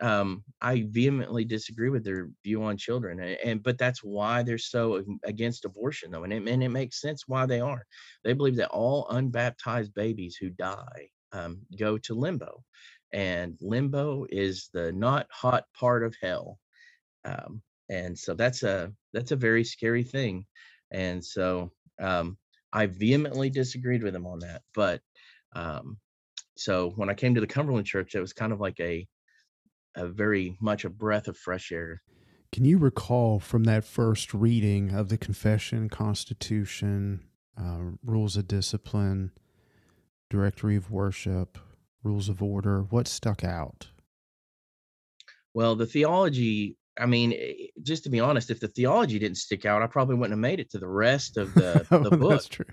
um, 0.00 0.44
I 0.62 0.86
vehemently 0.88 1.44
disagree 1.44 1.90
with 1.90 2.04
their 2.04 2.30
view 2.42 2.62
on 2.62 2.76
children, 2.78 3.20
and, 3.20 3.36
and, 3.44 3.62
but 3.62 3.78
that's 3.78 4.02
why 4.02 4.42
they're 4.42 4.58
so 4.58 5.04
against 5.24 5.64
abortion, 5.66 6.10
though, 6.10 6.24
and 6.24 6.32
it, 6.32 6.48
and 6.48 6.62
it 6.62 6.70
makes 6.70 7.00
sense 7.00 7.24
why 7.26 7.46
they 7.46 7.60
are. 7.60 7.84
They 8.24 8.32
believe 8.32 8.56
that 8.56 8.70
all 8.70 9.06
unbaptized 9.10 9.94
babies 9.94 10.36
who 10.40 10.50
die 10.50 11.08
um, 11.32 11.60
go 11.78 11.98
to 11.98 12.14
limbo, 12.14 12.64
and 13.12 13.58
limbo 13.60 14.26
is 14.30 14.70
the 14.72 14.92
not 14.92 15.26
hot 15.30 15.64
part 15.78 16.02
of 16.02 16.14
hell, 16.20 16.58
um, 17.24 17.62
and 17.90 18.18
so 18.18 18.34
that's 18.34 18.62
a 18.62 18.92
that's 19.12 19.32
a 19.32 19.36
very 19.36 19.64
scary 19.64 20.02
thing, 20.04 20.46
and 20.90 21.24
so 21.24 21.72
um, 22.00 22.36
I 22.72 22.86
vehemently 22.86 23.50
disagreed 23.50 24.02
with 24.02 24.14
him 24.14 24.26
on 24.26 24.40
that, 24.40 24.62
but 24.74 25.00
um, 25.54 25.98
so 26.56 26.90
when 26.96 27.10
I 27.10 27.14
came 27.14 27.34
to 27.34 27.40
the 27.40 27.46
Cumberland 27.46 27.86
Church, 27.86 28.14
it 28.14 28.20
was 28.20 28.32
kind 28.32 28.52
of 28.52 28.60
like 28.60 28.78
a 28.80 29.06
a 29.96 30.06
very 30.06 30.56
much 30.60 30.84
a 30.84 30.90
breath 30.90 31.26
of 31.26 31.36
fresh 31.36 31.72
air. 31.72 32.02
Can 32.52 32.64
you 32.64 32.78
recall 32.78 33.40
from 33.40 33.64
that 33.64 33.84
first 33.84 34.34
reading 34.34 34.92
of 34.92 35.08
the 35.08 35.18
Confession, 35.18 35.88
Constitution, 35.88 37.24
uh, 37.56 37.78
Rules 38.04 38.36
of 38.36 38.48
Discipline, 38.48 39.32
Directory 40.28 40.76
of 40.76 40.90
Worship, 40.90 41.58
Rules 42.02 42.28
of 42.28 42.42
Order, 42.42 42.82
what 42.82 43.08
stuck 43.08 43.44
out? 43.44 43.88
Well, 45.54 45.76
the 45.76 45.86
theology, 45.86 46.76
I 47.00 47.06
mean, 47.06 47.32
eh, 47.32 47.66
just 47.82 48.04
to 48.04 48.10
be 48.10 48.20
honest, 48.20 48.50
if 48.50 48.60
the 48.60 48.68
theology 48.68 49.18
didn't 49.18 49.38
stick 49.38 49.64
out, 49.64 49.82
I 49.82 49.86
probably 49.86 50.16
wouldn't 50.16 50.32
have 50.32 50.38
made 50.38 50.60
it 50.60 50.70
to 50.70 50.78
the 50.78 50.88
rest 50.88 51.36
of 51.36 51.54
the, 51.54 51.86
oh, 51.90 51.98
the 51.98 52.16
book. 52.16 52.30
That's 52.30 52.48
true. 52.48 52.66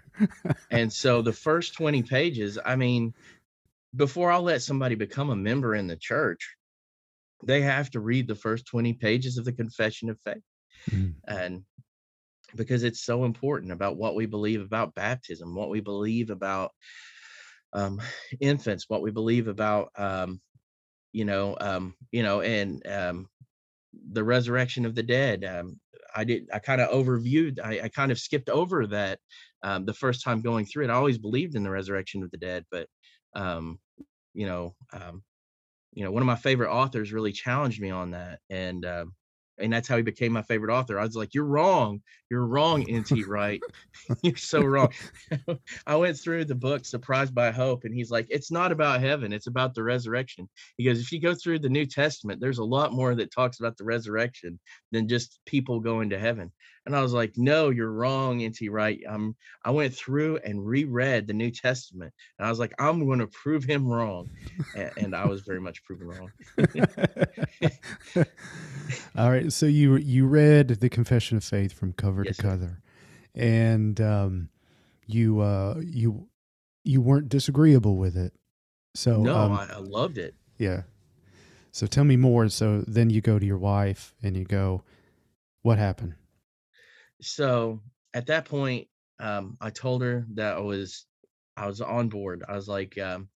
and 0.72 0.92
so 1.04 1.22
the 1.22 1.34
first 1.34 1.74
20 1.74 2.04
pages, 2.04 2.60
I 2.64 2.76
mean, 2.76 3.14
before 3.96 4.32
I'll 4.32 4.44
let 4.44 4.62
somebody 4.62 4.96
become 4.96 5.30
a 5.30 5.36
member 5.36 5.76
in 5.76 5.88
the 5.88 5.96
church, 5.96 6.58
they 7.44 7.62
have 7.62 7.90
to 7.92 8.00
read 8.00 8.28
the 8.28 8.36
first 8.36 8.66
20 8.68 8.94
pages 8.94 9.38
of 9.38 9.46
the 9.46 9.54
confession 9.54 10.10
of 10.10 10.20
faith 10.22 10.44
mm. 10.90 11.14
and 11.28 11.64
because 12.56 12.84
it's 12.84 13.04
so 13.04 13.26
important 13.26 13.72
about 13.72 13.98
what 13.98 14.16
we 14.16 14.26
believe 14.26 14.62
about 14.62 14.96
baptism 14.96 15.54
what 15.54 15.70
we 15.70 15.80
believe 15.80 16.30
about 16.30 16.72
um, 17.74 18.02
infants 18.40 18.86
what 18.88 19.02
we 19.02 19.12
believe 19.12 19.48
about 19.48 19.90
um, 19.98 20.40
you 21.12 21.26
know 21.26 21.56
um, 21.60 21.94
you 22.12 22.24
know 22.24 22.42
and 22.42 22.86
um, 22.88 23.28
the 24.12 24.24
resurrection 24.24 24.86
of 24.86 24.96
the 24.96 25.04
dead 25.04 25.44
um, 25.46 25.80
i 26.16 26.24
did 26.24 26.48
i 26.54 26.60
kind 26.60 26.82
of 26.82 26.90
overviewed 26.90 27.60
I, 27.64 27.82
I, 27.84 27.90
kind 27.90 28.12
of 28.12 28.20
skipped 28.20 28.50
over 28.50 28.88
that 28.88 29.20
um, 29.64 29.86
the 29.86 29.94
first 29.94 30.24
time 30.24 30.42
going 30.42 30.66
through 30.66 30.86
it 30.86 30.90
i 30.90 30.94
always 30.94 31.18
believed 31.18 31.56
in 31.56 31.64
the 31.64 31.70
resurrection 31.70 32.24
of 32.24 32.32
the 32.32 32.38
dead 32.38 32.66
but 32.72 32.88
you 34.34 34.46
know 34.46 34.76
you 35.98 36.04
know, 36.04 36.12
one 36.12 36.22
of 36.22 36.28
my 36.28 36.36
favorite 36.36 36.72
authors 36.72 37.12
really 37.12 37.32
challenged 37.32 37.82
me 37.82 37.90
on 37.90 38.12
that. 38.12 38.40
And, 38.52 38.86
uh, 38.86 39.06
and 39.60 39.72
that's 39.72 39.88
how 39.88 39.98
he 39.98 40.04
became 40.04 40.34
my 40.34 40.42
favorite 40.42 40.74
author. 40.74 41.00
I 41.00 41.04
was 41.04 41.16
like, 41.16 41.34
"You're 41.34 41.46
wrong. 41.46 42.02
You're 42.30 42.46
wrong, 42.46 42.90
N.T. 42.90 43.24
Wright. 43.24 43.62
You're 44.24 44.36
so 44.36 44.62
wrong." 44.62 44.92
I 45.88 45.96
went 45.96 46.18
through 46.18 46.46
the 46.46 46.56
book 46.56 46.86
"Surprised 46.86 47.34
by 47.34 47.52
Hope," 47.52 47.84
and 47.84 47.94
he's 47.94 48.12
like, 48.12 48.28
"It's 48.30 48.52
not 48.52 48.72
about 48.72 49.02
heaven. 49.02 49.34
It's 49.34 49.48
about 49.48 49.74
the 49.74 49.84
resurrection." 49.84 50.50
He 50.78 50.84
goes, 50.84 51.00
"If 51.00 51.12
you 51.12 51.20
go 51.20 51.34
through 51.34 51.60
the 51.60 51.70
New 51.70 51.86
Testament, 51.86 52.40
there's 52.42 52.60
a 52.60 52.64
lot 52.64 52.94
more 52.94 53.16
that 53.16 53.32
talks 53.32 53.60
about 53.60 53.78
the 53.78 53.86
resurrection 53.86 54.60
than 54.92 55.08
just 55.08 55.40
people 55.46 55.80
going 55.80 56.10
to 56.12 56.20
heaven." 56.20 56.52
And 56.88 56.96
I 56.96 57.02
was 57.02 57.12
like, 57.12 57.34
no, 57.36 57.70
you're 57.70 57.92
wrong, 57.92 58.42
N.T. 58.42 58.70
Wright. 58.70 59.02
Um, 59.10 59.36
I 59.66 59.72
went 59.72 59.94
through 59.94 60.38
and 60.46 60.66
reread 60.66 61.28
the 61.28 61.34
New 61.34 61.52
Testament, 61.52 62.14
and 62.40 62.48
I 62.48 62.50
was 62.50 62.60
like, 62.60 62.74
I'm 62.80 63.06
going 63.06 63.20
to 63.20 63.28
prove 63.28 63.66
him 63.66 63.86
wrong, 63.86 64.30
and, 64.74 64.92
and 64.96 65.14
I 65.14 65.26
was 65.26 65.42
very 65.42 65.60
much 65.60 65.84
proven 65.84 66.08
wrong. 66.08 66.32
All 69.18 69.30
right, 69.30 69.52
so 69.52 69.66
you 69.66 69.98
you 69.98 70.28
read 70.28 70.70
the 70.70 70.88
Confession 70.88 71.36
of 71.36 71.44
Faith 71.44 71.74
from 71.74 71.92
cover 71.92 72.24
yes, 72.24 72.38
to 72.38 72.42
cover, 72.42 72.82
and 73.36 74.00
um, 74.00 74.48
you 75.08 75.42
uh, 75.42 75.82
you 75.84 76.30
you 76.86 77.02
weren't 77.02 77.28
disagreeable 77.28 77.98
with 77.98 78.16
it. 78.16 78.32
So 78.96 79.24
no, 79.24 79.36
um, 79.36 79.52
I, 79.52 79.74
I 79.74 79.80
loved 79.80 80.18
it. 80.18 80.36
Yeah. 80.58 80.84
So 81.74 81.86
tell 81.86 82.06
me 82.06 82.16
more. 82.16 82.48
So 82.48 82.86
then 82.88 83.10
you 83.10 83.20
go 83.20 83.40
to 83.40 83.46
your 83.46 83.58
wife 83.58 84.16
and 84.24 84.38
you 84.38 84.46
go, 84.46 84.84
what 85.64 85.78
happened? 85.78 86.16
So 87.22 87.82
at 88.14 88.28
that 88.28 88.46
point, 88.46 88.88
um, 89.20 89.58
I 89.60 89.70
told 89.70 90.02
her 90.02 90.26
that 90.36 90.58
I 90.58 90.60
was 90.60 91.06
I 91.56 91.66
was 91.68 91.82
on 91.82 92.10
board. 92.10 92.44
I 92.48 92.56
was 92.56 92.68
like, 92.68 92.98
um, 93.00 93.30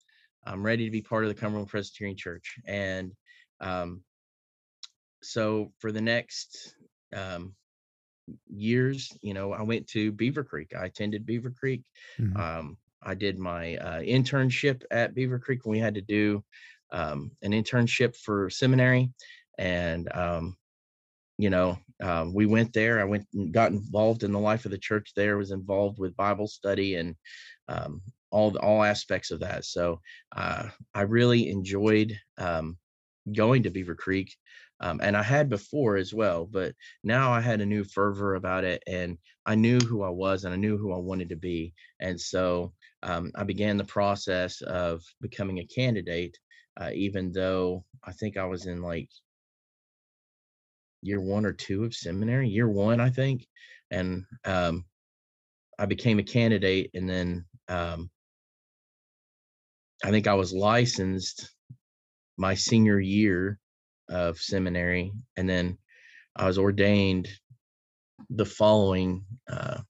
I'm 0.46 0.64
ready 0.64 0.86
to 0.86 0.92
be 0.92 1.02
part 1.02 1.24
of 1.24 1.30
the 1.30 1.40
Cumberland 1.40 1.70
Presbyterian 1.70 2.18
Church, 2.18 2.58
and 2.68 3.14
um, 3.60 4.04
so 5.24 5.72
for 5.80 5.92
the 5.92 6.02
next 6.02 6.76
um, 7.16 7.56
years, 8.48 9.12
you 9.22 9.34
know, 9.34 9.54
I 9.54 9.62
went 9.64 9.88
to 9.90 10.12
Beaver 10.12 10.44
Creek. 10.44 10.74
I 10.80 10.86
attended 10.86 11.26
Beaver 11.26 11.52
Creek. 11.52 11.84
Mm-hmm. 12.20 12.38
Um, 12.38 12.78
I 13.04 13.16
did 13.16 13.40
my 13.40 13.78
uh, 13.78 14.02
internship 14.02 14.84
at 14.92 15.16
Beaver 15.16 15.40
Creek. 15.40 15.66
We 15.66 15.80
had 15.80 15.96
to 15.96 16.02
do 16.02 16.44
um, 16.92 17.32
an 17.42 17.52
internship 17.52 18.16
for 18.16 18.50
seminary, 18.50 19.12
and 19.58 20.12
um, 20.14 20.58
you 21.38 21.50
know, 21.50 21.80
um, 22.02 22.34
we 22.34 22.46
went 22.46 22.74
there. 22.74 23.00
I 23.00 23.04
went 23.06 23.26
and 23.34 23.54
got 23.54 23.72
involved 23.72 24.24
in 24.24 24.32
the 24.32 24.40
life 24.40 24.66
of 24.66 24.72
the 24.72 24.78
church 24.78 25.12
there. 25.16 25.38
Was 25.38 25.52
involved 25.52 26.00
with 26.00 26.16
Bible 26.16 26.48
study 26.48 26.96
and 26.96 27.16
um, 27.68 28.02
all 28.32 28.58
all 28.58 28.84
aspects 28.84 29.32
of 29.32 29.40
that. 29.42 29.66
So 29.66 30.00
uh, 30.36 30.70
I 30.94 31.02
really 31.02 31.50
enjoyed 31.50 32.18
um, 32.38 32.78
going 33.32 33.64
to 33.64 33.70
Beaver 33.70 33.96
Creek. 33.96 34.36
um, 34.82 35.00
and 35.04 35.16
I 35.16 35.22
had 35.24 35.48
before 35.50 35.96
as 35.96 36.14
well, 36.14 36.46
but 36.46 36.74
now 37.04 37.32
I 37.32 37.40
had 37.40 37.62
a 37.62 37.66
new 37.66 37.84
fervor 37.84 38.36
about 38.36 38.64
it, 38.64 38.82
and 38.88 39.18
I 39.46 39.56
knew 39.56 39.80
who 39.80 40.02
I 40.02 40.10
was, 40.10 40.44
and 40.44 40.54
I 40.54 40.58
knew 40.58 40.78
who 40.78 40.92
I 40.92 40.98
wanted 40.98 41.30
to 41.30 41.36
be, 41.36 41.74
and 42.00 42.20
so 42.20 42.74
um, 43.04 43.32
I 43.36 43.44
began 43.44 43.78
the 43.78 43.84
process 43.86 44.62
of 44.62 45.04
becoming 45.22 45.60
a 45.60 45.66
candidate, 45.66 46.38
uh, 46.80 46.90
even 46.96 47.32
though 47.32 47.86
I 48.04 48.12
think 48.12 48.38
I 48.38 48.46
was 48.46 48.66
in 48.66 48.82
like 48.82 49.10
year 51.02 51.20
one 51.20 51.46
or 51.46 51.54
two 51.54 51.84
of 51.84 51.96
seminary, 51.96 52.48
year 52.48 52.70
one, 52.70 53.00
I 53.00 53.10
think, 53.10 53.46
and 53.90 54.24
um, 54.46 54.86
I 55.78 55.86
became 55.86 56.20
a 56.20 56.24
candidate, 56.24 56.92
and 56.94 57.10
then 57.10 57.46
um, 57.68 58.10
I 60.04 60.12
think 60.12 60.28
I 60.28 60.34
was 60.34 60.54
licensed 60.54 61.50
my 62.38 62.56
senior 62.56 63.00
year 63.00 63.60
of 64.10 64.38
seminary, 64.38 65.12
and 65.38 65.50
then 65.50 65.78
I 66.36 66.48
was 66.48 66.58
ordained 66.58 67.28
the 68.30 68.46
following 68.46 69.26
uh, 69.52 69.82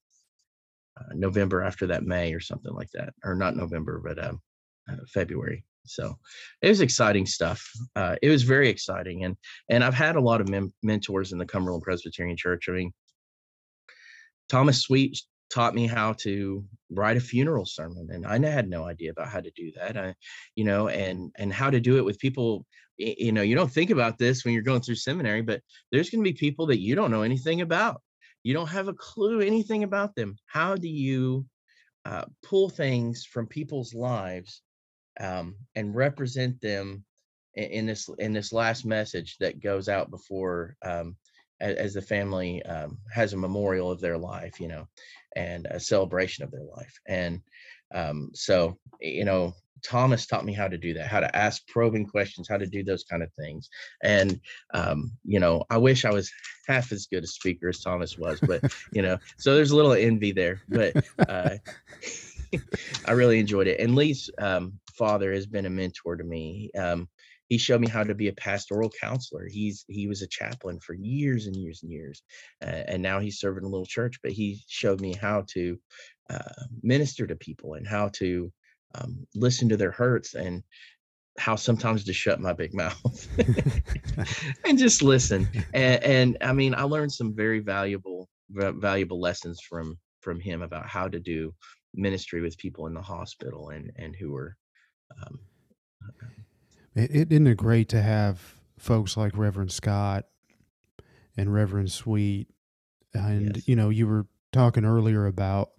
uh, 0.98 1.14
November 1.14 1.62
after 1.62 1.88
that, 1.88 2.04
May 2.04 2.34
or 2.34 2.40
something 2.40 2.74
like 2.74 2.90
that, 2.94 3.14
or 3.24 3.36
not 3.36 3.56
November, 3.56 4.02
but 4.04 4.24
um, 4.24 4.42
uh, 4.90 4.96
February. 5.08 5.66
So 5.86 6.18
it 6.62 6.70
was 6.70 6.82
exciting 6.82 7.26
stuff. 7.26 7.68
Uh, 7.96 8.16
it 8.22 8.30
was 8.30 8.44
very 8.44 8.70
exciting, 8.70 9.24
and 9.24 9.36
and 9.70 9.84
I've 9.84 9.94
had 9.94 10.16
a 10.16 10.22
lot 10.22 10.42
of 10.42 10.50
mem- 10.50 10.74
mentors 10.84 11.32
in 11.32 11.40
the 11.40 11.46
Cumberland 11.46 11.84
Presbyterian 11.84 12.38
Church. 12.38 12.70
I 12.70 12.74
mean, 12.74 12.94
Thomas 14.50 14.82
Sweet 14.82 15.20
taught 15.52 15.76
me 15.76 15.86
how 15.86 16.14
to 16.14 16.64
write 16.90 17.18
a 17.18 17.22
funeral 17.22 17.66
sermon 17.66 18.08
and 18.12 18.26
i 18.26 18.40
had 18.50 18.70
no 18.70 18.86
idea 18.86 19.12
about 19.12 19.28
how 19.28 19.40
to 19.40 19.52
do 19.52 19.72
that 19.76 19.98
I, 19.98 20.16
you 20.56 20.64
know 20.64 20.88
and 20.88 21.32
and 21.38 21.52
how 21.52 21.70
to 21.70 21.80
do 21.80 21.98
it 21.98 22.06
with 22.06 22.20
people 22.20 22.66
you 22.98 23.32
know 23.32 23.42
you 23.42 23.56
don't 23.56 23.72
think 23.72 23.90
about 23.90 24.18
this 24.18 24.44
when 24.44 24.54
you're 24.54 24.64
going 24.64 24.82
through 24.82 24.96
seminary 24.96 25.42
but 25.42 25.62
there's 25.92 26.10
going 26.10 26.24
to 26.24 26.30
be 26.30 26.38
people 26.38 26.68
that 26.68 26.80
you 26.80 26.96
don't 26.96 27.12
know 27.12 27.24
anything 27.24 27.62
about 27.62 28.02
you 28.44 28.54
don't 28.54 28.70
have 28.70 28.88
a 28.88 28.94
clue 28.94 29.42
anything 29.42 29.84
about 29.84 30.16
them 30.16 30.36
how 30.48 30.76
do 30.76 30.88
you 30.88 31.46
uh, 32.06 32.26
pull 32.44 32.70
things 32.70 33.26
from 33.26 33.46
people's 33.46 33.94
lives 33.94 34.62
um, 35.22 35.56
and 35.76 35.96
represent 35.96 36.60
them 36.62 37.04
in, 37.56 37.64
in, 37.66 37.86
this 37.86 38.10
in 38.18 38.34
this 38.34 38.52
last 38.52 38.86
message 38.86 39.38
that 39.40 39.62
goes 39.62 39.88
out 39.88 40.10
before 40.10 40.76
um, 40.84 41.16
as, 41.60 41.76
as, 41.76 41.94
the 41.94 42.02
family 42.02 42.64
um, 42.64 42.98
has 43.14 43.34
a 43.34 43.38
memorial 43.38 43.92
of 43.92 44.02
their 44.02 44.18
life 44.18 44.60
you 44.60 44.68
know 44.68 44.88
and 45.36 45.68
a 45.70 45.80
celebration 45.80 46.44
of 46.44 46.52
their 46.52 46.64
life. 46.64 46.94
And 47.08 47.42
um, 47.94 48.32
so, 48.34 48.78
you 49.00 49.26
know, 49.26 49.54
Thomas 49.84 50.28
taught 50.28 50.46
me 50.46 50.54
how 50.54 50.68
to 50.68 50.78
do 50.78 50.94
that, 50.94 51.08
how 51.08 51.20
to 51.20 51.36
ask 51.36 51.66
probing 51.68 52.06
questions, 52.06 52.48
how 52.48 52.58
to 52.58 52.68
do 52.68 52.84
those 52.84 53.04
kind 53.04 53.24
of 53.24 53.32
things. 53.34 53.68
And, 54.04 54.40
um, 54.74 55.12
you 55.24 55.40
know, 55.40 55.64
I 55.70 55.78
wish 55.78 56.06
I 56.06 56.12
was 56.12 56.32
half 56.68 56.92
as 56.92 57.08
good 57.08 57.24
a 57.24 57.28
speaker 57.28 57.70
as 57.70 57.82
Thomas 57.82 58.18
was, 58.18 58.40
but, 58.42 58.62
you 58.94 59.02
know, 59.02 59.18
so 59.38 59.56
there's 59.56 59.72
a 59.72 59.76
little 59.76 59.94
envy 59.94 60.32
there, 60.32 60.62
but 60.70 61.04
uh, 61.28 61.58
I 63.08 63.12
really 63.12 63.40
enjoyed 63.40 63.68
it. 63.68 63.80
And 63.80 63.96
Lee's 63.96 64.30
um, 64.38 64.80
father 64.92 65.34
has 65.34 65.46
been 65.48 65.66
a 65.66 65.70
mentor 65.70 66.16
to 66.16 66.24
me. 66.24 66.72
Um, 66.78 67.08
he 67.48 67.58
showed 67.58 67.82
me 67.82 67.90
how 67.90 68.04
to 68.04 68.16
be 68.16 68.30
a 68.30 68.34
pastoral 68.34 68.90
counselor. 68.90 69.46
He's 69.50 69.84
he 69.90 70.08
was 70.08 70.22
a 70.22 70.28
chaplain 70.28 70.80
for 70.80 70.94
years 70.94 71.48
and 71.48 71.56
years 71.56 71.84
and 71.84 71.92
years, 71.92 72.24
uh, 72.64 72.84
and 72.88 73.02
now 73.02 73.20
he's 73.20 73.40
serving 73.40 73.66
a 73.66 73.68
little 73.68 73.86
church. 73.86 74.20
But 74.24 74.32
he 74.32 74.64
showed 74.68 75.02
me 75.02 75.14
how 75.14 75.44
to 75.54 75.78
uh, 76.30 76.64
minister 76.82 77.28
to 77.28 77.36
people 77.36 77.74
and 77.74 77.86
how 77.86 78.10
to 78.14 78.52
um, 78.96 79.28
listen 79.36 79.68
to 79.70 79.78
their 79.78 79.92
hurts 79.92 80.34
and 80.34 80.64
how 81.38 81.56
sometimes 81.56 82.06
to 82.06 82.14
shut 82.14 82.40
my 82.40 82.54
big 82.54 82.74
mouth 82.84 83.28
and 84.66 84.78
just 84.78 85.02
listen. 85.02 85.48
And, 85.74 86.04
and 86.04 86.38
I 86.42 86.54
mean, 86.54 86.74
I 86.74 86.84
learned 86.84 87.12
some 87.12 87.36
very 87.36 87.60
valuable 87.60 88.30
valuable 88.50 89.20
lessons 89.20 89.62
from 89.62 89.98
from 90.22 90.40
him 90.40 90.62
about 90.62 90.88
how 90.88 91.08
to 91.08 91.20
do 91.20 91.54
ministry 91.94 92.42
with 92.42 92.58
people 92.58 92.88
in 92.88 92.94
the 92.94 93.02
hospital 93.02 93.70
and 93.70 93.92
and 93.98 94.16
who 94.16 94.32
were 94.32 94.56
um, 95.26 95.40
it, 96.96 97.12
it 97.12 97.32
isn't 97.32 97.48
it 97.48 97.58
great 97.58 97.90
to 97.90 98.02
have 98.02 98.56
folks 98.78 99.16
like 99.16 99.38
Reverend 99.38 99.72
Scott 99.72 100.26
and 101.38 101.54
Reverend 101.54 101.92
Sweet, 101.92 102.48
and 103.14 103.58
yes. 103.58 103.68
you 103.68 103.76
know, 103.76 103.90
you 103.90 104.08
were 104.08 104.28
talking 104.52 104.86
earlier 104.86 105.26
about. 105.26 105.72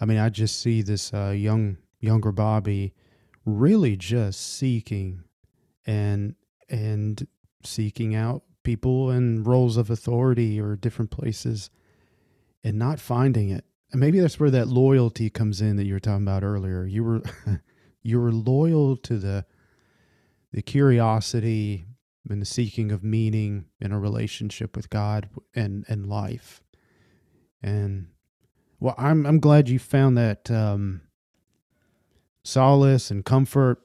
I 0.00 0.04
mean, 0.04 0.18
I 0.18 0.28
just 0.28 0.60
see 0.60 0.82
this 0.82 1.12
uh, 1.14 1.30
young 1.30 1.78
younger 2.00 2.32
Bobby 2.32 2.94
really 3.44 3.96
just 3.96 4.56
seeking 4.58 5.24
and 5.86 6.34
and 6.68 7.26
seeking 7.64 8.14
out 8.14 8.42
people 8.62 9.10
in 9.10 9.42
roles 9.44 9.76
of 9.76 9.90
authority 9.90 10.60
or 10.60 10.76
different 10.76 11.10
places 11.10 11.70
and 12.62 12.78
not 12.78 13.00
finding 13.00 13.50
it. 13.50 13.64
And 13.90 14.00
maybe 14.00 14.20
that's 14.20 14.40
where 14.40 14.50
that 14.50 14.68
loyalty 14.68 15.28
comes 15.30 15.60
in 15.60 15.76
that 15.76 15.84
you 15.84 15.94
were 15.94 16.00
talking 16.00 16.22
about 16.22 16.44
earlier. 16.44 16.84
You 16.84 17.04
were 17.04 17.22
you 18.02 18.20
were 18.20 18.32
loyal 18.32 18.96
to 18.98 19.18
the 19.18 19.44
the 20.52 20.62
curiosity 20.62 21.86
and 22.28 22.40
the 22.40 22.46
seeking 22.46 22.92
of 22.92 23.02
meaning 23.02 23.66
in 23.80 23.90
a 23.92 23.98
relationship 23.98 24.76
with 24.76 24.90
God 24.90 25.28
and 25.54 25.84
and 25.88 26.06
life. 26.06 26.62
And 27.62 28.08
well, 28.80 28.94
I'm 28.98 29.26
I'm 29.26 29.38
glad 29.38 29.68
you 29.68 29.78
found 29.78 30.16
that 30.18 30.50
um, 30.50 31.02
solace 32.44 33.10
and 33.10 33.24
comfort 33.24 33.80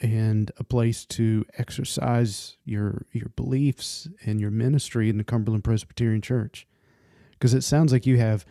and 0.00 0.50
a 0.56 0.64
place 0.64 1.04
to 1.04 1.44
exercise 1.58 2.56
your 2.64 3.06
your 3.12 3.28
beliefs 3.30 4.08
and 4.24 4.40
your 4.40 4.50
ministry 4.50 5.10
in 5.10 5.18
the 5.18 5.24
Cumberland 5.24 5.64
Presbyterian 5.64 6.22
Church. 6.22 6.66
Because 7.32 7.54
it 7.54 7.62
sounds 7.62 7.92
like 7.92 8.06
you 8.06 8.18
have 8.18 8.46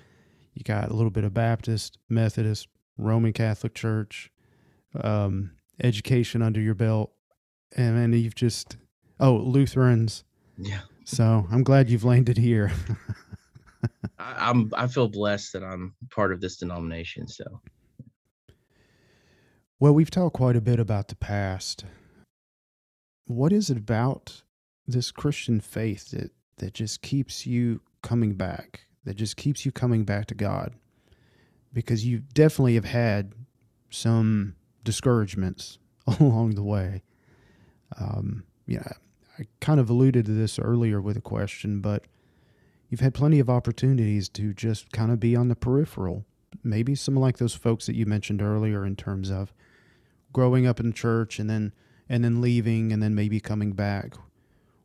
you 0.54 0.64
got 0.64 0.90
a 0.90 0.94
little 0.94 1.12
bit 1.12 1.24
of 1.24 1.34
Baptist, 1.34 1.98
Methodist, 2.10 2.68
Roman 2.98 3.34
Catholic 3.34 3.74
Church, 3.74 4.32
um, 5.02 5.52
education 5.84 6.42
under 6.42 6.60
your 6.60 6.76
belt, 6.76 7.12
and 7.76 7.98
then 7.98 8.14
you've 8.14 8.36
just 8.36 8.78
oh 9.20 9.36
Lutherans. 9.36 10.24
Yeah. 10.58 10.82
So 11.06 11.48
I'm 11.52 11.64
glad 11.64 11.90
you've 11.90 12.04
landed 12.04 12.38
here. 12.38 12.72
I, 14.20 14.50
I'm 14.50 14.72
I 14.76 14.88
feel 14.88 15.08
blessed 15.08 15.54
that 15.54 15.64
I'm 15.64 15.96
part 16.12 16.32
of 16.32 16.42
this 16.42 16.58
denomination. 16.58 17.28
So. 17.28 17.62
Well, 19.80 19.94
we've 19.94 20.12
talked 20.12 20.36
quite 20.36 20.58
a 20.58 20.62
bit 20.62 20.80
about 20.80 21.08
the 21.08 21.16
past. 21.16 21.86
What 23.26 23.54
is 23.54 23.70
it 23.70 23.78
about 23.78 24.44
this 24.86 25.12
Christian 25.12 25.62
faith 25.62 26.12
that 26.12 26.32
that 26.58 26.74
just 26.74 27.02
keeps 27.02 27.48
you 27.48 27.82
coming 28.02 28.34
back? 28.34 28.82
That 29.06 29.16
just 29.16 29.38
keeps 29.38 29.66
you 29.66 29.72
coming 29.72 30.04
back 30.04 30.26
to 30.28 30.36
God? 30.36 30.74
Because 31.72 32.06
you 32.06 32.20
definitely 32.34 32.76
have 32.76 32.86
had 32.86 33.34
some 33.90 34.56
discouragements 34.84 35.78
along 36.20 36.56
the 36.56 36.64
way. 36.64 37.04
Um, 38.00 38.44
yeah, 38.66 38.94
I 39.38 39.48
kind 39.60 39.80
of 39.80 39.90
alluded 39.90 40.26
to 40.26 40.32
this 40.32 40.60
earlier 40.60 41.02
with 41.02 41.18
a 41.18 41.22
question, 41.22 41.82
but 41.82 42.06
you've 42.90 43.00
had 43.00 43.14
plenty 43.14 43.40
of 43.40 43.50
opportunities 43.50 44.30
to 44.30 44.54
just 44.54 44.92
kind 44.92 45.12
of 45.12 45.20
be 45.20 45.36
on 45.36 45.48
the 45.48 45.56
peripheral. 45.56 46.26
Maybe 46.64 46.96
some 46.96 47.16
like 47.16 47.38
those 47.38 47.56
folks 47.56 47.86
that 47.86 47.96
you 47.96 48.06
mentioned 48.06 48.42
earlier 48.42 48.86
in 48.86 48.96
terms 48.96 49.30
of 49.30 49.54
growing 50.34 50.68
up 50.68 50.80
in 50.80 50.94
church 50.94 51.40
and 51.40 51.50
then 51.50 51.74
and 52.08 52.24
then 52.24 52.42
leaving 52.42 52.92
and 52.92 53.02
then 53.02 53.14
maybe 53.14 53.40
coming 53.40 53.74
back. 53.74 54.16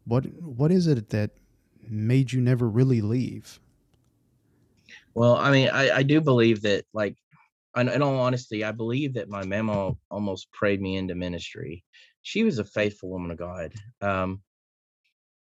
What 0.05 0.25
what 0.43 0.71
is 0.71 0.87
it 0.87 1.11
that 1.11 1.31
made 1.89 2.33
you 2.33 2.41
never 2.41 2.69
really 2.69 3.01
leave? 3.01 3.61
Well, 5.15 5.37
I 5.37 5.51
mean, 5.51 5.71
I, 5.71 5.99
I 5.99 6.03
do 6.03 6.21
believe 6.21 6.63
that, 6.63 6.85
like, 6.93 7.17
in, 7.77 7.89
in 7.89 8.03
all 8.03 8.19
honesty, 8.19 8.65
I 8.65 8.73
believe 8.73 9.15
that 9.15 9.29
my 9.29 9.45
mama 9.45 9.95
almost 10.11 10.51
prayed 10.53 10.81
me 10.81 10.97
into 10.97 11.15
ministry 11.15 11.85
she 12.25 12.43
was 12.43 12.59
a 12.59 12.65
faithful 12.65 13.11
woman 13.11 13.31
of 13.31 13.37
God. 13.37 13.73
Um, 14.01 14.41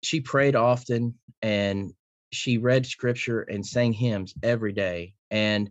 she 0.02 0.20
prayed 0.20 0.54
often 0.54 1.14
and 1.42 1.92
she 2.30 2.58
read 2.58 2.86
scripture 2.86 3.40
and 3.40 3.66
sang 3.66 3.94
hymns 3.94 4.34
every 4.42 4.72
day. 4.72 5.14
And 5.30 5.70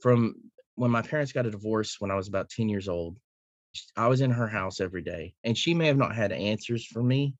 from 0.00 0.36
when 0.76 0.92
my 0.92 1.02
parents 1.02 1.32
got 1.32 1.46
a 1.46 1.50
divorce 1.50 1.96
when 1.98 2.12
I 2.12 2.14
was 2.14 2.28
about 2.28 2.48
10 2.48 2.68
years 2.68 2.88
old, 2.88 3.18
I 3.96 4.06
was 4.06 4.20
in 4.20 4.30
her 4.30 4.46
house 4.46 4.80
every 4.80 5.02
day. 5.02 5.34
And 5.42 5.58
she 5.58 5.74
may 5.74 5.88
have 5.88 5.98
not 5.98 6.14
had 6.14 6.30
answers 6.30 6.86
for 6.86 7.02
me. 7.02 7.34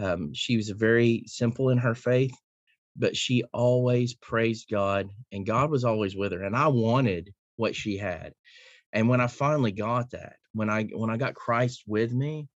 Um, 0.00 0.34
she 0.34 0.56
was 0.56 0.70
very 0.70 1.22
simple 1.26 1.68
in 1.70 1.78
her 1.78 1.94
faith, 1.94 2.34
but 2.96 3.16
she 3.16 3.44
always 3.52 4.14
praised 4.14 4.68
God, 4.70 5.10
and 5.30 5.46
God 5.46 5.70
was 5.70 5.84
always 5.84 6.16
with 6.16 6.32
her. 6.32 6.42
And 6.42 6.56
I 6.56 6.68
wanted 6.68 7.32
what 7.60 7.76
she 7.76 7.96
had. 7.98 8.32
And 8.92 9.08
when 9.08 9.20
I 9.20 9.28
finally 9.28 9.72
got 9.72 10.10
that, 10.10 10.36
when 10.52 10.70
I 10.70 10.84
when 10.84 11.10
I 11.10 11.16
got 11.16 11.34
Christ 11.34 11.84
with 11.86 12.12
me, 12.12 12.48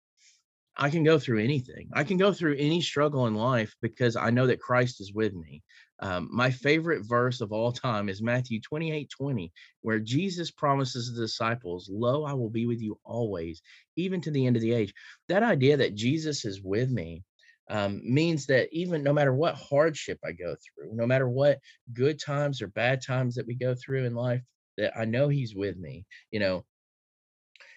I 0.77 0.91
can 0.91 1.05
go 1.05 1.19
through 1.19 1.45
anything. 1.45 1.91
I 1.93 2.03
can 2.03 2.17
go 2.17 2.33
through 2.33 2.57
any 2.59 2.81
struggle 2.81 3.27
in 3.29 3.35
life 3.35 3.77
because 3.81 4.17
I 4.17 4.31
know 4.31 4.49
that 4.49 4.61
Christ 4.61 5.01
is 5.01 5.13
with 5.13 5.35
me. 5.35 5.63
Um, 6.01 6.29
my 6.33 6.51
favorite 6.51 7.07
verse 7.07 7.41
of 7.41 7.53
all 7.53 7.71
time 7.71 8.09
is 8.09 8.21
Matthew 8.21 8.61
28 8.61 9.09
20, 9.09 9.53
where 9.83 10.01
Jesus 10.01 10.51
promises 10.51 11.13
the 11.13 11.21
disciples, 11.21 11.89
Lo, 11.93 12.25
I 12.25 12.33
will 12.33 12.51
be 12.51 12.67
with 12.67 12.81
you 12.81 12.99
always, 13.05 13.63
even 13.97 14.21
to 14.23 14.33
the 14.33 14.47
end 14.47 14.57
of 14.57 14.63
the 14.63 14.73
age. 14.73 14.93
That 15.29 15.45
idea 15.45 15.77
that 15.77 15.95
Jesus 15.95 16.45
is 16.45 16.61
with 16.61 16.91
me 16.91 17.23
um, 17.71 18.01
means 18.05 18.47
that 18.47 18.69
even 18.73 19.05
no 19.05 19.13
matter 19.13 19.33
what 19.33 19.55
hardship 19.55 20.19
I 20.25 20.33
go 20.33 20.57
through, 20.57 20.95
no 20.95 21.07
matter 21.07 21.29
what 21.29 21.61
good 21.93 22.21
times 22.21 22.61
or 22.61 22.67
bad 22.67 23.01
times 23.01 23.37
that 23.37 23.47
we 23.47 23.55
go 23.55 23.75
through 23.75 24.05
in 24.05 24.15
life, 24.15 24.43
that 24.77 24.99
I 24.99 25.05
know 25.05 25.29
He's 25.29 25.55
with 25.55 25.77
me. 25.77 26.05
You 26.31 26.41
know, 26.41 26.65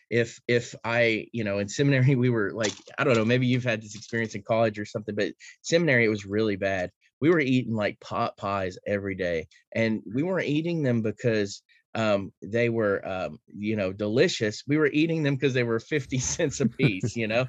if 0.10 0.40
if 0.48 0.76
I, 0.84 1.28
you 1.32 1.44
know, 1.44 1.60
in 1.60 1.68
seminary 1.68 2.16
we 2.16 2.30
were 2.30 2.52
like, 2.54 2.74
I 2.98 3.04
don't 3.04 3.16
know, 3.16 3.26
maybe 3.26 3.48
you've 3.48 3.64
had 3.64 3.82
this 3.82 3.96
experience 3.96 4.36
in 4.36 4.44
college 4.44 4.80
or 4.80 4.86
something, 4.86 5.16
but 5.16 5.34
seminary 5.62 6.06
it 6.06 6.10
was 6.10 6.26
really 6.26 6.56
bad. 6.56 6.92
We 7.20 7.30
were 7.30 7.40
eating 7.40 7.74
like 7.74 8.00
pot 8.00 8.38
pies 8.38 8.78
every 8.86 9.16
day, 9.16 9.48
and 9.74 10.02
we 10.14 10.24
weren't 10.24 10.48
eating 10.48 10.84
them 10.84 11.02
because 11.02 11.64
um, 11.96 12.32
they 12.44 12.70
were 12.70 13.06
um, 13.08 13.40
you 13.58 13.76
know 13.76 13.92
delicious 13.92 14.64
we 14.68 14.78
were 14.78 14.88
eating 14.88 15.24
them 15.24 15.36
because 15.36 15.54
they 15.54 15.64
were 15.64 15.80
50 15.80 16.20
cents 16.20 16.60
a 16.60 16.68
piece 16.68 17.16
you 17.16 17.28
know 17.28 17.48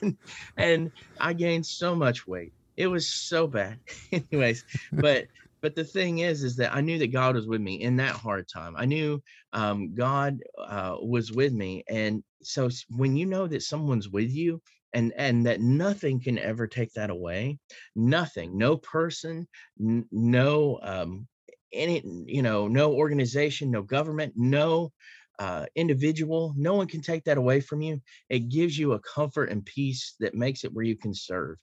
and, 0.00 0.16
and 0.56 0.92
i 1.18 1.32
gained 1.32 1.66
so 1.66 1.96
much 1.96 2.26
weight 2.26 2.52
it 2.76 2.86
was 2.86 3.08
so 3.08 3.48
bad 3.48 3.78
anyways 4.12 4.64
but 4.92 5.26
but 5.60 5.74
the 5.74 5.84
thing 5.84 6.18
is 6.18 6.42
is 6.42 6.56
that 6.56 6.74
i 6.74 6.80
knew 6.80 6.98
that 6.98 7.12
god 7.12 7.34
was 7.34 7.46
with 7.46 7.60
me 7.60 7.80
in 7.80 7.96
that 7.96 8.14
hard 8.14 8.46
time. 8.48 8.74
I 8.76 8.86
knew 8.86 9.22
um, 9.52 9.94
god 9.94 10.38
uh, 10.58 10.96
was 11.00 11.32
with 11.32 11.52
me 11.52 11.84
and 11.88 12.22
so 12.42 12.68
when 12.90 13.16
you 13.16 13.26
know 13.26 13.46
that 13.46 13.62
someone's 13.62 14.08
with 14.08 14.30
you 14.30 14.60
and 14.92 15.12
and 15.16 15.46
that 15.46 15.60
nothing 15.60 16.20
can 16.20 16.38
ever 16.38 16.66
take 16.66 16.92
that 16.94 17.10
away 17.10 17.58
nothing 17.94 18.56
no 18.58 18.76
person 18.76 19.46
n- 19.80 20.06
no 20.10 20.78
um, 20.82 21.26
any 21.72 22.02
you 22.26 22.42
know 22.42 22.68
no 22.68 22.92
organization 22.94 23.70
no 23.70 23.82
government 23.82 24.32
no 24.36 24.92
uh, 25.38 25.64
individual 25.74 26.52
no 26.56 26.74
one 26.74 26.86
can 26.86 27.00
take 27.00 27.24
that 27.24 27.38
away 27.38 27.60
from 27.60 27.80
you 27.80 28.00
it 28.28 28.48
gives 28.50 28.78
you 28.78 28.92
a 28.92 29.00
comfort 29.00 29.50
and 29.50 29.64
peace 29.64 30.14
that 30.20 30.34
makes 30.34 30.64
it 30.64 30.72
where 30.72 30.84
you 30.84 30.96
can 30.96 31.14
serve 31.14 31.56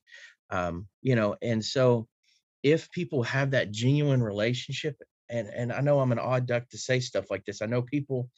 um, 0.50 0.86
you 1.02 1.14
know 1.14 1.36
and 1.42 1.64
so 1.64 2.08
if 2.62 2.90
people 2.90 3.22
have 3.22 3.50
that 3.52 3.70
genuine 3.70 4.22
relationship 4.22 4.96
and 5.30 5.48
and 5.48 5.72
i 5.72 5.80
know 5.80 6.00
i'm 6.00 6.12
an 6.12 6.18
odd 6.18 6.46
duck 6.46 6.68
to 6.68 6.78
say 6.78 7.00
stuff 7.00 7.26
like 7.30 7.44
this 7.44 7.62
i 7.62 7.66
know 7.66 7.82
people 7.82 8.28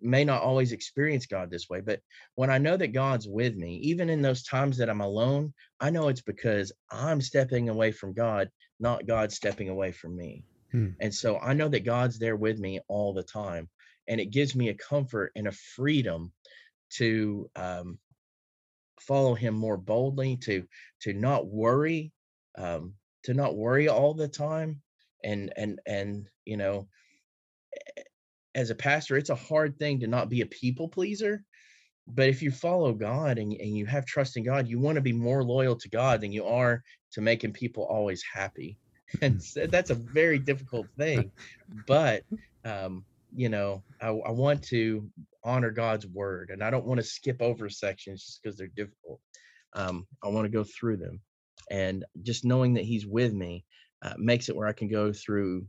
may 0.00 0.24
not 0.24 0.42
always 0.42 0.72
experience 0.72 1.26
god 1.26 1.50
this 1.50 1.68
way 1.68 1.80
but 1.80 2.00
when 2.34 2.50
i 2.50 2.58
know 2.58 2.76
that 2.76 2.92
god's 2.92 3.26
with 3.26 3.56
me 3.56 3.76
even 3.76 4.10
in 4.10 4.20
those 4.20 4.42
times 4.42 4.76
that 4.76 4.90
i'm 4.90 5.00
alone 5.00 5.52
i 5.80 5.88
know 5.90 6.08
it's 6.08 6.22
because 6.22 6.72
i'm 6.90 7.20
stepping 7.20 7.68
away 7.68 7.90
from 7.90 8.12
god 8.12 8.50
not 8.78 9.06
god 9.06 9.32
stepping 9.32 9.68
away 9.68 9.92
from 9.92 10.14
me 10.16 10.44
Hmm. 10.76 10.88
And 11.00 11.14
so 11.14 11.38
I 11.38 11.54
know 11.54 11.68
that 11.68 11.84
God's 11.84 12.18
there 12.18 12.36
with 12.36 12.58
me 12.58 12.80
all 12.88 13.14
the 13.14 13.22
time. 13.22 13.68
And 14.08 14.20
it 14.20 14.26
gives 14.26 14.54
me 14.54 14.68
a 14.68 14.74
comfort 14.74 15.32
and 15.34 15.48
a 15.48 15.52
freedom 15.52 16.32
to 16.90 17.50
um, 17.56 17.98
follow 19.00 19.34
him 19.34 19.54
more 19.54 19.76
boldly, 19.76 20.36
to 20.38 20.64
to 21.00 21.12
not 21.12 21.46
worry, 21.46 22.12
um, 22.56 22.94
to 23.26 23.34
not 23.34 23.56
worry 23.56 23.88
all 23.88 24.14
the 24.14 24.28
time. 24.28 24.82
And 25.22 25.52
and 25.56 25.80
and 25.86 26.28
you 26.44 26.56
know, 26.56 26.88
as 28.54 28.70
a 28.70 28.74
pastor, 28.74 29.16
it's 29.16 29.30
a 29.30 29.34
hard 29.34 29.78
thing 29.78 30.00
to 30.00 30.06
not 30.06 30.28
be 30.28 30.40
a 30.40 30.46
people 30.46 30.88
pleaser. 30.88 31.44
But 32.08 32.28
if 32.28 32.40
you 32.40 32.52
follow 32.52 32.92
God 32.92 33.38
and, 33.38 33.52
and 33.52 33.76
you 33.76 33.84
have 33.86 34.06
trust 34.06 34.36
in 34.36 34.44
God, 34.44 34.68
you 34.68 34.78
want 34.78 34.94
to 34.94 35.00
be 35.00 35.12
more 35.12 35.42
loyal 35.42 35.74
to 35.74 35.88
God 35.88 36.20
than 36.20 36.30
you 36.30 36.44
are 36.44 36.82
to 37.12 37.20
making 37.20 37.52
people 37.52 37.84
always 37.84 38.22
happy 38.22 38.78
and 39.22 39.40
that's 39.70 39.90
a 39.90 39.94
very 39.94 40.38
difficult 40.38 40.86
thing 40.96 41.30
but 41.86 42.22
um, 42.64 43.04
you 43.34 43.48
know 43.48 43.82
I, 44.00 44.08
I, 44.08 44.30
want 44.30 44.62
to 44.64 45.08
honor 45.44 45.70
god's 45.70 46.06
word 46.06 46.50
and 46.50 46.62
i 46.62 46.70
don't 46.70 46.86
want 46.86 46.98
to 46.98 47.06
skip 47.06 47.40
over 47.40 47.68
sections 47.68 48.24
just 48.24 48.42
because 48.42 48.58
they're 48.58 48.68
difficult 48.68 49.20
um, 49.74 50.06
i 50.22 50.28
want 50.28 50.44
to 50.44 50.50
go 50.50 50.64
through 50.64 50.98
them 50.98 51.20
and 51.70 52.04
just 52.22 52.44
knowing 52.44 52.74
that 52.74 52.84
he's 52.84 53.06
with 53.06 53.32
me 53.32 53.64
uh, 54.02 54.14
makes 54.18 54.48
it 54.48 54.56
where 54.56 54.68
i 54.68 54.72
can 54.72 54.88
go 54.88 55.12
through 55.12 55.66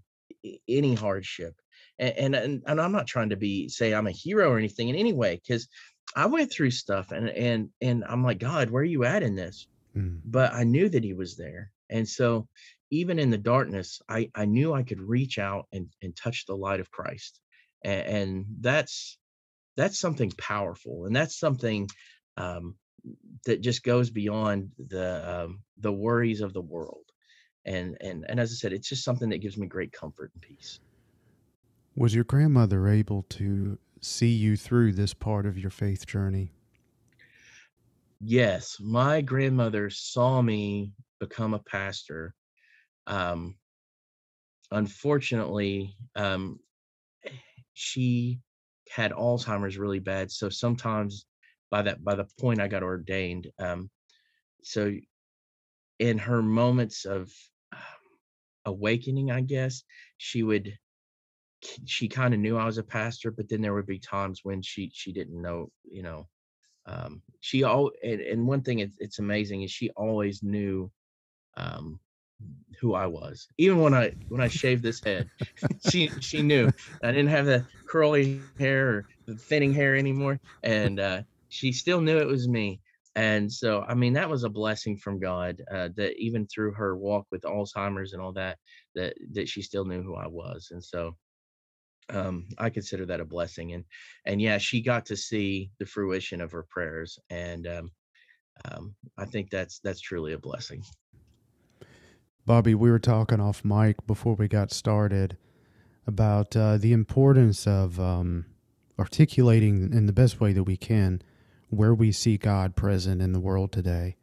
any 0.68 0.94
hardship 0.94 1.56
and, 2.00 2.36
and 2.36 2.64
and 2.66 2.82
i'm 2.82 2.92
not 2.92 3.08
trying 3.08 3.30
to 3.30 3.38
be 3.38 3.70
say 3.70 3.94
i'm 3.94 4.08
a 4.08 4.12
hero 4.12 4.52
or 4.52 4.58
anything 4.58 4.90
in 4.90 4.96
any 4.96 5.14
way 5.14 5.40
because 5.42 5.68
i 6.16 6.26
went 6.26 6.52
through 6.52 6.72
stuff 6.72 7.12
and 7.12 7.30
and 7.30 7.70
and 7.82 8.04
i'm 8.08 8.24
like 8.24 8.40
god 8.40 8.70
where 8.70 8.82
are 8.82 8.86
you 8.86 9.04
at 9.04 9.24
in 9.24 9.36
this 9.36 9.68
mm. 9.96 10.20
but 10.26 10.54
i 10.54 10.64
knew 10.64 10.90
that 10.90 11.04
he 11.04 11.14
was 11.14 11.36
there 11.38 11.72
and 11.90 12.08
so 12.08 12.48
even 12.92 13.20
in 13.20 13.30
the 13.30 13.38
darkness, 13.38 14.02
I, 14.08 14.30
I 14.36 14.46
knew 14.46 14.74
I 14.74 14.84
could 14.84 15.02
reach 15.02 15.40
out 15.40 15.68
and, 15.72 15.88
and 16.02 16.16
touch 16.16 16.46
the 16.46 16.56
light 16.56 16.80
of 16.80 16.92
Christ. 16.92 17.40
And, 17.84 18.08
and 18.08 18.46
that's 18.62 19.18
that's 19.76 20.00
something 20.00 20.32
powerful. 20.38 21.06
And 21.06 21.16
that's 21.16 21.40
something 21.40 21.88
um, 22.38 22.76
that 23.46 23.62
just 23.62 23.84
goes 23.84 24.10
beyond 24.10 24.72
the 24.78 25.44
um, 25.46 25.62
the 25.80 25.92
worries 25.92 26.42
of 26.42 26.54
the 26.54 26.62
world. 26.62 27.06
And 27.66 27.98
and 28.02 28.26
and 28.30 28.40
as 28.40 28.52
I 28.52 28.56
said, 28.56 28.74
it's 28.74 28.90
just 28.90 29.04
something 29.04 29.30
that 29.30 29.40
gives 29.40 29.58
me 29.58 29.68
great 29.68 29.92
comfort 29.92 30.32
and 30.34 30.42
peace. 30.42 30.80
Was 31.96 32.14
your 32.14 32.24
grandmother 32.24 32.88
able 32.88 33.24
to 33.24 33.78
see 34.02 34.30
you 34.30 34.56
through 34.56 34.94
this 34.94 35.14
part 35.14 35.46
of 35.46 35.58
your 35.58 35.72
faith 35.72 36.06
journey? 36.06 36.52
Yes, 38.20 38.78
my 38.80 39.22
grandmother 39.22 39.90
saw 39.90 40.42
me 40.42 40.94
become 41.20 41.54
a 41.54 41.60
pastor 41.60 42.34
um, 43.08 43.56
unfortunately, 44.72 45.96
um, 46.16 46.60
she 47.74 48.40
had 48.90 49.12
Alzheimer's 49.12 49.78
really 49.78 50.00
bad. 50.00 50.30
So 50.30 50.50
sometimes 50.50 51.26
by 51.70 51.82
that 51.84 52.04
by 52.04 52.16
the 52.16 52.28
point 52.40 52.62
I 52.62 52.68
got 52.68 52.84
ordained, 52.84 53.52
um, 53.60 53.90
so 54.64 54.94
in 56.00 56.18
her 56.18 56.42
moments 56.42 57.06
of 57.06 57.32
um, 57.72 57.80
awakening, 58.66 59.32
I 59.32 59.42
guess 59.42 59.84
she 60.18 60.44
would 60.44 60.78
she 61.86 62.08
kind 62.08 62.34
of 62.34 62.40
knew 62.40 62.58
I 62.58 62.66
was 62.66 62.78
a 62.78 62.84
pastor, 62.84 63.32
but 63.32 63.50
then 63.50 63.62
there 63.62 63.74
would 63.74 63.88
be 63.88 64.00
times 64.00 64.42
when 64.44 64.62
she 64.62 64.92
she 64.94 65.12
didn't 65.12 65.42
know, 65.42 65.72
you 65.84 66.04
know. 66.04 66.28
Um, 66.86 67.22
she 67.42 67.64
all 67.64 67.92
and, 68.04 68.22
and 68.22 68.48
one 68.48 68.62
thing 68.62 68.80
it's, 68.80 68.96
it's 69.00 69.20
amazing 69.20 69.64
is 69.64 69.72
she 69.72 69.90
always 69.92 70.42
knew 70.42 70.90
um, 71.58 72.00
who 72.80 72.94
I 72.94 73.08
was. 73.08 73.48
Even 73.58 73.80
when 73.80 73.94
I 73.94 74.14
when 74.30 74.42
I 74.42 74.48
shaved 74.48 74.84
this 74.84 75.04
head, 75.04 75.30
she 75.90 76.10
she 76.20 76.42
knew 76.42 76.70
I 77.04 77.12
didn't 77.12 77.30
have 77.30 77.46
the 77.46 77.66
curly 77.88 78.40
hair 78.60 78.90
or 78.90 79.06
the 79.26 79.36
thinning 79.36 79.74
hair 79.74 79.96
anymore, 79.96 80.40
and 80.64 81.00
uh, 81.00 81.22
she 81.50 81.72
still 81.72 82.02
knew 82.02 82.18
it 82.18 82.28
was 82.28 82.48
me. 82.48 82.82
And 83.16 83.52
so, 83.52 83.84
I 83.88 83.96
mean, 83.96 84.14
that 84.14 84.30
was 84.30 84.44
a 84.44 84.50
blessing 84.50 84.96
from 84.96 85.20
God 85.20 85.62
uh, 85.72 85.90
that 85.96 86.14
even 86.18 86.46
through 86.48 86.74
her 86.74 86.96
walk 86.96 87.26
with 87.32 87.42
Alzheimer's 87.42 88.14
and 88.14 88.22
all 88.22 88.34
that, 88.34 88.60
that 88.94 89.16
that 89.34 89.50
she 89.50 89.64
still 89.64 89.86
knew 89.86 90.04
who 90.04 90.16
I 90.16 90.28
was. 90.28 90.70
And 90.72 90.84
so, 90.84 91.16
um, 92.10 92.48
I 92.58 92.70
consider 92.70 93.06
that 93.08 93.20
a 93.20 93.26
blessing. 93.26 93.74
And 93.74 93.86
and 94.26 94.42
yeah, 94.42 94.60
she 94.60 94.82
got 94.82 95.06
to 95.08 95.18
see 95.18 95.72
the 95.80 95.86
fruition 95.86 96.42
of 96.42 96.52
her 96.52 96.66
prayers, 96.70 97.18
and 97.30 97.66
um, 97.68 97.92
um, 98.66 98.96
I 99.18 99.26
think 99.26 99.50
that's 99.50 99.80
that's 99.80 100.00
truly 100.00 100.34
a 100.34 100.38
blessing. 100.38 100.84
Bobby, 102.46 102.76
we 102.76 102.90
were 102.90 103.00
talking 103.00 103.42
off 103.42 103.66
mic 103.66 104.06
before 104.08 104.36
we 104.36 104.48
got 104.48 104.72
started 104.72 105.38
about 106.06 106.56
uh, 106.56 106.78
the 106.78 106.94
importance 106.94 107.68
of 107.68 108.00
um, 108.00 108.46
articulating 108.98 109.92
in 109.92 110.06
the 110.06 110.14
best 110.14 110.40
way 110.40 110.54
that 110.54 110.64
we 110.64 110.78
can 110.78 111.22
where 111.70 111.94
we 111.94 112.12
see 112.12 112.38
God 112.38 112.76
present 112.76 113.22
in 113.22 113.34
the 113.34 113.40
world 113.40 113.72
today. 113.72 114.16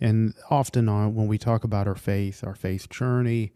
And 0.00 0.34
often, 0.50 0.88
uh, 0.88 1.08
when 1.08 1.28
we 1.28 1.38
talk 1.38 1.64
about 1.64 1.86
our 1.86 1.94
faith, 1.94 2.42
our 2.44 2.54
faith 2.54 2.88
journey, 2.88 3.52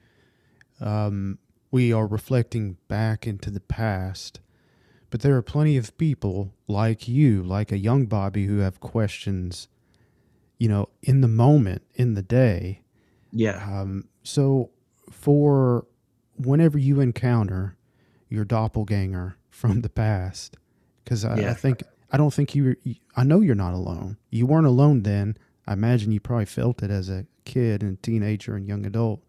um, 0.80 1.38
we 1.70 1.92
are 1.92 2.06
reflecting 2.06 2.76
back 2.88 3.26
into 3.26 3.50
the 3.50 3.60
past. 3.60 4.40
But 5.10 5.20
there 5.20 5.36
are 5.36 5.42
plenty 5.42 5.76
of 5.76 5.96
people 5.98 6.54
like 6.68 7.08
you, 7.08 7.42
like 7.42 7.72
a 7.72 7.78
young 7.78 8.06
Bobby, 8.06 8.46
who 8.46 8.58
have 8.58 8.80
questions, 8.80 9.68
you 10.58 10.68
know, 10.68 10.88
in 11.02 11.20
the 11.20 11.28
moment, 11.28 11.82
in 11.94 12.14
the 12.14 12.22
day 12.22 12.82
yeah. 13.36 13.80
Um, 13.80 14.08
so 14.22 14.70
for 15.10 15.86
whenever 16.36 16.78
you 16.78 17.00
encounter 17.00 17.76
your 18.30 18.44
doppelganger 18.44 19.36
from 19.50 19.82
the 19.82 19.88
past, 19.90 20.56
because 21.04 21.24
I, 21.24 21.40
yeah. 21.40 21.50
I, 21.50 21.54
think 21.54 21.82
I 22.10 22.16
don't 22.16 22.32
think 22.32 22.54
you, 22.54 22.76
I 23.16 23.24
know 23.24 23.40
you're 23.40 23.54
not 23.54 23.74
alone. 23.74 24.16
You 24.30 24.46
weren't 24.46 24.66
alone 24.66 25.02
then. 25.02 25.36
I 25.66 25.72
imagine 25.72 26.12
you 26.12 26.20
probably 26.20 26.46
felt 26.46 26.82
it 26.82 26.90
as 26.90 27.08
a 27.08 27.26
kid 27.44 27.82
and 27.82 28.00
teenager 28.02 28.54
and 28.54 28.66
young 28.66 28.86
adult. 28.86 29.22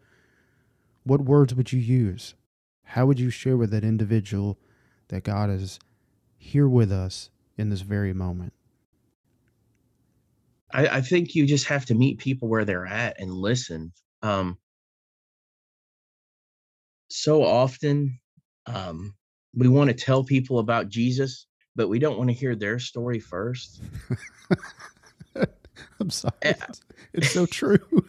What 1.04 1.22
words 1.22 1.54
would 1.54 1.72
you 1.72 1.80
use? 1.80 2.34
How 2.84 3.06
would 3.06 3.18
you 3.18 3.30
share 3.30 3.56
with 3.56 3.70
that 3.70 3.84
individual 3.84 4.58
that 5.08 5.24
God 5.24 5.50
is 5.50 5.78
here 6.36 6.68
with 6.68 6.92
us 6.92 7.30
in 7.56 7.70
this 7.70 7.80
very 7.80 8.12
moment? 8.12 8.52
I, 10.72 10.86
I 10.86 11.00
think 11.00 11.34
you 11.34 11.46
just 11.46 11.66
have 11.66 11.86
to 11.86 11.94
meet 11.94 12.18
people 12.18 12.48
where 12.48 12.64
they're 12.64 12.86
at 12.86 13.20
and 13.20 13.32
listen. 13.32 13.92
Um, 14.22 14.58
so 17.08 17.42
often, 17.42 18.20
um, 18.66 19.14
we 19.54 19.66
want 19.66 19.88
to 19.88 19.94
tell 19.94 20.22
people 20.24 20.58
about 20.58 20.88
Jesus, 20.88 21.47
but 21.78 21.88
we 21.88 22.00
don't 22.00 22.18
want 22.18 22.28
to 22.28 22.34
hear 22.34 22.56
their 22.56 22.80
story 22.80 23.20
first. 23.20 23.80
I'm 26.00 26.10
sorry. 26.10 26.34
It's, 26.42 26.80
it's 27.12 27.30
so 27.30 27.46
true. 27.60 28.04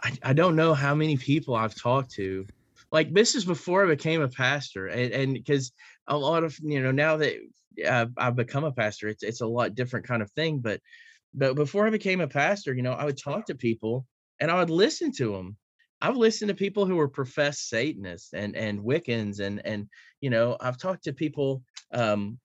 I, 0.00 0.12
I 0.22 0.32
don't 0.32 0.54
know 0.54 0.74
how 0.74 0.94
many 0.94 1.16
people 1.16 1.56
I've 1.56 1.74
talked 1.74 2.12
to. 2.12 2.46
Like 2.92 3.12
this 3.12 3.34
is 3.34 3.44
before 3.44 3.84
I 3.84 3.88
became 3.88 4.22
a 4.22 4.28
pastor, 4.28 4.86
and 4.86 5.34
because 5.34 5.72
a 6.06 6.16
lot 6.16 6.44
of 6.44 6.56
you 6.62 6.80
know 6.80 6.92
now 6.92 7.16
that 7.16 7.34
uh, 7.84 8.06
I've 8.16 8.36
become 8.36 8.62
a 8.62 8.72
pastor, 8.72 9.08
it's 9.08 9.24
it's 9.24 9.40
a 9.40 9.46
lot 9.46 9.74
different 9.74 10.06
kind 10.06 10.22
of 10.22 10.30
thing. 10.30 10.60
But 10.60 10.80
but 11.34 11.56
before 11.56 11.88
I 11.88 11.90
became 11.90 12.20
a 12.20 12.28
pastor, 12.28 12.72
you 12.72 12.82
know, 12.82 12.92
I 12.92 13.04
would 13.04 13.18
talk 13.18 13.46
to 13.46 13.56
people 13.56 14.06
and 14.38 14.48
I 14.48 14.60
would 14.60 14.70
listen 14.70 15.10
to 15.14 15.32
them. 15.32 15.56
I've 16.00 16.16
listened 16.16 16.48
to 16.48 16.54
people 16.54 16.86
who 16.86 16.96
were 16.96 17.08
professed 17.08 17.68
Satanists 17.68 18.32
and 18.32 18.56
and 18.56 18.80
Wiccans 18.80 19.40
and 19.40 19.64
and 19.64 19.88
you 20.20 20.30
know 20.30 20.56
I've 20.60 20.78
talked 20.78 21.04
to 21.04 21.12
people 21.12 21.62
um, 21.92 22.38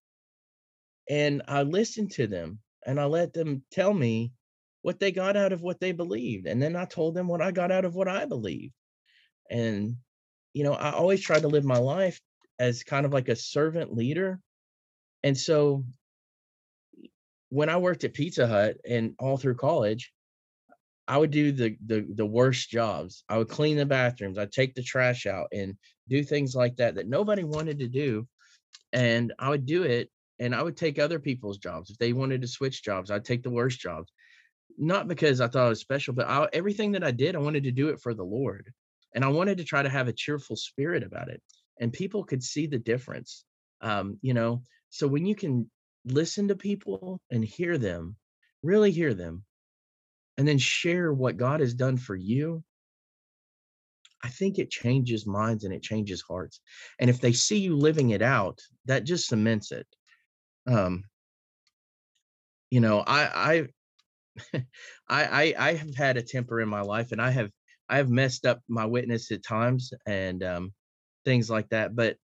and 1.10 1.42
I 1.48 1.64
listened 1.64 2.12
to 2.12 2.28
them 2.28 2.60
and 2.86 3.00
I 3.00 3.06
let 3.06 3.34
them 3.34 3.64
tell 3.72 3.94
me 3.94 4.32
what 4.82 5.00
they 5.00 5.12
got 5.12 5.38
out 5.38 5.54
of 5.54 5.62
what 5.62 5.80
they 5.80 5.92
believed. 5.92 6.46
And 6.46 6.62
then 6.62 6.76
I 6.76 6.86
told 6.86 7.16
them 7.16 7.28
what 7.28 7.42
I 7.42 7.52
got 7.52 7.72
out 7.72 7.86
of 7.86 7.96
what 7.96 8.08
I 8.08 8.26
believed. 8.26 8.74
And, 9.50 9.96
you 10.54 10.64
know, 10.64 10.74
I 10.74 10.92
always 10.92 11.22
try 11.22 11.40
to 11.40 11.48
live 11.48 11.64
my 11.64 11.78
life 11.78 12.20
as 12.60 12.84
kind 12.84 13.06
of 13.06 13.14
like 13.14 13.30
a 13.30 13.36
servant 13.36 13.94
leader. 13.94 14.40
And 15.24 15.38
so 15.38 15.86
when 17.50 17.70
I 17.70 17.78
worked 17.78 18.04
at 18.04 18.14
Pizza 18.14 18.48
Hut 18.48 18.78
and 18.88 19.16
all 19.20 19.38
through 19.38 19.56
college, 19.56 20.12
I 21.08 21.18
would 21.18 21.32
do 21.32 21.52
the 21.52 21.78
the 21.86 22.06
the 22.16 22.26
worst 22.26 22.70
jobs. 22.70 23.24
I 23.30 23.38
would 23.38 23.50
clean 23.50 23.78
the 23.78 23.86
bathrooms, 23.86 24.38
I'd 24.38 24.52
take 24.52 24.76
the 24.76 24.84
trash 24.84 25.26
out 25.26 25.48
and 25.52 25.76
do 26.10 26.24
things 26.24 26.56
like 26.56 26.78
that 26.78 26.96
that 26.96 27.08
nobody 27.08 27.44
wanted 27.44 27.80
to 27.80 27.88
do. 27.88 28.28
And 28.92 29.34
I 29.40 29.50
would 29.50 29.66
do 29.66 29.84
it 29.84 30.10
and 30.40 30.56
I 30.56 30.62
would 30.62 30.78
take 30.78 31.00
other 31.00 31.20
people's 31.20 31.58
jobs. 31.58 31.90
If 31.90 31.98
they 31.98 32.14
wanted 32.14 32.42
to 32.42 32.48
switch 32.48 32.84
jobs, 32.84 33.12
I'd 33.12 33.26
take 33.26 33.44
the 33.44 33.50
worst 33.50 33.80
jobs 33.80 34.12
not 34.78 35.08
because 35.08 35.42
I 35.42 35.48
thought 35.48 35.68
it 35.68 35.70
was 35.70 35.80
special, 35.82 36.14
but 36.14 36.28
I, 36.28 36.48
everything 36.54 36.94
that 36.94 37.04
I 37.04 37.12
did, 37.12 37.36
I 37.36 37.40
wanted 37.40 37.64
to 37.64 37.72
do 37.72 37.90
it 37.90 38.00
for 38.00 38.14
the 38.14 38.24
Lord. 38.24 38.72
And 39.16 39.24
I 39.24 39.28
wanted 39.28 39.58
to 39.58 39.64
try 39.64 39.84
to 39.84 39.90
have 39.90 40.08
a 40.08 40.14
cheerful 40.14 40.56
spirit 40.56 41.04
about 41.04 41.30
it. 41.30 41.42
And 41.80 41.94
people 41.94 42.24
could 42.24 42.44
see 42.44 42.68
the 42.68 42.80
difference. 42.80 43.46
Um, 43.82 44.18
you 44.22 44.34
know, 44.34 44.64
so 44.90 45.08
when 45.08 45.26
you 45.26 45.36
can 45.36 45.70
listen 46.06 46.48
to 46.48 46.56
people 46.56 47.22
and 47.30 47.44
hear 47.44 47.78
them, 47.78 48.16
really 48.64 48.92
hear 48.92 49.14
them, 49.14 49.44
and 50.38 50.48
then 50.48 50.58
share 50.58 51.14
what 51.14 51.38
God 51.38 51.60
has 51.60 51.74
done 51.74 51.98
for 51.98 52.16
you, 52.16 52.64
I 54.24 54.30
think 54.30 54.58
it 54.58 54.72
changes 54.72 55.28
minds 55.28 55.64
and 55.64 55.74
it 55.74 55.84
changes 55.84 56.22
hearts. 56.22 56.62
And 57.00 57.10
if 57.10 57.20
they 57.20 57.34
see 57.34 57.58
you 57.58 57.76
living 57.76 58.12
it 58.12 58.22
out, 58.22 58.60
that 58.86 59.04
just 59.04 59.28
cements 59.28 59.72
it. 59.72 59.88
Um, 60.66 61.04
you 62.70 62.80
know, 62.80 63.04
I 63.06 63.68
I 64.54 64.64
I, 65.10 65.54
I 65.58 65.74
have 65.74 65.96
had 65.96 66.18
a 66.18 66.24
temper 66.24 66.62
in 66.62 66.70
my 66.70 66.82
life, 66.82 67.12
and 67.12 67.22
I 67.22 67.30
have 67.32 67.52
I 67.90 67.98
have 67.98 68.10
messed 68.10 68.46
up 68.46 68.62
my 68.68 68.86
witness 68.86 69.32
at 69.32 69.44
times 69.44 69.94
and 70.06 70.44
um, 70.44 70.74
things 71.26 71.50
like 71.50 71.70
that. 71.70 71.96
But 71.96 72.18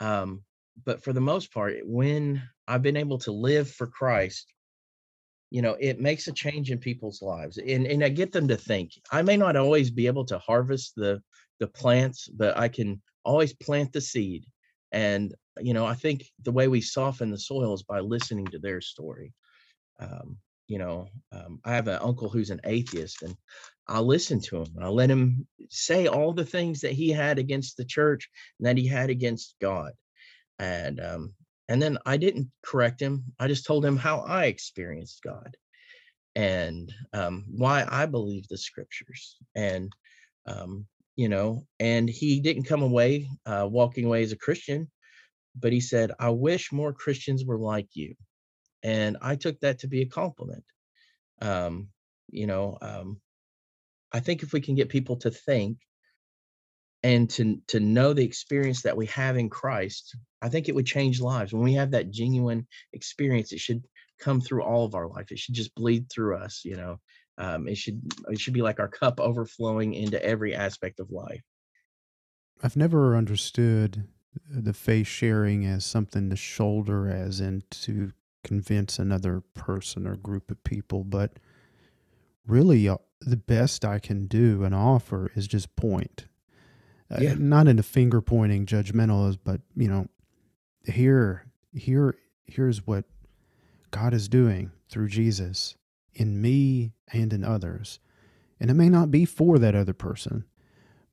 um, 0.00 0.42
but 0.84 1.04
for 1.04 1.12
the 1.12 1.20
most 1.20 1.52
part, 1.52 1.76
when 1.84 2.42
I've 2.66 2.82
been 2.82 2.96
able 2.96 3.18
to 3.18 3.32
live 3.32 3.70
for 3.70 3.86
Christ, 3.86 4.52
you 5.54 5.62
know, 5.62 5.76
it 5.78 6.00
makes 6.00 6.26
a 6.26 6.32
change 6.32 6.72
in 6.72 6.78
people's 6.78 7.22
lives, 7.22 7.58
and 7.58 7.86
and 7.86 8.02
I 8.02 8.08
get 8.08 8.32
them 8.32 8.48
to 8.48 8.56
think. 8.56 8.90
I 9.12 9.22
may 9.22 9.36
not 9.36 9.54
always 9.54 9.88
be 9.88 10.08
able 10.08 10.24
to 10.24 10.38
harvest 10.40 10.94
the 10.96 11.22
the 11.60 11.68
plants, 11.68 12.26
but 12.26 12.58
I 12.58 12.66
can 12.66 13.00
always 13.24 13.54
plant 13.54 13.92
the 13.92 14.00
seed. 14.00 14.46
And 14.90 15.32
you 15.60 15.72
know, 15.72 15.86
I 15.86 15.94
think 15.94 16.24
the 16.42 16.50
way 16.50 16.66
we 16.66 16.80
soften 16.80 17.30
the 17.30 17.38
soil 17.38 17.72
is 17.72 17.84
by 17.84 18.00
listening 18.00 18.46
to 18.46 18.58
their 18.58 18.80
story. 18.80 19.32
Um, 20.00 20.38
you 20.66 20.78
know, 20.78 21.06
um, 21.30 21.60
I 21.64 21.76
have 21.76 21.86
an 21.86 22.00
uncle 22.02 22.28
who's 22.28 22.50
an 22.50 22.60
atheist, 22.64 23.22
and 23.22 23.36
I 23.86 24.00
listen 24.00 24.40
to 24.40 24.62
him. 24.62 24.74
I 24.80 24.88
let 24.88 25.08
him 25.08 25.46
say 25.70 26.08
all 26.08 26.32
the 26.32 26.44
things 26.44 26.80
that 26.80 26.94
he 26.94 27.10
had 27.10 27.38
against 27.38 27.76
the 27.76 27.84
church 27.84 28.28
and 28.58 28.66
that 28.66 28.76
he 28.76 28.88
had 28.88 29.08
against 29.08 29.54
God, 29.60 29.92
and 30.58 30.98
um, 30.98 31.34
and 31.68 31.80
then 31.80 31.98
I 32.06 32.16
didn't 32.16 32.50
correct 32.64 33.00
him. 33.00 33.24
I 33.38 33.48
just 33.48 33.66
told 33.66 33.84
him 33.84 33.96
how 33.96 34.20
I 34.20 34.46
experienced 34.46 35.22
God, 35.22 35.56
and 36.34 36.92
um, 37.12 37.44
why 37.50 37.86
I 37.88 38.06
believe 38.06 38.48
the 38.48 38.58
scriptures, 38.58 39.36
and 39.54 39.92
um, 40.46 40.86
you 41.16 41.28
know, 41.28 41.66
and 41.80 42.08
he 42.08 42.40
didn't 42.40 42.64
come 42.64 42.82
away 42.82 43.28
uh, 43.46 43.68
walking 43.70 44.04
away 44.04 44.22
as 44.22 44.32
a 44.32 44.36
Christian, 44.36 44.90
but 45.58 45.72
he 45.72 45.80
said, 45.80 46.12
"I 46.18 46.30
wish 46.30 46.72
more 46.72 46.92
Christians 46.92 47.44
were 47.44 47.58
like 47.58 47.88
you." 47.94 48.14
and 48.84 49.16
I 49.22 49.34
took 49.34 49.58
that 49.60 49.80
to 49.80 49.88
be 49.88 50.02
a 50.02 50.06
compliment. 50.06 50.62
Um, 51.40 51.88
you 52.30 52.46
know, 52.46 52.78
um, 52.82 53.20
I 54.12 54.20
think 54.20 54.42
if 54.42 54.52
we 54.52 54.60
can 54.60 54.74
get 54.74 54.90
people 54.90 55.16
to 55.16 55.30
think 55.30 55.78
and 57.04 57.28
to 57.28 57.60
to 57.68 57.78
know 57.78 58.14
the 58.14 58.24
experience 58.24 58.82
that 58.82 58.96
we 58.96 59.06
have 59.06 59.36
in 59.36 59.50
Christ, 59.50 60.16
I 60.40 60.48
think 60.48 60.68
it 60.68 60.74
would 60.74 60.86
change 60.86 61.20
lives. 61.20 61.52
When 61.52 61.62
we 61.62 61.74
have 61.74 61.90
that 61.90 62.10
genuine 62.10 62.66
experience, 62.94 63.52
it 63.52 63.60
should 63.60 63.84
come 64.18 64.40
through 64.40 64.62
all 64.62 64.86
of 64.86 64.94
our 64.94 65.06
life. 65.06 65.30
It 65.30 65.38
should 65.38 65.54
just 65.54 65.74
bleed 65.74 66.10
through 66.10 66.38
us. 66.38 66.62
You 66.64 66.76
know, 66.76 66.96
um, 67.36 67.68
it 67.68 67.76
should 67.76 68.00
it 68.30 68.40
should 68.40 68.54
be 68.54 68.62
like 68.62 68.80
our 68.80 68.88
cup 68.88 69.20
overflowing 69.20 69.92
into 69.92 70.24
every 70.24 70.54
aspect 70.54 70.98
of 70.98 71.10
life. 71.10 71.42
I've 72.62 72.76
never 72.76 73.14
understood 73.14 74.08
the 74.48 74.72
faith 74.72 75.06
sharing 75.06 75.66
as 75.66 75.84
something 75.84 76.30
to 76.30 76.36
shoulder 76.36 77.10
as 77.10 77.38
in 77.38 77.64
to 77.70 78.12
convince 78.42 78.98
another 78.98 79.42
person 79.52 80.06
or 80.06 80.16
group 80.16 80.50
of 80.50 80.64
people, 80.64 81.04
but 81.04 81.38
really 82.46 82.88
uh, 82.88 82.96
the 83.20 83.36
best 83.36 83.84
I 83.84 83.98
can 83.98 84.26
do 84.26 84.64
and 84.64 84.74
offer 84.74 85.30
is 85.34 85.46
just 85.46 85.76
point. 85.76 86.26
Uh, 87.14 87.20
yeah. 87.20 87.32
Uh, 87.32 87.36
not 87.38 87.68
in 87.68 87.78
a 87.78 87.82
finger 87.82 88.20
pointing 88.20 88.66
judgmental, 88.66 89.36
but 89.44 89.60
you 89.76 89.88
know, 89.88 90.08
here, 90.86 91.46
here, 91.72 92.16
here's 92.46 92.86
what 92.86 93.04
God 93.90 94.12
is 94.14 94.28
doing 94.28 94.72
through 94.88 95.08
Jesus 95.08 95.76
in 96.14 96.40
me 96.40 96.92
and 97.12 97.32
in 97.32 97.44
others. 97.44 97.98
And 98.60 98.70
it 98.70 98.74
may 98.74 98.88
not 98.88 99.10
be 99.10 99.24
for 99.24 99.58
that 99.58 99.74
other 99.74 99.92
person, 99.92 100.44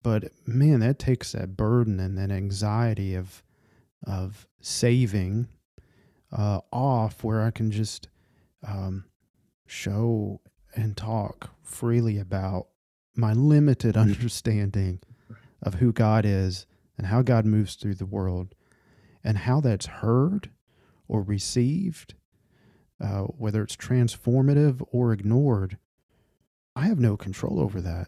but 0.03 0.31
man, 0.45 0.79
that 0.79 0.99
takes 0.99 1.31
that 1.33 1.57
burden 1.57 1.99
and 1.99 2.17
that 2.17 2.31
anxiety 2.31 3.15
of 3.15 3.43
of 4.07 4.47
saving 4.61 5.47
uh, 6.31 6.59
off 6.71 7.23
where 7.23 7.41
I 7.41 7.51
can 7.51 7.69
just 7.69 8.07
um, 8.67 9.05
show 9.67 10.41
and 10.75 10.97
talk 10.97 11.51
freely 11.61 12.17
about 12.17 12.67
my 13.15 13.33
limited 13.33 13.97
understanding 13.97 15.01
of 15.61 15.75
who 15.75 15.91
God 15.91 16.25
is 16.25 16.65
and 16.97 17.07
how 17.07 17.21
God 17.21 17.45
moves 17.45 17.75
through 17.75 17.95
the 17.95 18.05
world 18.05 18.55
and 19.23 19.39
how 19.39 19.61
that's 19.61 19.85
heard 19.85 20.49
or 21.07 21.21
received, 21.21 22.15
uh, 22.99 23.21
whether 23.23 23.61
it's 23.63 23.75
transformative 23.75 24.81
or 24.91 25.13
ignored. 25.13 25.77
I 26.75 26.87
have 26.87 26.99
no 26.99 27.17
control 27.17 27.59
over 27.59 27.81
that. 27.81 28.07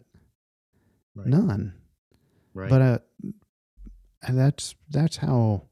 Right. 1.15 1.27
None. 1.27 1.73
Right. 2.53 2.69
But 2.69 2.81
uh, 2.81 2.99
that's 4.29 4.75
that's 4.89 5.17
how 5.17 5.63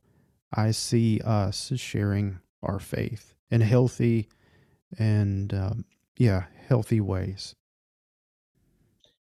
I 0.53 0.71
see 0.71 1.21
us 1.23 1.71
sharing 1.75 2.39
our 2.61 2.79
faith 2.79 3.33
in 3.49 3.61
healthy 3.61 4.27
and 4.97 5.53
um, 5.53 5.85
yeah, 6.17 6.45
healthy 6.67 7.01
ways. 7.01 7.55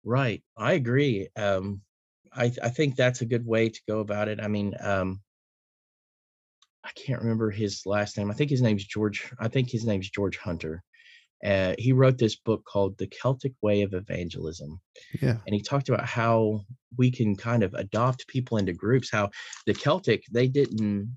Right, 0.04 0.42
I 0.56 0.72
agree. 0.72 1.28
Um, 1.36 1.82
I 2.34 2.52
I 2.62 2.68
think 2.68 2.96
that's 2.96 3.20
a 3.20 3.26
good 3.26 3.46
way 3.46 3.68
to 3.68 3.80
go 3.88 4.00
about 4.00 4.28
it. 4.28 4.40
I 4.40 4.48
mean, 4.48 4.74
um, 4.80 5.20
I 6.84 6.90
can't 6.94 7.20
remember 7.20 7.50
his 7.50 7.82
last 7.86 8.16
name. 8.16 8.30
I 8.30 8.34
think 8.34 8.50
his 8.50 8.62
name's 8.62 8.84
George. 8.84 9.32
I 9.38 9.48
think 9.48 9.70
his 9.70 9.84
name's 9.84 10.10
George 10.10 10.36
Hunter. 10.36 10.82
Uh, 11.44 11.74
he 11.76 11.92
wrote 11.92 12.18
this 12.18 12.36
book 12.36 12.64
called 12.64 12.96
The 12.98 13.08
Celtic 13.08 13.52
Way 13.62 13.82
of 13.82 13.94
Evangelism. 13.94 14.80
Yeah. 15.20 15.38
And 15.44 15.54
he 15.54 15.60
talked 15.60 15.88
about 15.88 16.06
how 16.06 16.60
we 16.96 17.10
can 17.10 17.34
kind 17.34 17.64
of 17.64 17.74
adopt 17.74 18.28
people 18.28 18.58
into 18.58 18.72
groups, 18.72 19.10
how 19.10 19.30
the 19.66 19.74
Celtic, 19.74 20.22
they 20.30 20.46
didn't 20.46 21.16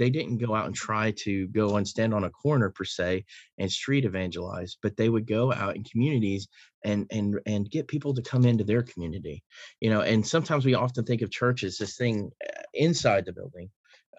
they 0.00 0.10
didn't 0.10 0.38
go 0.38 0.54
out 0.54 0.64
and 0.66 0.74
try 0.74 1.10
to 1.12 1.46
go 1.48 1.76
and 1.76 1.86
stand 1.86 2.14
on 2.14 2.24
a 2.24 2.30
corner 2.30 2.70
per 2.70 2.84
se 2.84 3.24
and 3.58 3.70
street 3.70 4.06
evangelize 4.06 4.78
but 4.82 4.96
they 4.96 5.08
would 5.08 5.26
go 5.26 5.52
out 5.52 5.76
in 5.76 5.84
communities 5.84 6.48
and 6.84 7.06
and 7.10 7.38
and 7.46 7.70
get 7.70 7.86
people 7.86 8.14
to 8.14 8.22
come 8.22 8.46
into 8.46 8.64
their 8.64 8.82
community 8.82 9.44
you 9.80 9.90
know 9.90 10.00
and 10.00 10.26
sometimes 10.26 10.64
we 10.64 10.74
often 10.74 11.04
think 11.04 11.20
of 11.22 11.30
church 11.30 11.62
as 11.62 11.76
this 11.76 11.96
thing 11.96 12.30
uh, 12.44 12.62
inside 12.74 13.24
the 13.26 13.32
building 13.32 13.70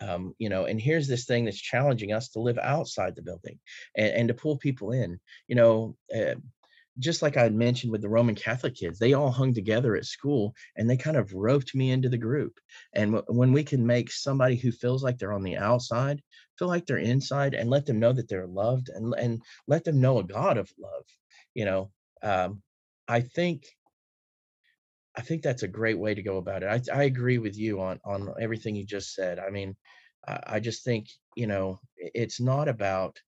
um, 0.01 0.33
you 0.39 0.49
know, 0.49 0.65
and 0.65 0.81
here's 0.81 1.07
this 1.07 1.25
thing 1.25 1.45
that's 1.45 1.61
challenging 1.61 2.11
us 2.11 2.29
to 2.29 2.39
live 2.39 2.57
outside 2.57 3.15
the 3.15 3.21
building 3.21 3.59
and, 3.95 4.13
and 4.13 4.27
to 4.29 4.33
pull 4.33 4.57
people 4.57 4.91
in. 4.91 5.19
You 5.47 5.55
know, 5.55 5.95
uh, 6.15 6.35
just 6.99 7.21
like 7.21 7.37
I 7.37 7.43
had 7.43 7.53
mentioned 7.55 7.91
with 7.91 8.01
the 8.01 8.09
Roman 8.09 8.35
Catholic 8.35 8.75
kids, 8.75 8.99
they 8.99 9.13
all 9.13 9.31
hung 9.31 9.53
together 9.53 9.95
at 9.95 10.05
school 10.05 10.53
and 10.75 10.89
they 10.89 10.97
kind 10.97 11.17
of 11.17 11.33
roped 11.33 11.73
me 11.75 11.91
into 11.91 12.09
the 12.09 12.17
group. 12.17 12.59
And 12.93 13.13
w- 13.13 13.37
when 13.39 13.53
we 13.53 13.63
can 13.63 13.85
make 13.85 14.11
somebody 14.11 14.55
who 14.55 14.71
feels 14.71 15.03
like 15.03 15.17
they're 15.17 15.33
on 15.33 15.43
the 15.43 15.57
outside 15.57 16.21
feel 16.57 16.67
like 16.67 16.85
they're 16.85 16.97
inside 16.97 17.53
and 17.53 17.69
let 17.69 17.85
them 17.85 17.99
know 17.99 18.13
that 18.13 18.27
they're 18.29 18.47
loved 18.47 18.89
and 18.89 19.13
and 19.17 19.41
let 19.67 19.83
them 19.83 19.99
know 20.01 20.19
a 20.19 20.23
God 20.23 20.57
of 20.57 20.71
love, 20.79 21.05
you 21.53 21.65
know, 21.65 21.91
um, 22.23 22.61
I 23.07 23.21
think 23.21 23.65
I 25.15 25.21
think 25.21 25.41
that's 25.43 25.63
a 25.63 25.67
great 25.67 25.99
way 25.99 26.13
to 26.13 26.23
go 26.23 26.37
about 26.37 26.63
it. 26.63 26.67
I 26.91 26.99
I 26.99 27.03
agree 27.03 27.37
with 27.37 27.57
you 27.57 27.81
on 27.81 27.99
on 28.05 28.33
everything 28.39 28.75
you 28.75 28.85
just 28.85 29.13
said. 29.13 29.39
I 29.39 29.49
mean, 29.49 29.75
I, 30.27 30.39
I 30.55 30.59
just 30.59 30.83
think 30.83 31.07
you 31.35 31.47
know 31.47 31.79
it's 31.97 32.39
not 32.39 32.67
about 32.67 33.19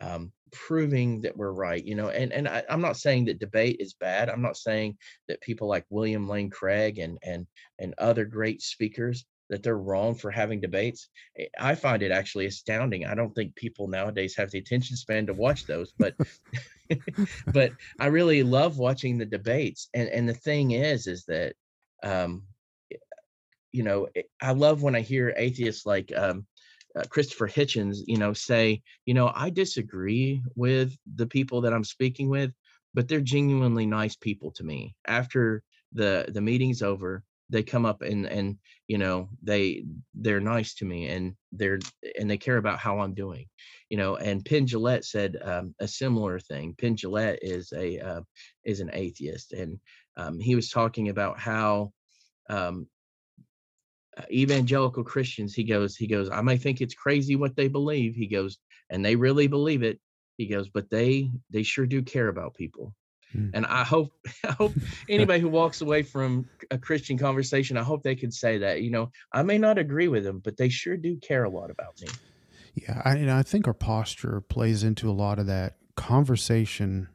um, 0.00 0.32
proving 0.54 1.20
that 1.20 1.36
we're 1.36 1.52
right 1.52 1.84
you 1.84 1.94
know 1.94 2.08
and 2.08 2.32
and 2.32 2.48
I, 2.48 2.62
i'm 2.70 2.80
not 2.80 2.96
saying 2.96 3.26
that 3.26 3.40
debate 3.40 3.76
is 3.80 3.94
bad 3.94 4.30
i'm 4.30 4.42
not 4.42 4.56
saying 4.56 4.96
that 5.28 5.40
people 5.40 5.68
like 5.68 5.84
william 5.90 6.28
lane 6.28 6.48
craig 6.48 6.98
and 6.98 7.18
and 7.22 7.46
and 7.78 7.94
other 7.98 8.24
great 8.24 8.62
speakers 8.62 9.26
that 9.50 9.62
they're 9.62 9.76
wrong 9.76 10.14
for 10.14 10.30
having 10.30 10.60
debates. 10.60 11.10
I 11.60 11.74
find 11.74 12.02
it 12.02 12.10
actually 12.10 12.46
astounding 12.46 13.04
i 13.04 13.14
don't 13.14 13.34
think 13.34 13.54
people 13.56 13.88
nowadays 13.88 14.36
have 14.36 14.50
the 14.50 14.58
attention 14.58 14.96
span 14.96 15.26
to 15.26 15.34
watch 15.34 15.66
those 15.66 15.92
but 15.98 16.14
but 17.52 17.72
i 18.00 18.06
really 18.06 18.42
love 18.42 18.78
watching 18.78 19.18
the 19.18 19.26
debates 19.26 19.88
and 19.92 20.08
and 20.08 20.28
the 20.28 20.34
thing 20.34 20.70
is 20.70 21.06
is 21.06 21.24
that 21.26 21.54
um 22.02 22.44
you 23.72 23.82
know 23.82 24.08
i 24.40 24.52
love 24.52 24.82
when 24.82 24.94
i 24.94 25.00
hear 25.00 25.34
atheists 25.36 25.84
like 25.84 26.12
um 26.16 26.46
uh, 26.96 27.04
Christopher 27.08 27.48
Hitchens, 27.48 27.98
you 28.06 28.18
know, 28.18 28.32
say, 28.32 28.82
you 29.06 29.14
know, 29.14 29.32
I 29.34 29.50
disagree 29.50 30.42
with 30.54 30.96
the 31.14 31.26
people 31.26 31.60
that 31.62 31.72
I'm 31.72 31.84
speaking 31.84 32.28
with, 32.28 32.52
but 32.94 33.08
they're 33.08 33.20
genuinely 33.20 33.86
nice 33.86 34.16
people 34.16 34.52
to 34.52 34.64
me. 34.64 34.94
After 35.06 35.62
the 35.92 36.26
the 36.28 36.40
meeting's 36.40 36.82
over, 36.82 37.24
they 37.50 37.62
come 37.62 37.84
up 37.84 38.02
and 38.02 38.26
and 38.26 38.58
you 38.88 38.98
know 38.98 39.28
they 39.42 39.84
they're 40.14 40.40
nice 40.40 40.74
to 40.74 40.84
me 40.84 41.08
and 41.08 41.34
they're 41.52 41.78
and 42.18 42.30
they 42.30 42.38
care 42.38 42.56
about 42.56 42.78
how 42.78 43.00
I'm 43.00 43.14
doing, 43.14 43.46
you 43.88 43.96
know. 43.96 44.16
And 44.16 44.44
Penn 44.44 44.66
Jillette 44.66 45.04
said 45.04 45.36
um, 45.42 45.74
a 45.80 45.88
similar 45.88 46.38
thing. 46.38 46.74
Penn 46.78 46.96
Jillette 46.96 47.38
is 47.42 47.72
a 47.72 47.98
uh, 47.98 48.20
is 48.64 48.80
an 48.80 48.90
atheist, 48.92 49.52
and 49.52 49.78
um, 50.16 50.38
he 50.38 50.54
was 50.54 50.70
talking 50.70 51.08
about 51.08 51.38
how 51.38 51.92
um, 52.48 52.86
evangelical 54.30 55.04
Christians, 55.04 55.54
he 55.54 55.64
goes, 55.64 55.96
he 55.96 56.06
goes, 56.06 56.30
I 56.30 56.40
may 56.42 56.56
think 56.56 56.80
it's 56.80 56.94
crazy 56.94 57.36
what 57.36 57.56
they 57.56 57.68
believe. 57.68 58.14
He 58.14 58.26
goes, 58.26 58.58
and 58.90 59.04
they 59.04 59.16
really 59.16 59.46
believe 59.46 59.82
it. 59.82 60.00
He 60.36 60.46
goes, 60.46 60.68
but 60.68 60.90
they 60.90 61.30
they 61.50 61.62
sure 61.62 61.86
do 61.86 62.02
care 62.02 62.28
about 62.28 62.54
people. 62.54 62.94
Mm. 63.34 63.50
And 63.54 63.66
I 63.66 63.84
hope 63.84 64.12
I 64.44 64.52
hope 64.52 64.72
anybody 65.08 65.40
who 65.40 65.48
walks 65.48 65.80
away 65.80 66.02
from 66.02 66.48
a 66.70 66.78
Christian 66.78 67.18
conversation, 67.18 67.76
I 67.76 67.82
hope 67.82 68.02
they 68.02 68.16
could 68.16 68.34
say 68.34 68.58
that. 68.58 68.82
You 68.82 68.90
know, 68.90 69.10
I 69.32 69.42
may 69.42 69.58
not 69.58 69.78
agree 69.78 70.08
with 70.08 70.24
them, 70.24 70.40
but 70.42 70.56
they 70.56 70.68
sure 70.68 70.96
do 70.96 71.16
care 71.16 71.44
a 71.44 71.50
lot 71.50 71.70
about 71.70 72.00
me. 72.00 72.08
Yeah, 72.74 73.02
I, 73.04 73.16
and 73.16 73.30
I 73.30 73.42
think 73.42 73.68
our 73.68 73.74
posture 73.74 74.40
plays 74.40 74.82
into 74.82 75.08
a 75.08 75.12
lot 75.12 75.38
of 75.38 75.46
that. 75.46 75.76
Conversation 75.96 77.08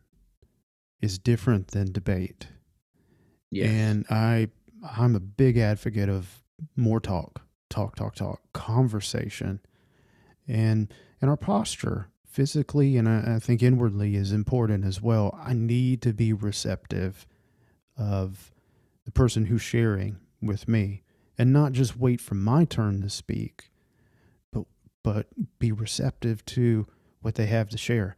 is 1.01 1.19
different 1.19 1.69
than 1.69 1.91
debate. 1.91 2.47
Yeah, 3.51 3.65
and 3.65 4.05
I 4.09 4.49
I'm 4.97 5.15
a 5.15 5.19
big 5.19 5.57
advocate 5.57 6.07
of 6.07 6.43
more 6.75 6.99
talk, 6.99 7.41
talk, 7.69 7.95
talk, 7.95 8.15
talk, 8.15 8.41
conversation, 8.53 9.59
and 10.47 10.93
and 11.21 11.29
our 11.29 11.37
posture 11.37 12.07
physically 12.25 12.95
and 12.95 13.09
I, 13.09 13.35
I 13.35 13.39
think 13.39 13.61
inwardly 13.61 14.15
is 14.15 14.31
important 14.31 14.85
as 14.85 15.01
well. 15.01 15.37
I 15.43 15.53
need 15.53 16.01
to 16.03 16.13
be 16.13 16.31
receptive 16.31 17.27
of 17.97 18.51
the 19.05 19.11
person 19.11 19.45
who's 19.45 19.61
sharing 19.61 20.19
with 20.41 20.67
me 20.67 21.03
and 21.37 21.51
not 21.51 21.71
just 21.71 21.97
wait 21.97 22.21
for 22.21 22.35
my 22.35 22.65
turn 22.65 23.01
to 23.01 23.09
speak, 23.09 23.71
but 24.51 24.65
but 25.03 25.27
be 25.57 25.71
receptive 25.71 26.45
to 26.45 26.87
what 27.21 27.35
they 27.35 27.47
have 27.47 27.69
to 27.69 27.77
share. 27.77 28.15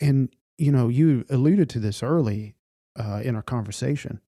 And 0.00 0.34
you 0.58 0.72
know, 0.72 0.88
you 0.88 1.24
alluded 1.30 1.68
to 1.70 1.80
this 1.80 2.02
early 2.02 2.54
uh, 2.96 3.20
in 3.24 3.34
our 3.34 3.42
conversation 3.42 4.20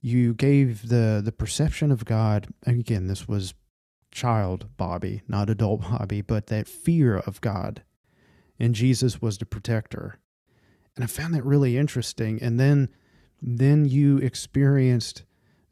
you 0.00 0.34
gave 0.34 0.88
the 0.88 1.20
the 1.24 1.32
perception 1.32 1.90
of 1.90 2.04
God. 2.04 2.48
again, 2.64 3.06
this 3.06 3.28
was 3.28 3.54
child 4.10 4.68
Bobby, 4.76 5.22
not 5.28 5.50
adult 5.50 5.82
Bobby, 5.90 6.22
but 6.22 6.46
that 6.46 6.68
fear 6.68 7.18
of 7.18 7.40
God, 7.40 7.82
and 8.58 8.74
Jesus 8.74 9.20
was 9.20 9.38
the 9.38 9.46
protector. 9.46 10.18
And 10.96 11.04
I 11.04 11.06
found 11.06 11.34
that 11.34 11.44
really 11.44 11.76
interesting. 11.76 12.42
And 12.42 12.58
then 12.58 12.88
then 13.40 13.86
you 13.86 14.18
experienced, 14.18 15.22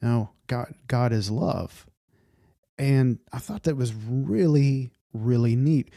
now 0.01 0.33
God 0.47 0.74
God 0.87 1.12
is 1.12 1.31
love, 1.31 1.87
and 2.79 3.18
I 3.33 3.39
thought 3.39 3.64
that 3.64 3.76
was 3.76 3.95
really 3.95 4.93
really 5.14 5.57
neat. 5.57 5.91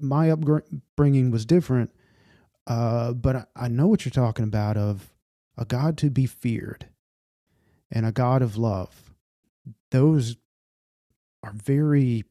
My 0.00 0.30
upbringing 0.30 1.30
was 1.30 1.46
different, 1.46 1.92
uh, 2.66 3.12
but 3.12 3.36
I, 3.36 3.44
I 3.54 3.68
know 3.68 3.86
what 3.86 4.04
you're 4.04 4.10
talking 4.10 4.44
about 4.44 4.76
of 4.76 5.12
a 5.56 5.64
God 5.64 5.96
to 5.98 6.10
be 6.10 6.26
feared 6.26 6.88
and 7.96 8.04
a 8.04 8.12
God 8.12 8.42
of 8.42 8.58
love, 8.58 9.14
those 9.90 10.36
are 11.42 11.54
very 11.54 12.24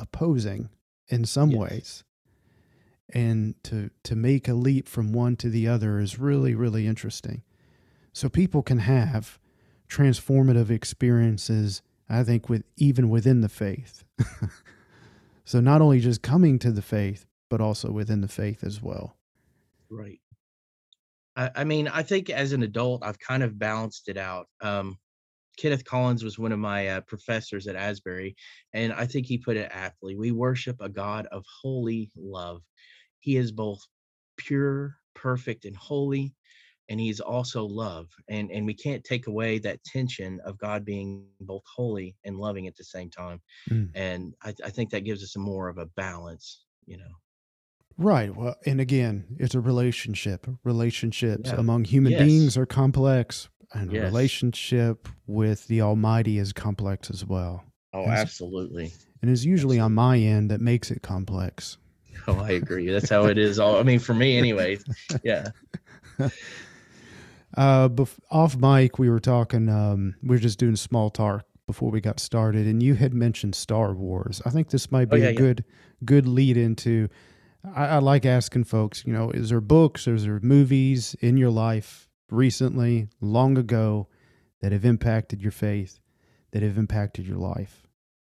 opposing 0.00 0.70
in 1.08 1.26
some 1.26 1.50
yes. 1.50 1.60
ways. 1.60 2.04
And 3.12 3.62
to 3.64 3.90
to 4.04 4.16
make 4.16 4.48
a 4.48 4.54
leap 4.54 4.88
from 4.88 5.12
one 5.12 5.36
to 5.36 5.50
the 5.50 5.68
other 5.68 6.00
is 6.00 6.18
really, 6.18 6.54
really 6.54 6.86
interesting. 6.86 7.42
So 8.14 8.30
people 8.30 8.62
can 8.62 8.78
have 8.78 9.38
transformative 9.90 10.70
experiences, 10.70 11.82
I 12.08 12.24
think, 12.24 12.48
with 12.48 12.64
even 12.78 13.10
within 13.10 13.42
the 13.42 13.50
faith. 13.50 14.04
so 15.44 15.60
not 15.60 15.82
only 15.82 16.00
just 16.00 16.22
coming 16.22 16.58
to 16.60 16.72
the 16.72 16.80
faith, 16.80 17.26
but 17.50 17.60
also 17.60 17.92
within 17.92 18.22
the 18.22 18.28
faith 18.42 18.64
as 18.64 18.80
well. 18.80 19.18
Right. 19.90 20.18
I, 21.36 21.50
I 21.56 21.64
mean, 21.64 21.88
I 21.88 22.02
think 22.02 22.30
as 22.30 22.52
an 22.52 22.62
adult, 22.62 23.04
I've 23.04 23.18
kind 23.18 23.42
of 23.42 23.58
balanced 23.58 24.08
it 24.08 24.16
out. 24.16 24.46
Um, 24.60 24.98
Kenneth 25.58 25.84
Collins 25.84 26.22
was 26.22 26.38
one 26.38 26.52
of 26.52 26.58
my 26.58 26.88
uh, 26.88 27.00
professors 27.02 27.66
at 27.66 27.76
Asbury, 27.76 28.36
and 28.72 28.92
I 28.92 29.06
think 29.06 29.26
he 29.26 29.38
put 29.38 29.56
it 29.56 29.70
aptly. 29.72 30.16
We 30.16 30.32
worship 30.32 30.76
a 30.80 30.88
God 30.88 31.26
of 31.32 31.44
holy 31.62 32.10
love. 32.16 32.62
He 33.20 33.36
is 33.36 33.52
both 33.52 33.80
pure, 34.36 34.96
perfect, 35.14 35.64
and 35.64 35.76
holy, 35.76 36.34
and 36.88 37.00
he's 37.00 37.20
also 37.20 37.64
love. 37.64 38.08
And 38.28 38.50
and 38.50 38.66
we 38.66 38.74
can't 38.74 39.02
take 39.02 39.28
away 39.28 39.58
that 39.60 39.82
tension 39.84 40.40
of 40.44 40.58
God 40.58 40.84
being 40.84 41.26
both 41.40 41.62
holy 41.74 42.16
and 42.24 42.38
loving 42.38 42.66
at 42.66 42.76
the 42.76 42.84
same 42.84 43.10
time. 43.10 43.40
Mm. 43.70 43.90
And 43.94 44.34
I, 44.42 44.54
I 44.64 44.70
think 44.70 44.90
that 44.90 45.04
gives 45.04 45.22
us 45.22 45.36
a 45.36 45.40
more 45.40 45.68
of 45.68 45.78
a 45.78 45.86
balance, 45.86 46.66
you 46.86 46.98
know. 46.98 47.14
Right. 47.98 48.34
Well, 48.34 48.56
and 48.66 48.80
again, 48.80 49.24
it's 49.38 49.54
a 49.54 49.60
relationship. 49.60 50.46
Relationships 50.64 51.50
yeah. 51.50 51.58
among 51.58 51.84
human 51.84 52.12
yes. 52.12 52.22
beings 52.22 52.56
are 52.56 52.66
complex, 52.66 53.48
and 53.72 53.92
yes. 53.92 54.04
relationship 54.04 55.08
with 55.26 55.66
the 55.68 55.80
Almighty 55.80 56.38
is 56.38 56.52
complex 56.52 57.10
as 57.10 57.24
well. 57.24 57.64
Oh, 57.92 58.02
and 58.02 58.12
absolutely. 58.12 58.92
And 59.22 59.30
it's 59.30 59.44
usually 59.44 59.78
absolutely. 59.78 59.80
on 59.80 59.92
my 59.94 60.18
end 60.18 60.50
that 60.50 60.60
makes 60.60 60.90
it 60.90 61.02
complex. 61.02 61.78
Oh, 62.28 62.38
I 62.38 62.50
agree. 62.50 62.90
That's 62.90 63.08
how 63.08 63.26
it 63.26 63.38
is. 63.38 63.58
All 63.58 63.78
I 63.78 63.82
mean, 63.82 63.98
for 63.98 64.14
me, 64.14 64.36
anyway. 64.36 64.78
Yeah. 65.22 65.48
uh, 67.56 67.88
bef- 67.88 68.18
off 68.30 68.56
mic, 68.56 68.98
we 68.98 69.08
were 69.08 69.20
talking. 69.20 69.68
Um, 69.68 70.16
we 70.22 70.36
were 70.36 70.40
just 70.40 70.58
doing 70.58 70.76
small 70.76 71.10
talk 71.10 71.44
before 71.66 71.90
we 71.90 72.00
got 72.00 72.20
started, 72.20 72.66
and 72.66 72.82
you 72.82 72.94
had 72.94 73.14
mentioned 73.14 73.54
Star 73.54 73.94
Wars. 73.94 74.42
I 74.44 74.50
think 74.50 74.70
this 74.70 74.90
might 74.90 75.08
oh, 75.10 75.16
be 75.16 75.22
oh, 75.22 75.24
yeah, 75.24 75.30
a 75.30 75.34
good 75.34 75.64
good 76.04 76.26
lead 76.26 76.56
into 76.56 77.08
I, 77.74 77.86
I 77.86 77.98
like 77.98 78.24
asking 78.24 78.64
folks, 78.64 79.04
you 79.06 79.12
know, 79.12 79.30
is 79.30 79.50
there 79.50 79.60
books, 79.60 80.06
is 80.06 80.24
there 80.24 80.40
movies 80.42 81.16
in 81.20 81.36
your 81.36 81.50
life 81.50 82.08
recently, 82.30 83.08
long 83.20 83.56
ago, 83.58 84.08
that 84.60 84.72
have 84.72 84.84
impacted 84.84 85.42
your 85.42 85.52
faith, 85.52 86.00
that 86.52 86.62
have 86.62 86.78
impacted 86.78 87.26
your 87.26 87.38
life? 87.38 87.86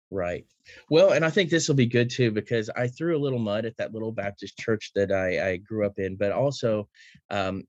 Right. 0.09 0.45
Well, 0.89 1.11
and 1.11 1.23
I 1.23 1.29
think 1.29 1.49
this 1.49 1.67
will 1.67 1.75
be 1.75 1.85
good 1.85 2.09
too 2.09 2.31
because 2.31 2.69
I 2.69 2.87
threw 2.87 3.15
a 3.15 3.19
little 3.19 3.39
mud 3.39 3.65
at 3.65 3.77
that 3.77 3.93
little 3.93 4.11
Baptist 4.11 4.57
church 4.57 4.91
that 4.95 5.11
I, 5.11 5.51
I 5.51 5.57
grew 5.57 5.85
up 5.85 5.97
in, 5.97 6.17
but 6.17 6.31
also 6.31 6.89
um, 7.29 7.63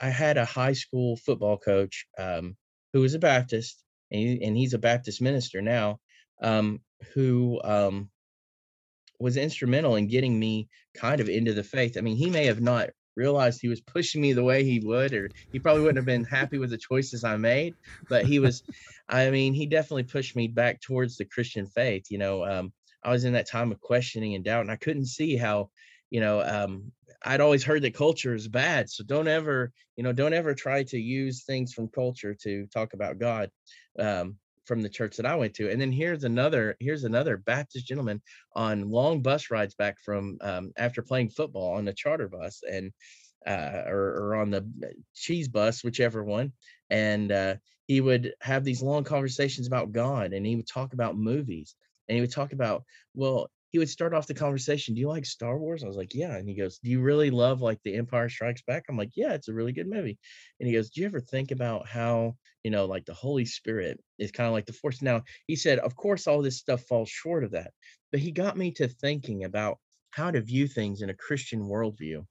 I 0.00 0.08
had 0.08 0.36
a 0.38 0.44
high 0.44 0.72
school 0.72 1.16
football 1.16 1.58
coach 1.58 2.06
um, 2.18 2.56
who 2.92 3.00
was 3.00 3.14
a 3.14 3.18
Baptist, 3.18 3.82
and, 4.10 4.20
he, 4.20 4.44
and 4.44 4.56
he's 4.56 4.74
a 4.74 4.78
Baptist 4.78 5.20
minister 5.20 5.60
now, 5.60 5.98
um, 6.42 6.80
who 7.14 7.60
um, 7.64 8.08
was 9.20 9.36
instrumental 9.36 9.96
in 9.96 10.08
getting 10.08 10.38
me 10.38 10.68
kind 10.94 11.20
of 11.20 11.28
into 11.28 11.52
the 11.52 11.62
faith. 11.62 11.96
I 11.96 12.00
mean, 12.00 12.16
he 12.16 12.30
may 12.30 12.46
have 12.46 12.60
not 12.60 12.90
realized 13.16 13.60
he 13.60 13.68
was 13.68 13.80
pushing 13.80 14.20
me 14.20 14.32
the 14.32 14.42
way 14.42 14.64
he 14.64 14.80
would, 14.80 15.12
or 15.12 15.30
he 15.52 15.58
probably 15.58 15.82
wouldn't 15.82 15.98
have 15.98 16.06
been 16.06 16.24
happy 16.24 16.58
with 16.58 16.70
the 16.70 16.78
choices 16.78 17.22
I 17.22 17.36
made, 17.36 17.74
but 18.08 18.24
he 18.24 18.38
was, 18.38 18.62
I 19.08 19.30
mean, 19.30 19.52
he 19.52 19.66
definitely 19.66 20.04
pushed 20.04 20.34
me 20.36 20.48
back 20.48 20.80
towards 20.80 21.16
the 21.16 21.26
Christian 21.26 21.66
faith. 21.66 22.06
You 22.08 22.18
know, 22.18 22.44
um, 22.44 22.72
I 23.04 23.10
was 23.10 23.24
in 23.24 23.34
that 23.34 23.48
time 23.48 23.72
of 23.72 23.80
questioning 23.80 24.34
and 24.34 24.44
doubt, 24.44 24.62
and 24.62 24.70
I 24.70 24.76
couldn't 24.76 25.06
see 25.06 25.36
how, 25.36 25.70
you 26.08 26.20
know, 26.20 26.40
um, 26.40 26.92
I'd 27.22 27.42
always 27.42 27.64
heard 27.64 27.82
that 27.82 27.94
culture 27.94 28.34
is 28.34 28.48
bad. 28.48 28.88
So 28.88 29.04
don't 29.04 29.28
ever, 29.28 29.72
you 29.96 30.04
know, 30.04 30.12
don't 30.12 30.32
ever 30.32 30.54
try 30.54 30.84
to 30.84 30.98
use 30.98 31.44
things 31.44 31.74
from 31.74 31.88
culture 31.88 32.34
to 32.42 32.66
talk 32.68 32.94
about 32.94 33.18
God. 33.18 33.50
Um, 33.98 34.38
from 34.70 34.82
the 34.82 34.88
church 34.88 35.16
that 35.16 35.26
I 35.26 35.34
went 35.34 35.52
to. 35.54 35.68
And 35.68 35.80
then 35.80 35.90
here's 35.90 36.22
another 36.22 36.76
here's 36.78 37.02
another 37.02 37.36
Baptist 37.36 37.88
gentleman 37.88 38.22
on 38.54 38.88
long 38.88 39.20
bus 39.20 39.50
rides 39.50 39.74
back 39.74 39.96
from 39.98 40.38
um, 40.42 40.70
after 40.76 41.02
playing 41.02 41.30
football 41.30 41.74
on 41.74 41.84
the 41.84 41.92
charter 41.92 42.28
bus 42.28 42.62
and 42.70 42.92
uh, 43.44 43.82
or, 43.88 44.14
or 44.20 44.36
on 44.36 44.50
the 44.50 44.64
cheese 45.12 45.48
bus, 45.48 45.82
whichever 45.82 46.22
one. 46.22 46.52
And 46.88 47.32
uh, 47.32 47.56
he 47.88 48.00
would 48.00 48.32
have 48.42 48.62
these 48.62 48.80
long 48.80 49.02
conversations 49.02 49.66
about 49.66 49.90
God, 49.90 50.32
and 50.32 50.46
he 50.46 50.54
would 50.54 50.68
talk 50.68 50.92
about 50.92 51.18
movies, 51.18 51.74
and 52.08 52.14
he 52.14 52.20
would 52.20 52.30
talk 52.30 52.52
about 52.52 52.84
well, 53.12 53.50
he 53.70 53.78
would 53.78 53.88
start 53.88 54.14
off 54.14 54.26
the 54.26 54.34
conversation, 54.34 54.94
"Do 54.94 55.00
you 55.00 55.08
like 55.08 55.24
Star 55.26 55.58
Wars?" 55.58 55.82
I 55.82 55.86
was 55.86 55.96
like, 55.96 56.14
"Yeah." 56.14 56.36
And 56.36 56.48
he 56.48 56.54
goes, 56.54 56.78
"Do 56.78 56.90
you 56.90 57.00
really 57.00 57.30
love 57.30 57.60
like 57.60 57.80
The 57.82 57.94
Empire 57.94 58.28
Strikes 58.28 58.62
Back?" 58.62 58.84
I'm 58.88 58.96
like, 58.96 59.12
"Yeah, 59.16 59.34
it's 59.34 59.48
a 59.48 59.54
really 59.54 59.72
good 59.72 59.88
movie." 59.88 60.18
And 60.58 60.66
he 60.68 60.74
goes, 60.74 60.90
"Do 60.90 61.00
you 61.00 61.06
ever 61.06 61.20
think 61.20 61.50
about 61.50 61.86
how 61.88 62.36
you 62.64 62.70
know, 62.70 62.84
like 62.86 63.06
the 63.06 63.14
Holy 63.14 63.44
Spirit 63.46 64.00
is 64.18 64.32
kind 64.32 64.46
of 64.46 64.52
like 64.52 64.66
the 64.66 64.72
force?" 64.72 65.02
Now 65.02 65.22
he 65.46 65.56
said, 65.56 65.78
"Of 65.80 65.96
course, 65.96 66.26
all 66.26 66.42
this 66.42 66.58
stuff 66.58 66.82
falls 66.84 67.08
short 67.10 67.44
of 67.44 67.52
that," 67.52 67.72
but 68.12 68.20
he 68.20 68.32
got 68.32 68.56
me 68.56 68.72
to 68.72 68.88
thinking 68.88 69.44
about 69.44 69.78
how 70.10 70.30
to 70.30 70.40
view 70.40 70.66
things 70.66 71.02
in 71.02 71.10
a 71.10 71.14
Christian 71.14 71.60
worldview, 71.62 72.26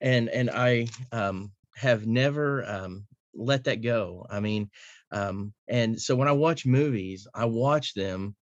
and 0.00 0.28
and 0.28 0.50
I 0.50 0.86
um, 1.12 1.52
have 1.76 2.06
never 2.06 2.64
um, 2.64 3.06
let 3.34 3.64
that 3.64 3.82
go. 3.82 4.26
I 4.30 4.40
mean, 4.40 4.70
um, 5.10 5.54
and 5.68 6.00
so 6.00 6.16
when 6.16 6.28
I 6.28 6.32
watch 6.32 6.66
movies, 6.66 7.26
I 7.34 7.46
watch 7.46 7.94
them 7.94 8.36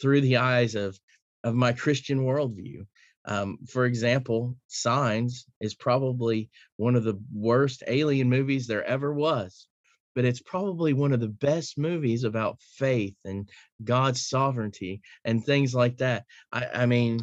through 0.00 0.22
the 0.22 0.38
eyes 0.38 0.74
of 0.74 0.98
of 1.44 1.54
my 1.54 1.72
Christian 1.72 2.20
worldview. 2.20 2.86
Um, 3.24 3.58
for 3.68 3.84
example, 3.84 4.56
Signs 4.66 5.46
is 5.60 5.74
probably 5.74 6.48
one 6.76 6.96
of 6.96 7.04
the 7.04 7.20
worst 7.32 7.82
alien 7.86 8.28
movies 8.30 8.66
there 8.66 8.84
ever 8.84 9.12
was, 9.12 9.66
but 10.14 10.24
it's 10.24 10.40
probably 10.40 10.92
one 10.92 11.12
of 11.12 11.20
the 11.20 11.28
best 11.28 11.76
movies 11.76 12.24
about 12.24 12.60
faith 12.60 13.16
and 13.24 13.48
God's 13.84 14.26
sovereignty 14.26 15.02
and 15.24 15.44
things 15.44 15.74
like 15.74 15.98
that. 15.98 16.24
I, 16.50 16.66
I 16.74 16.86
mean, 16.86 17.20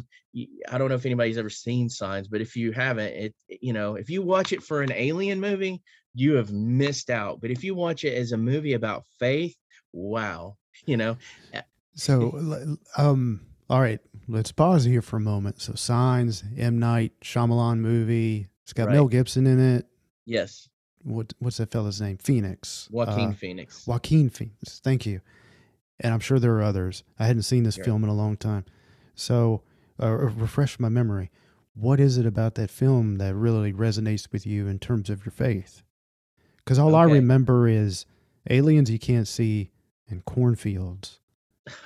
I 0.68 0.78
don't 0.78 0.88
know 0.88 0.94
if 0.94 1.06
anybody's 1.06 1.38
ever 1.38 1.50
seen 1.50 1.88
Signs, 1.88 2.28
but 2.28 2.40
if 2.40 2.54
you 2.54 2.72
haven't, 2.72 3.08
it 3.08 3.34
you 3.60 3.72
know, 3.72 3.96
if 3.96 4.08
you 4.08 4.22
watch 4.22 4.52
it 4.52 4.62
for 4.62 4.82
an 4.82 4.92
alien 4.92 5.40
movie, 5.40 5.82
you 6.14 6.34
have 6.34 6.52
missed 6.52 7.10
out. 7.10 7.40
But 7.40 7.50
if 7.50 7.64
you 7.64 7.74
watch 7.74 8.04
it 8.04 8.14
as 8.14 8.32
a 8.32 8.36
movie 8.36 8.74
about 8.74 9.04
faith, 9.18 9.56
wow, 9.92 10.56
you 10.86 10.96
know. 10.96 11.16
So, 11.94 12.78
um, 12.96 13.47
all 13.70 13.80
right, 13.80 14.00
let's 14.28 14.52
pause 14.52 14.84
here 14.84 15.02
for 15.02 15.16
a 15.16 15.20
moment. 15.20 15.60
So, 15.60 15.74
Signs, 15.74 16.42
M. 16.56 16.78
Night 16.78 17.12
Shyamalan 17.22 17.78
movie. 17.78 18.48
It's 18.62 18.72
got 18.72 18.86
right. 18.86 18.94
Mel 18.94 19.08
Gibson 19.08 19.46
in 19.46 19.60
it. 19.60 19.86
Yes. 20.24 20.68
What 21.02 21.32
What's 21.38 21.58
that 21.58 21.70
fella's 21.70 22.00
name? 22.00 22.18
Phoenix. 22.18 22.88
Joaquin 22.90 23.30
uh, 23.30 23.32
Phoenix. 23.32 23.86
Joaquin 23.86 24.30
Phoenix. 24.30 24.80
Thank 24.82 25.06
you. 25.06 25.20
And 26.00 26.14
I'm 26.14 26.20
sure 26.20 26.38
there 26.38 26.54
are 26.54 26.62
others. 26.62 27.02
I 27.18 27.26
hadn't 27.26 27.42
seen 27.42 27.64
this 27.64 27.74
sure. 27.74 27.84
film 27.84 28.04
in 28.04 28.10
a 28.10 28.14
long 28.14 28.36
time. 28.36 28.64
So, 29.14 29.62
uh, 30.02 30.12
refresh 30.12 30.78
my 30.78 30.88
memory. 30.88 31.30
What 31.74 32.00
is 32.00 32.18
it 32.18 32.26
about 32.26 32.54
that 32.56 32.70
film 32.70 33.16
that 33.16 33.34
really 33.34 33.72
resonates 33.72 34.32
with 34.32 34.46
you 34.46 34.66
in 34.66 34.78
terms 34.78 35.10
of 35.10 35.24
your 35.24 35.32
faith? 35.32 35.82
Because 36.56 36.78
all 36.78 36.94
okay. 36.94 37.10
I 37.10 37.14
remember 37.14 37.68
is 37.68 38.06
aliens 38.50 38.90
you 38.90 38.98
can't 38.98 39.28
see 39.28 39.70
and 40.08 40.24
cornfields. 40.24 41.20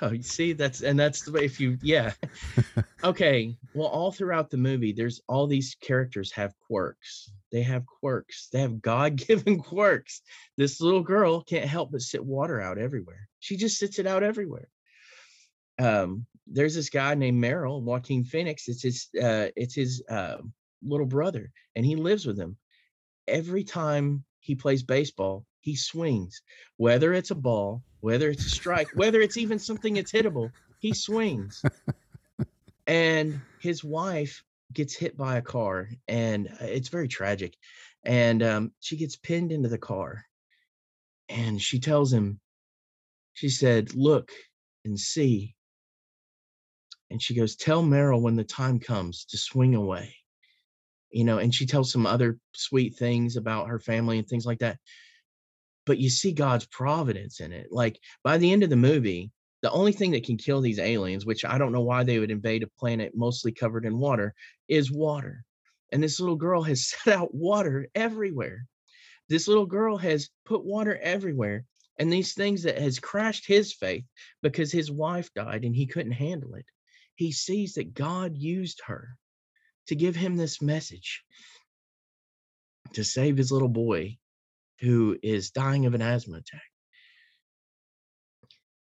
Oh, 0.01 0.11
you 0.11 0.23
see, 0.23 0.53
that's 0.53 0.81
and 0.81 0.99
that's 0.99 1.23
the 1.23 1.31
way. 1.31 1.45
If 1.45 1.59
you, 1.59 1.77
yeah, 1.81 2.13
okay. 3.03 3.55
Well, 3.73 3.87
all 3.87 4.11
throughout 4.11 4.49
the 4.49 4.57
movie, 4.57 4.93
there's 4.93 5.21
all 5.27 5.47
these 5.47 5.75
characters 5.81 6.31
have 6.33 6.53
quirks. 6.67 7.31
They 7.51 7.61
have 7.63 7.85
quirks. 7.85 8.49
They 8.51 8.61
have 8.61 8.81
God-given 8.81 9.59
quirks. 9.63 10.21
This 10.57 10.81
little 10.81 11.03
girl 11.03 11.41
can't 11.41 11.65
help 11.65 11.91
but 11.91 12.01
sit 12.01 12.23
water 12.23 12.59
out 12.59 12.77
everywhere. 12.77 13.27
She 13.39 13.57
just 13.57 13.77
sits 13.77 13.99
it 13.99 14.07
out 14.07 14.23
everywhere. 14.23 14.69
Um, 15.79 16.25
there's 16.47 16.75
this 16.75 16.89
guy 16.89 17.15
named 17.15 17.39
Merrill, 17.39 17.81
Joaquin 17.81 18.23
Phoenix. 18.23 18.67
It's 18.67 18.83
his, 18.83 19.07
uh, 19.21 19.47
it's 19.55 19.75
his 19.75 20.03
uh, 20.09 20.37
little 20.83 21.05
brother, 21.05 21.51
and 21.75 21.85
he 21.85 21.95
lives 21.95 22.25
with 22.25 22.37
him. 22.37 22.57
Every 23.27 23.63
time 23.63 24.23
he 24.39 24.55
plays 24.55 24.83
baseball, 24.83 25.45
he 25.63 25.77
swings, 25.77 26.41
whether 26.75 27.13
it's 27.13 27.31
a 27.31 27.35
ball, 27.35 27.83
whether 28.01 28.29
it's 28.29 28.45
a 28.45 28.49
strike, 28.49 28.89
whether 28.95 29.21
it's 29.21 29.37
even 29.37 29.57
something 29.57 29.93
that's 29.93 30.11
hittable, 30.11 30.51
he 30.79 30.93
swings. 30.93 31.63
and 32.87 33.39
his 33.61 33.81
wife 33.81 34.43
gets 34.73 34.93
hit 34.93 35.15
by 35.15 35.37
a 35.37 35.41
car, 35.41 35.89
and 36.09 36.49
uh, 36.49 36.65
it's 36.65 36.89
very 36.89 37.07
tragic. 37.07 37.55
And 38.03 38.43
um, 38.43 38.71
she 38.81 38.97
gets 38.97 39.15
pinned 39.15 39.53
into 39.53 39.69
the 39.69 39.77
car, 39.77 40.25
and 41.29 41.61
she 41.61 41.79
tells 41.79 42.11
him, 42.11 42.41
she 43.31 43.47
said, 43.47 43.95
Look 43.95 44.33
and 44.83 44.99
see. 44.99 45.55
And 47.09 47.21
she 47.21 47.35
goes, 47.35 47.55
Tell 47.55 47.81
Merrill 47.81 48.21
when 48.21 48.35
the 48.35 48.43
time 48.43 48.81
comes 48.81 49.23
to 49.29 49.37
swing 49.37 49.75
away. 49.75 50.13
You 51.09 51.23
know, 51.23 51.37
and 51.37 51.55
she 51.55 51.65
tells 51.65 51.89
some 51.89 52.05
other 52.05 52.37
sweet 52.53 52.97
things 52.97 53.37
about 53.37 53.69
her 53.69 53.79
family 53.79 54.17
and 54.17 54.27
things 54.27 54.45
like 54.45 54.59
that 54.59 54.77
but 55.85 55.97
you 55.97 56.09
see 56.09 56.31
God's 56.31 56.65
providence 56.65 57.39
in 57.39 57.51
it. 57.51 57.67
Like 57.71 57.99
by 58.23 58.37
the 58.37 58.51
end 58.51 58.63
of 58.63 58.69
the 58.69 58.75
movie, 58.75 59.31
the 59.61 59.71
only 59.71 59.93
thing 59.93 60.11
that 60.11 60.25
can 60.25 60.37
kill 60.37 60.61
these 60.61 60.79
aliens, 60.79 61.25
which 61.25 61.45
I 61.45 61.57
don't 61.57 61.71
know 61.71 61.81
why 61.81 62.03
they 62.03 62.19
would 62.19 62.31
invade 62.31 62.63
a 62.63 62.67
planet 62.79 63.13
mostly 63.15 63.51
covered 63.51 63.85
in 63.85 63.97
water, 63.97 64.33
is 64.67 64.91
water. 64.91 65.45
And 65.91 66.03
this 66.03 66.19
little 66.19 66.35
girl 66.35 66.63
has 66.63 66.87
set 67.03 67.13
out 67.13 67.33
water 67.33 67.87
everywhere. 67.95 68.65
This 69.29 69.47
little 69.47 69.65
girl 69.65 69.97
has 69.97 70.29
put 70.45 70.65
water 70.65 70.99
everywhere. 71.01 71.65
And 71.97 72.11
these 72.11 72.33
things 72.33 72.63
that 72.63 72.77
has 72.79 72.99
crashed 72.99 73.47
his 73.47 73.71
faith 73.71 74.03
because 74.41 74.71
his 74.71 74.91
wife 74.91 75.31
died 75.33 75.63
and 75.63 75.75
he 75.75 75.85
couldn't 75.85 76.13
handle 76.13 76.55
it. 76.55 76.65
He 77.15 77.31
sees 77.31 77.75
that 77.75 77.93
God 77.93 78.35
used 78.35 78.81
her 78.87 79.17
to 79.87 79.95
give 79.95 80.15
him 80.15 80.35
this 80.35 80.61
message 80.61 81.23
to 82.93 83.03
save 83.03 83.37
his 83.37 83.51
little 83.51 83.69
boy 83.69 84.17
who 84.83 85.17
is 85.23 85.51
dying 85.51 85.85
of 85.85 85.93
an 85.93 86.01
asthma 86.01 86.37
attack. 86.37 86.61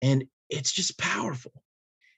And 0.03 0.24
it's 0.49 0.72
just 0.72 0.99
powerful. 0.99 1.53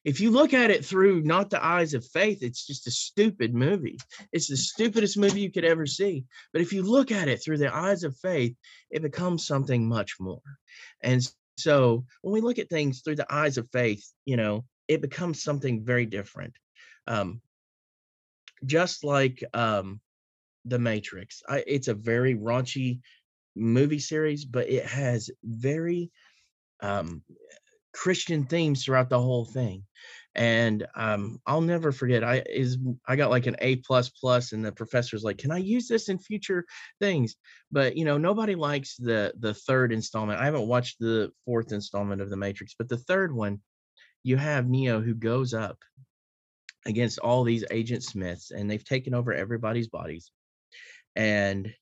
If 0.04 0.20
you 0.20 0.30
look 0.30 0.54
at 0.54 0.70
it 0.70 0.84
through 0.84 1.22
not 1.22 1.50
the 1.50 1.64
eyes 1.64 1.92
of 1.92 2.06
faith, 2.06 2.42
it's 2.42 2.64
just 2.64 2.86
a 2.86 2.92
stupid 2.92 3.54
movie. 3.54 3.98
It's 4.32 4.46
the 4.46 4.56
stupidest 4.56 5.18
movie 5.18 5.40
you 5.40 5.50
could 5.50 5.64
ever 5.64 5.84
see. 5.84 6.24
But 6.52 6.62
if 6.62 6.72
you 6.72 6.84
look 6.84 7.10
at 7.10 7.26
it 7.26 7.42
through 7.42 7.58
the 7.58 7.74
eyes 7.74 8.04
of 8.04 8.16
faith, 8.18 8.54
it 8.88 9.02
becomes 9.02 9.46
something 9.46 9.88
much 9.88 10.14
more. 10.20 10.42
And 11.02 11.28
so 11.58 12.04
when 12.22 12.34
we 12.34 12.40
look 12.40 12.60
at 12.60 12.68
things 12.68 13.00
through 13.00 13.16
the 13.16 13.32
eyes 13.34 13.58
of 13.58 13.68
faith, 13.72 14.06
you 14.24 14.36
know, 14.36 14.64
it 14.86 15.02
becomes 15.02 15.42
something 15.42 15.84
very 15.84 16.06
different. 16.06 16.54
Um, 17.08 17.40
just 18.64 19.02
like 19.02 19.42
um, 19.54 20.00
the 20.64 20.78
Matrix, 20.78 21.42
I, 21.48 21.64
it's 21.66 21.88
a 21.88 21.94
very 21.94 22.36
raunchy 22.36 23.00
movie 23.56 23.98
series, 23.98 24.44
but 24.44 24.68
it 24.68 24.84
has 24.84 25.30
very 25.42 26.10
um, 26.80 27.22
Christian 27.96 28.44
themes 28.44 28.84
throughout 28.84 29.08
the 29.08 29.20
whole 29.20 29.46
thing. 29.46 29.82
And 30.34 30.86
um, 30.94 31.40
I'll 31.46 31.62
never 31.62 31.92
forget. 31.92 32.22
I 32.22 32.42
is 32.46 32.76
I 33.08 33.16
got 33.16 33.30
like 33.30 33.46
an 33.46 33.56
A 33.60 33.76
plus 33.76 34.10
plus, 34.10 34.52
and 34.52 34.62
the 34.62 34.70
professor's 34.70 35.24
like, 35.24 35.38
"Can 35.38 35.50
I 35.50 35.56
use 35.56 35.88
this 35.88 36.10
in 36.10 36.18
future 36.18 36.66
things?" 37.00 37.36
But 37.72 37.96
you 37.96 38.04
know, 38.04 38.18
nobody 38.18 38.54
likes 38.54 38.96
the 38.96 39.32
the 39.38 39.54
third 39.54 39.94
installment. 39.94 40.38
I 40.38 40.44
haven't 40.44 40.68
watched 40.68 40.98
the 40.98 41.32
fourth 41.46 41.72
installment 41.72 42.20
of 42.20 42.28
the 42.28 42.36
Matrix, 42.36 42.74
but 42.78 42.90
the 42.90 42.98
third 42.98 43.34
one, 43.34 43.60
you 44.24 44.36
have 44.36 44.68
Neo 44.68 45.00
who 45.00 45.14
goes 45.14 45.54
up 45.54 45.78
against 46.84 47.18
all 47.18 47.42
these 47.42 47.64
Agent 47.70 48.04
Smiths, 48.04 48.50
and 48.50 48.70
they've 48.70 48.84
taken 48.84 49.14
over 49.14 49.32
everybody's 49.32 49.88
bodies, 49.88 50.32
and 51.16 51.72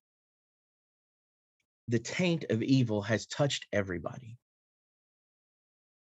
the 1.88 1.98
taint 1.98 2.44
of 2.50 2.62
evil 2.62 3.02
has 3.02 3.26
touched 3.26 3.66
everybody. 3.72 4.36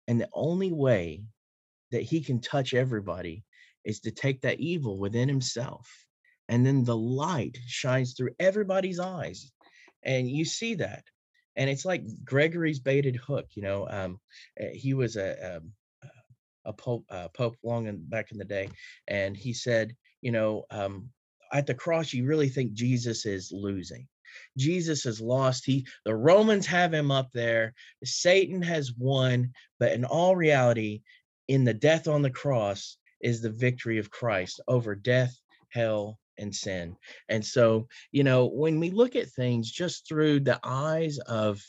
And 0.08 0.20
the 0.20 0.30
only 0.34 0.72
way 0.72 1.24
that 1.92 2.02
he 2.02 2.22
can 2.22 2.42
touch 2.42 2.74
everybody 2.74 3.44
is 3.86 4.02
to 4.02 4.12
take 4.12 4.42
that 4.42 4.60
evil 4.60 4.98
within 4.98 5.28
himself. 5.28 5.90
And 6.50 6.66
then 6.66 6.84
the 6.84 6.98
light 6.98 7.58
shines 7.68 8.14
through 8.14 8.32
everybody's 8.40 9.00
eyes. 9.00 9.52
And 10.04 10.30
you 10.30 10.46
see 10.46 10.76
that. 10.76 11.04
And 11.56 11.70
it's 11.70 11.86
like 11.86 12.04
Gregory's 12.26 12.80
baited 12.80 13.16
hook, 13.16 13.48
you 13.56 13.62
know. 13.62 13.88
Um, 13.90 14.20
eh, 14.58 14.72
he 14.74 14.94
was 14.94 15.16
a, 15.16 15.38
a, 15.42 15.58
um, 15.58 15.72
a 16.66 16.74
pope, 16.74 17.06
a 17.10 17.30
pope 17.30 17.56
long 17.64 17.88
in, 17.88 18.04
back 18.10 18.32
in 18.32 18.38
the 18.38 18.46
day. 18.46 18.70
And 19.08 19.36
he 19.38 19.54
said, 19.54 19.96
you 20.22 20.32
know, 20.32 20.66
um, 20.72 21.10
at 21.52 21.68
the 21.68 21.76
cross, 21.76 22.14
you 22.14 22.26
really 22.26 22.50
think 22.50 22.74
Jesus 22.74 23.26
is 23.26 23.52
losing 23.54 24.08
Jesus 24.58 25.06
is 25.06 25.22
lost. 25.22 25.66
He 25.66 25.86
the 26.06 26.16
Romans 26.16 26.66
have 26.68 26.94
him 26.94 27.12
up 27.12 27.30
there. 27.34 27.74
Satan 28.04 28.62
has 28.62 28.94
won, 28.98 29.52
but 29.80 29.94
in 29.94 30.06
all 30.06 30.36
reality, 30.36 31.02
in 31.48 31.64
the 31.64 31.74
death 31.74 32.08
on 32.08 32.22
the 32.22 32.30
cross 32.30 32.98
is 33.22 33.42
the 33.42 33.50
victory 33.50 33.98
of 33.98 34.12
Christ 34.12 34.62
over 34.68 34.96
death, 34.96 35.36
hell, 35.70 36.20
and 36.38 36.54
sin. 36.54 36.96
And 37.30 37.46
so, 37.46 37.88
you 38.12 38.24
know, 38.24 38.48
when 38.48 38.80
we 38.80 38.92
look 38.92 39.16
at 39.16 39.30
things 39.30 39.72
just 39.72 40.08
through 40.08 40.42
the 40.42 40.60
eyes 40.64 41.18
of 41.20 41.62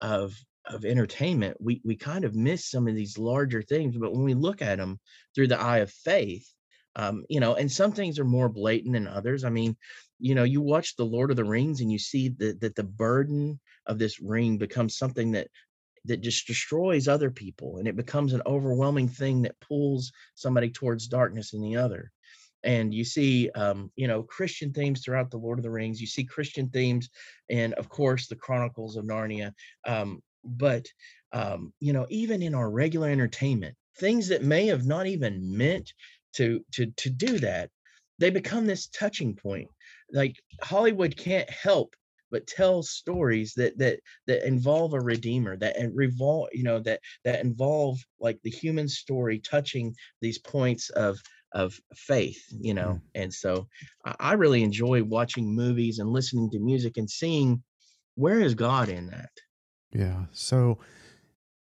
of 0.00 0.34
of 0.66 0.84
entertainment, 0.84 1.56
we 1.60 1.80
we 1.84 1.96
kind 1.96 2.24
of 2.24 2.34
miss 2.34 2.70
some 2.70 2.88
of 2.88 2.94
these 2.94 3.18
larger 3.18 3.62
things. 3.62 3.96
But 3.96 4.12
when 4.12 4.24
we 4.24 4.34
look 4.34 4.62
at 4.62 4.78
them 4.78 4.98
through 5.34 5.48
the 5.48 5.60
eye 5.60 5.78
of 5.78 5.90
faith, 5.90 6.52
um, 6.96 7.24
you 7.28 7.40
know, 7.40 7.54
and 7.54 7.70
some 7.70 7.92
things 7.92 8.18
are 8.18 8.24
more 8.24 8.48
blatant 8.48 8.94
than 8.94 9.06
others. 9.06 9.44
I 9.44 9.50
mean, 9.50 9.76
you 10.18 10.34
know, 10.34 10.44
you 10.44 10.62
watch 10.62 10.96
the 10.96 11.04
Lord 11.04 11.30
of 11.30 11.36
the 11.36 11.44
Rings 11.44 11.82
and 11.82 11.92
you 11.92 11.98
see 11.98 12.30
that 12.38 12.60
that 12.60 12.74
the 12.74 12.84
burden 12.84 13.60
of 13.86 13.98
this 13.98 14.20
ring 14.20 14.56
becomes 14.56 14.96
something 14.96 15.32
that 15.32 15.48
that 16.06 16.22
just 16.22 16.46
destroys 16.46 17.06
other 17.06 17.30
people 17.30 17.78
and 17.78 17.86
it 17.86 17.96
becomes 17.96 18.32
an 18.32 18.42
overwhelming 18.46 19.08
thing 19.08 19.42
that 19.42 19.60
pulls 19.60 20.12
somebody 20.34 20.70
towards 20.70 21.08
darkness 21.08 21.52
in 21.52 21.60
the 21.60 21.76
other. 21.76 22.10
And 22.64 22.94
you 22.94 23.04
see 23.04 23.50
um, 23.50 23.92
you 23.94 24.08
know 24.08 24.22
christian 24.22 24.72
themes 24.72 25.04
throughout 25.04 25.30
the 25.30 25.36
lord 25.36 25.58
of 25.58 25.64
the 25.64 25.70
rings. 25.70 26.00
You 26.00 26.06
see 26.06 26.24
christian 26.24 26.70
themes 26.70 27.10
and 27.50 27.74
of 27.74 27.90
course 27.90 28.26
the 28.26 28.36
chronicles 28.36 28.96
of 28.96 29.04
narnia. 29.04 29.52
Um, 29.86 30.22
but 30.42 30.86
um, 31.32 31.74
you 31.78 31.92
know 31.92 32.06
even 32.08 32.42
in 32.42 32.54
our 32.54 32.70
regular 32.70 33.10
entertainment 33.10 33.76
things 33.98 34.28
that 34.28 34.42
may 34.42 34.66
have 34.66 34.84
not 34.86 35.06
even 35.06 35.56
meant 35.56 35.92
to 36.36 36.60
to 36.72 36.86
to 36.96 37.10
do 37.10 37.38
that 37.38 37.70
they 38.18 38.30
become 38.30 38.66
this 38.66 38.88
touching 38.88 39.36
point. 39.36 39.68
Like 40.12 40.36
hollywood 40.62 41.16
can't 41.16 41.50
help 41.50 41.94
but 42.30 42.46
tell 42.46 42.82
stories 42.82 43.54
that 43.56 43.78
that 43.78 44.00
that 44.26 44.46
involve 44.46 44.92
a 44.94 45.00
redeemer 45.00 45.56
that 45.56 45.76
and 45.76 45.96
revolve 45.96 46.48
you 46.52 46.62
know 46.62 46.80
that 46.80 47.00
that 47.24 47.44
involve 47.44 47.98
like 48.20 48.38
the 48.42 48.50
human 48.50 48.88
story 48.88 49.38
touching 49.38 49.94
these 50.20 50.38
points 50.38 50.90
of 50.90 51.18
of 51.52 51.78
faith 51.94 52.42
you 52.50 52.74
know? 52.74 53.00
Mm. 53.00 53.02
and 53.14 53.34
so 53.34 53.66
I, 54.04 54.16
I 54.20 54.32
really 54.34 54.62
enjoy 54.62 55.02
watching 55.02 55.54
movies 55.54 55.98
and 55.98 56.10
listening 56.10 56.50
to 56.50 56.58
music 56.58 56.96
and 56.96 57.08
seeing 57.10 57.62
where 58.14 58.40
is 58.40 58.54
god 58.54 58.88
in 58.88 59.06
that? 59.08 59.30
Yeah 59.92 60.26
so 60.32 60.78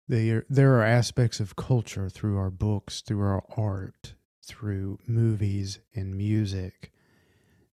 there 0.07 0.45
there 0.49 0.75
are 0.75 0.83
aspects 0.83 1.39
of 1.39 1.55
culture 1.55 2.09
through 2.09 2.37
our 2.37 2.51
books 2.51 3.01
through 3.01 3.21
our 3.21 3.43
art 3.57 4.15
through 4.47 4.99
movies 5.05 5.79
and 5.93 6.15
music 6.15 6.91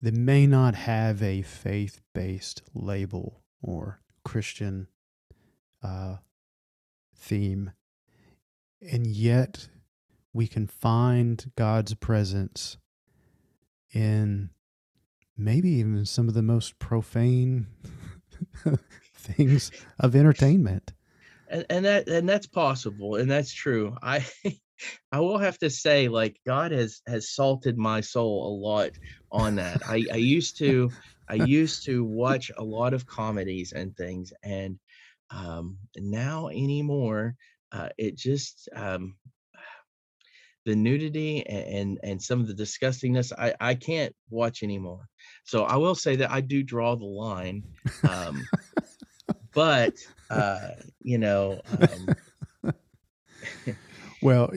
that 0.00 0.14
may 0.14 0.46
not 0.46 0.74
have 0.74 1.22
a 1.22 1.42
faith 1.42 2.00
based 2.14 2.62
label 2.74 3.42
or 3.62 4.00
Christian 4.24 4.86
uh, 5.82 6.16
theme. 7.14 7.72
And 8.80 9.06
yet 9.06 9.68
we 10.32 10.46
can 10.46 10.66
find 10.66 11.50
God's 11.56 11.94
presence 11.94 12.78
in 13.92 14.50
maybe 15.36 15.70
even 15.70 16.06
some 16.06 16.28
of 16.28 16.34
the 16.34 16.42
most 16.42 16.78
profane 16.78 17.66
things 19.14 19.70
of 19.98 20.14
entertainment. 20.14 20.92
And, 21.48 21.66
and 21.68 21.84
that 21.84 22.08
and 22.08 22.28
that's 22.28 22.46
possible 22.46 23.16
and 23.16 23.28
that's 23.28 23.52
true. 23.52 23.96
I 24.02 24.24
I 25.12 25.20
will 25.20 25.38
have 25.38 25.58
to 25.58 25.70
say, 25.70 26.08
like 26.08 26.40
God 26.46 26.72
has 26.72 27.02
has 27.06 27.30
salted 27.30 27.76
my 27.76 28.00
soul 28.00 28.46
a 28.46 28.52
lot 28.66 28.90
on 29.32 29.56
that. 29.56 29.82
I, 29.86 30.06
I 30.12 30.16
used 30.16 30.58
to 30.58 30.90
I 31.28 31.34
used 31.34 31.84
to 31.86 32.04
watch 32.04 32.50
a 32.56 32.64
lot 32.64 32.94
of 32.94 33.06
comedies 33.06 33.72
and 33.72 33.96
things, 33.96 34.32
and 34.42 34.78
um, 35.30 35.78
now 35.96 36.48
anymore, 36.48 37.34
uh, 37.72 37.88
it 37.98 38.16
just 38.16 38.68
um, 38.74 39.16
the 40.66 40.76
nudity 40.76 41.46
and, 41.46 41.66
and, 41.66 42.00
and 42.02 42.22
some 42.22 42.40
of 42.40 42.48
the 42.48 42.54
disgustingness 42.54 43.32
I 43.36 43.54
I 43.60 43.74
can't 43.74 44.14
watch 44.28 44.62
anymore. 44.62 45.06
So 45.44 45.64
I 45.64 45.76
will 45.76 45.94
say 45.94 46.16
that 46.16 46.30
I 46.30 46.40
do 46.40 46.62
draw 46.62 46.96
the 46.96 47.04
line, 47.04 47.64
um, 48.04 48.48
but 49.54 49.94
uh, 50.30 50.70
you 51.00 51.18
know. 51.18 51.60
Um, 51.66 52.16
well, 54.22 54.50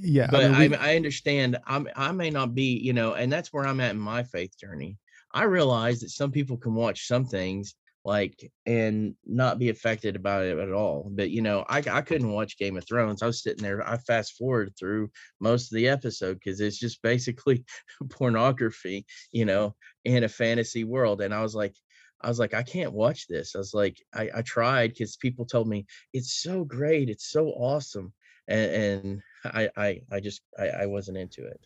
yeah, 0.00 0.28
but 0.30 0.44
I, 0.44 0.58
mean, 0.58 0.70
we, 0.70 0.76
I, 0.76 0.92
I 0.92 0.96
understand. 0.96 1.58
I'm 1.66 1.88
I 1.96 2.12
may 2.12 2.30
not 2.30 2.54
be, 2.54 2.78
you 2.78 2.92
know, 2.92 3.14
and 3.14 3.32
that's 3.32 3.52
where 3.52 3.66
I'm 3.66 3.80
at 3.80 3.92
in 3.92 4.00
my 4.00 4.22
faith 4.22 4.56
journey. 4.58 4.96
I 5.32 5.44
realize 5.44 6.00
that 6.00 6.10
some 6.10 6.30
people 6.30 6.56
can 6.56 6.74
watch 6.74 7.06
some 7.06 7.24
things 7.24 7.74
like 8.04 8.50
and 8.64 9.14
not 9.26 9.58
be 9.58 9.68
affected 9.68 10.16
about 10.16 10.44
it 10.44 10.58
at 10.58 10.72
all. 10.72 11.10
But 11.12 11.30
you 11.30 11.42
know, 11.42 11.64
I 11.68 11.82
I 11.90 12.00
couldn't 12.00 12.32
watch 12.32 12.58
Game 12.58 12.76
of 12.76 12.86
Thrones. 12.86 13.22
I 13.22 13.26
was 13.26 13.42
sitting 13.42 13.62
there. 13.62 13.86
I 13.86 13.98
fast 13.98 14.36
forward 14.36 14.72
through 14.78 15.10
most 15.40 15.70
of 15.70 15.76
the 15.76 15.88
episode 15.88 16.34
because 16.34 16.60
it's 16.60 16.78
just 16.78 17.02
basically 17.02 17.64
pornography, 18.10 19.06
you 19.32 19.44
know, 19.44 19.74
in 20.04 20.24
a 20.24 20.28
fantasy 20.28 20.84
world. 20.84 21.20
And 21.20 21.34
I 21.34 21.42
was 21.42 21.54
like, 21.54 21.74
I 22.20 22.28
was 22.28 22.38
like, 22.38 22.54
I 22.54 22.62
can't 22.62 22.92
watch 22.92 23.28
this. 23.28 23.54
I 23.54 23.58
was 23.58 23.74
like, 23.74 23.98
I, 24.14 24.30
I 24.36 24.42
tried 24.42 24.90
because 24.90 25.16
people 25.16 25.44
told 25.44 25.68
me 25.68 25.86
it's 26.12 26.42
so 26.42 26.64
great, 26.64 27.10
it's 27.10 27.30
so 27.30 27.48
awesome 27.48 28.12
and, 28.48 28.70
and 28.70 29.22
I, 29.44 29.68
I 29.76 30.00
I 30.10 30.20
just 30.20 30.42
I, 30.58 30.68
I 30.68 30.86
wasn't 30.86 31.18
into 31.18 31.46
it. 31.46 31.60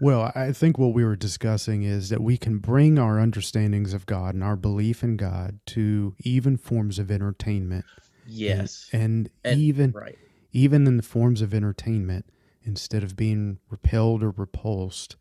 Well, 0.00 0.30
I 0.34 0.52
think 0.52 0.78
what 0.78 0.92
we 0.92 1.04
were 1.04 1.16
discussing 1.16 1.82
is 1.82 2.10
that 2.10 2.20
we 2.20 2.36
can 2.36 2.58
bring 2.58 2.98
our 2.98 3.18
understandings 3.18 3.94
of 3.94 4.04
God 4.04 4.34
and 4.34 4.44
our 4.44 4.56
belief 4.56 5.02
in 5.02 5.16
God 5.16 5.58
to 5.66 6.14
even 6.20 6.58
forms 6.58 6.98
of 6.98 7.10
entertainment. 7.10 7.86
Yes. 8.26 8.90
And, 8.92 9.02
and, 9.02 9.30
and 9.44 9.60
even 9.60 9.92
right. 9.92 10.18
even 10.52 10.86
in 10.86 10.98
the 10.98 11.02
forms 11.02 11.40
of 11.40 11.54
entertainment, 11.54 12.26
instead 12.62 13.02
of 13.02 13.16
being 13.16 13.58
repelled 13.70 14.22
or 14.22 14.30
repulsed, 14.30 15.16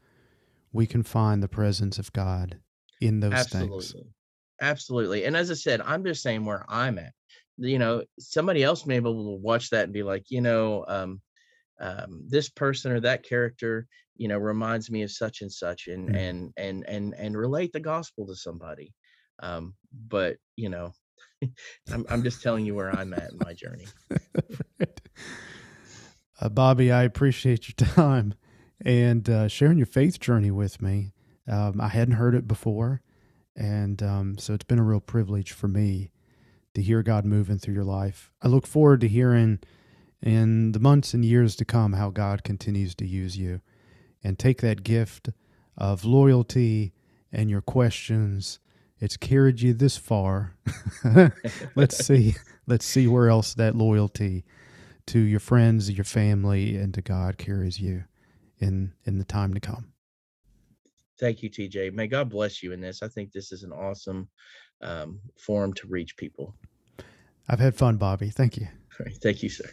we 0.73 0.85
can 0.85 1.03
find 1.03 1.41
the 1.41 1.47
presence 1.47 1.97
of 1.97 2.11
God 2.11 2.59
in 2.99 3.21
those 3.21 3.31
things. 3.31 3.55
Absolutely. 3.55 3.85
things. 3.85 4.13
Absolutely. 4.61 5.23
And 5.25 5.37
as 5.37 5.51
I 5.51 5.53
said, 5.53 5.81
I'm 5.81 6.03
just 6.03 6.21
saying 6.21 6.43
where 6.43 6.65
I'm 6.67 6.97
at 6.97 7.13
you 7.57 7.79
know 7.79 8.03
somebody 8.19 8.63
else 8.63 8.85
may 8.85 8.99
be 8.99 9.09
able 9.09 9.35
to 9.35 9.41
watch 9.41 9.69
that 9.69 9.85
and 9.85 9.93
be 9.93 10.03
like 10.03 10.29
you 10.29 10.41
know 10.41 10.85
um, 10.87 11.21
um, 11.79 12.23
this 12.27 12.49
person 12.49 12.91
or 12.91 12.99
that 12.99 13.23
character 13.23 13.87
you 14.17 14.27
know 14.27 14.37
reminds 14.37 14.89
me 14.89 15.01
of 15.03 15.11
such 15.11 15.41
and 15.41 15.51
such 15.51 15.87
and 15.87 16.09
mm-hmm. 16.09 16.15
and 16.15 16.53
and 16.57 16.85
and 16.87 17.13
and 17.15 17.37
relate 17.37 17.71
the 17.73 17.79
gospel 17.79 18.25
to 18.25 18.35
somebody 18.35 18.93
um, 19.41 19.73
but 20.07 20.37
you 20.55 20.69
know 20.69 20.91
I'm, 21.91 22.05
I'm 22.09 22.23
just 22.23 22.41
telling 22.41 22.65
you 22.65 22.75
where 22.75 22.91
i'm 22.91 23.13
at 23.13 23.31
in 23.31 23.39
my 23.39 23.53
journey. 23.53 23.85
Uh, 26.41 26.49
bobby 26.49 26.91
i 26.91 27.03
appreciate 27.03 27.69
your 27.69 27.87
time 27.87 28.33
and 28.81 29.29
uh, 29.29 29.47
sharing 29.47 29.77
your 29.77 29.85
faith 29.85 30.19
journey 30.19 30.51
with 30.51 30.81
me. 30.81 31.13
Um, 31.47 31.79
i 31.79 31.87
hadn't 31.87 32.15
heard 32.15 32.35
it 32.35 32.45
before 32.45 33.01
and 33.55 34.03
um, 34.03 34.37
so 34.37 34.53
it's 34.53 34.65
been 34.65 34.77
a 34.77 34.83
real 34.83 34.99
privilege 34.99 35.53
for 35.53 35.69
me 35.69 36.11
to 36.75 36.81
hear 36.81 37.03
God 37.03 37.25
moving 37.25 37.57
through 37.57 37.73
your 37.73 37.83
life. 37.83 38.31
I 38.41 38.47
look 38.47 38.67
forward 38.67 39.01
to 39.01 39.07
hearing 39.07 39.59
in 40.21 40.71
the 40.71 40.79
months 40.79 41.13
and 41.13 41.25
years 41.25 41.55
to 41.57 41.65
come 41.65 41.93
how 41.93 42.09
God 42.09 42.43
continues 42.43 42.95
to 42.95 43.07
use 43.07 43.37
you 43.37 43.61
and 44.23 44.37
take 44.37 44.61
that 44.61 44.83
gift 44.83 45.29
of 45.77 46.05
loyalty 46.05 46.93
and 47.31 47.49
your 47.49 47.61
questions. 47.61 48.59
It's 48.99 49.17
carried 49.17 49.61
you 49.61 49.73
this 49.73 49.97
far. 49.97 50.57
let's 51.75 52.05
see. 52.05 52.35
Let's 52.67 52.85
see 52.85 53.07
where 53.07 53.29
else 53.29 53.53
that 53.55 53.75
loyalty 53.75 54.45
to 55.07 55.19
your 55.19 55.39
friends, 55.39 55.91
your 55.91 56.05
family, 56.05 56.75
and 56.77 56.93
to 56.95 57.01
God 57.01 57.37
carries 57.37 57.79
you 57.79 58.05
in 58.57 58.93
in 59.05 59.19
the 59.19 59.25
time 59.25 59.53
to 59.53 59.59
come. 59.59 59.91
Thank 61.19 61.43
you, 61.43 61.49
TJ. 61.49 61.93
May 61.93 62.07
God 62.07 62.29
bless 62.29 62.61
you 62.63 62.73
in 62.73 62.81
this. 62.81 63.03
I 63.03 63.07
think 63.07 63.31
this 63.31 63.51
is 63.51 63.63
an 63.63 63.71
awesome 63.71 64.27
um, 64.85 65.19
forum 65.35 65.73
to 65.73 65.87
reach 65.87 66.15
people. 66.15 66.55
I've 67.49 67.59
had 67.59 67.75
fun, 67.75 67.97
Bobby. 67.97 68.29
Thank 68.29 68.57
you. 68.57 68.67
Thank 69.21 69.43
you, 69.43 69.49
sir. 69.49 69.69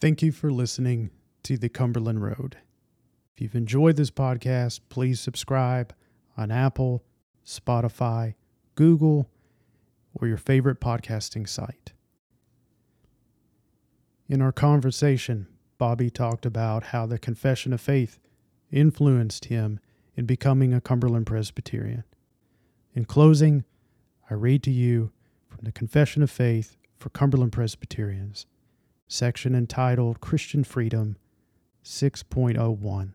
Thank 0.00 0.22
you 0.22 0.32
for 0.32 0.50
listening 0.50 1.10
to 1.44 1.56
the 1.56 1.68
Cumberland 1.68 2.22
Road. 2.22 2.56
If 3.34 3.40
you've 3.40 3.54
enjoyed 3.54 3.96
this 3.96 4.10
podcast, 4.10 4.80
please 4.88 5.20
subscribe 5.20 5.94
on 6.36 6.50
Apple, 6.50 7.04
Spotify, 7.46 8.34
Google, 8.74 9.30
or 10.14 10.28
your 10.28 10.36
favorite 10.36 10.80
podcasting 10.80 11.48
site. 11.48 11.92
In 14.28 14.40
our 14.40 14.52
conversation, 14.52 15.48
Bobby 15.78 16.10
talked 16.10 16.46
about 16.46 16.84
how 16.84 17.06
the 17.06 17.18
Confession 17.18 17.72
of 17.72 17.80
Faith 17.80 18.18
influenced 18.70 19.46
him 19.46 19.80
in 20.16 20.26
becoming 20.26 20.72
a 20.72 20.80
Cumberland 20.80 21.26
Presbyterian. 21.26 22.04
In 22.94 23.04
closing, 23.04 23.64
I 24.30 24.34
read 24.34 24.62
to 24.62 24.70
you 24.70 25.10
from 25.48 25.64
the 25.64 25.72
Confession 25.72 26.22
of 26.22 26.30
Faith 26.30 26.76
for 26.96 27.10
Cumberland 27.10 27.50
Presbyterians, 27.50 28.46
section 29.08 29.52
entitled 29.52 30.20
Christian 30.20 30.62
Freedom 30.62 31.16
6.01. 31.84 33.12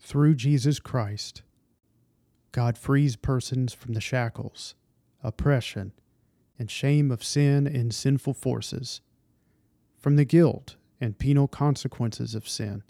Through 0.00 0.34
Jesus 0.34 0.80
Christ, 0.80 1.42
God 2.50 2.76
frees 2.76 3.14
persons 3.14 3.72
from 3.72 3.94
the 3.94 4.00
shackles, 4.00 4.74
oppression, 5.22 5.92
and 6.58 6.68
shame 6.68 7.12
of 7.12 7.22
sin 7.22 7.68
and 7.68 7.94
sinful 7.94 8.34
forces, 8.34 9.00
from 9.96 10.16
the 10.16 10.24
guilt 10.24 10.74
and 11.00 11.18
penal 11.18 11.46
consequences 11.46 12.34
of 12.34 12.48
sin, 12.48 12.82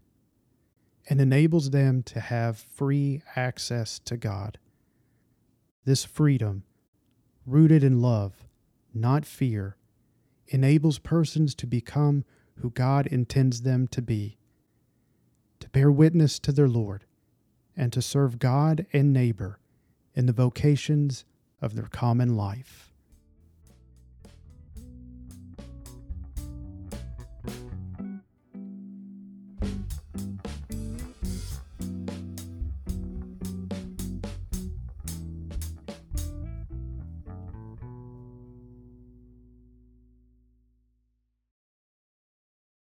and 1.08 1.20
enables 1.20 1.70
them 1.70 2.02
to 2.02 2.20
have 2.20 2.58
free 2.58 3.22
access 3.36 3.98
to 4.00 4.16
God. 4.16 4.58
This 5.84 6.04
freedom, 6.04 6.64
rooted 7.46 7.84
in 7.84 8.00
love, 8.00 8.46
not 8.94 9.26
fear, 9.26 9.76
enables 10.48 10.98
persons 10.98 11.54
to 11.56 11.66
become 11.66 12.24
who 12.60 12.70
God 12.70 13.06
intends 13.06 13.62
them 13.62 13.86
to 13.88 14.00
be, 14.00 14.38
to 15.60 15.68
bear 15.70 15.90
witness 15.90 16.38
to 16.40 16.52
their 16.52 16.68
Lord, 16.68 17.04
and 17.76 17.92
to 17.92 18.00
serve 18.00 18.38
God 18.38 18.86
and 18.92 19.12
neighbor 19.12 19.58
in 20.14 20.26
the 20.26 20.32
vocations 20.32 21.24
of 21.60 21.74
their 21.74 21.86
common 21.86 22.36
life. 22.36 22.93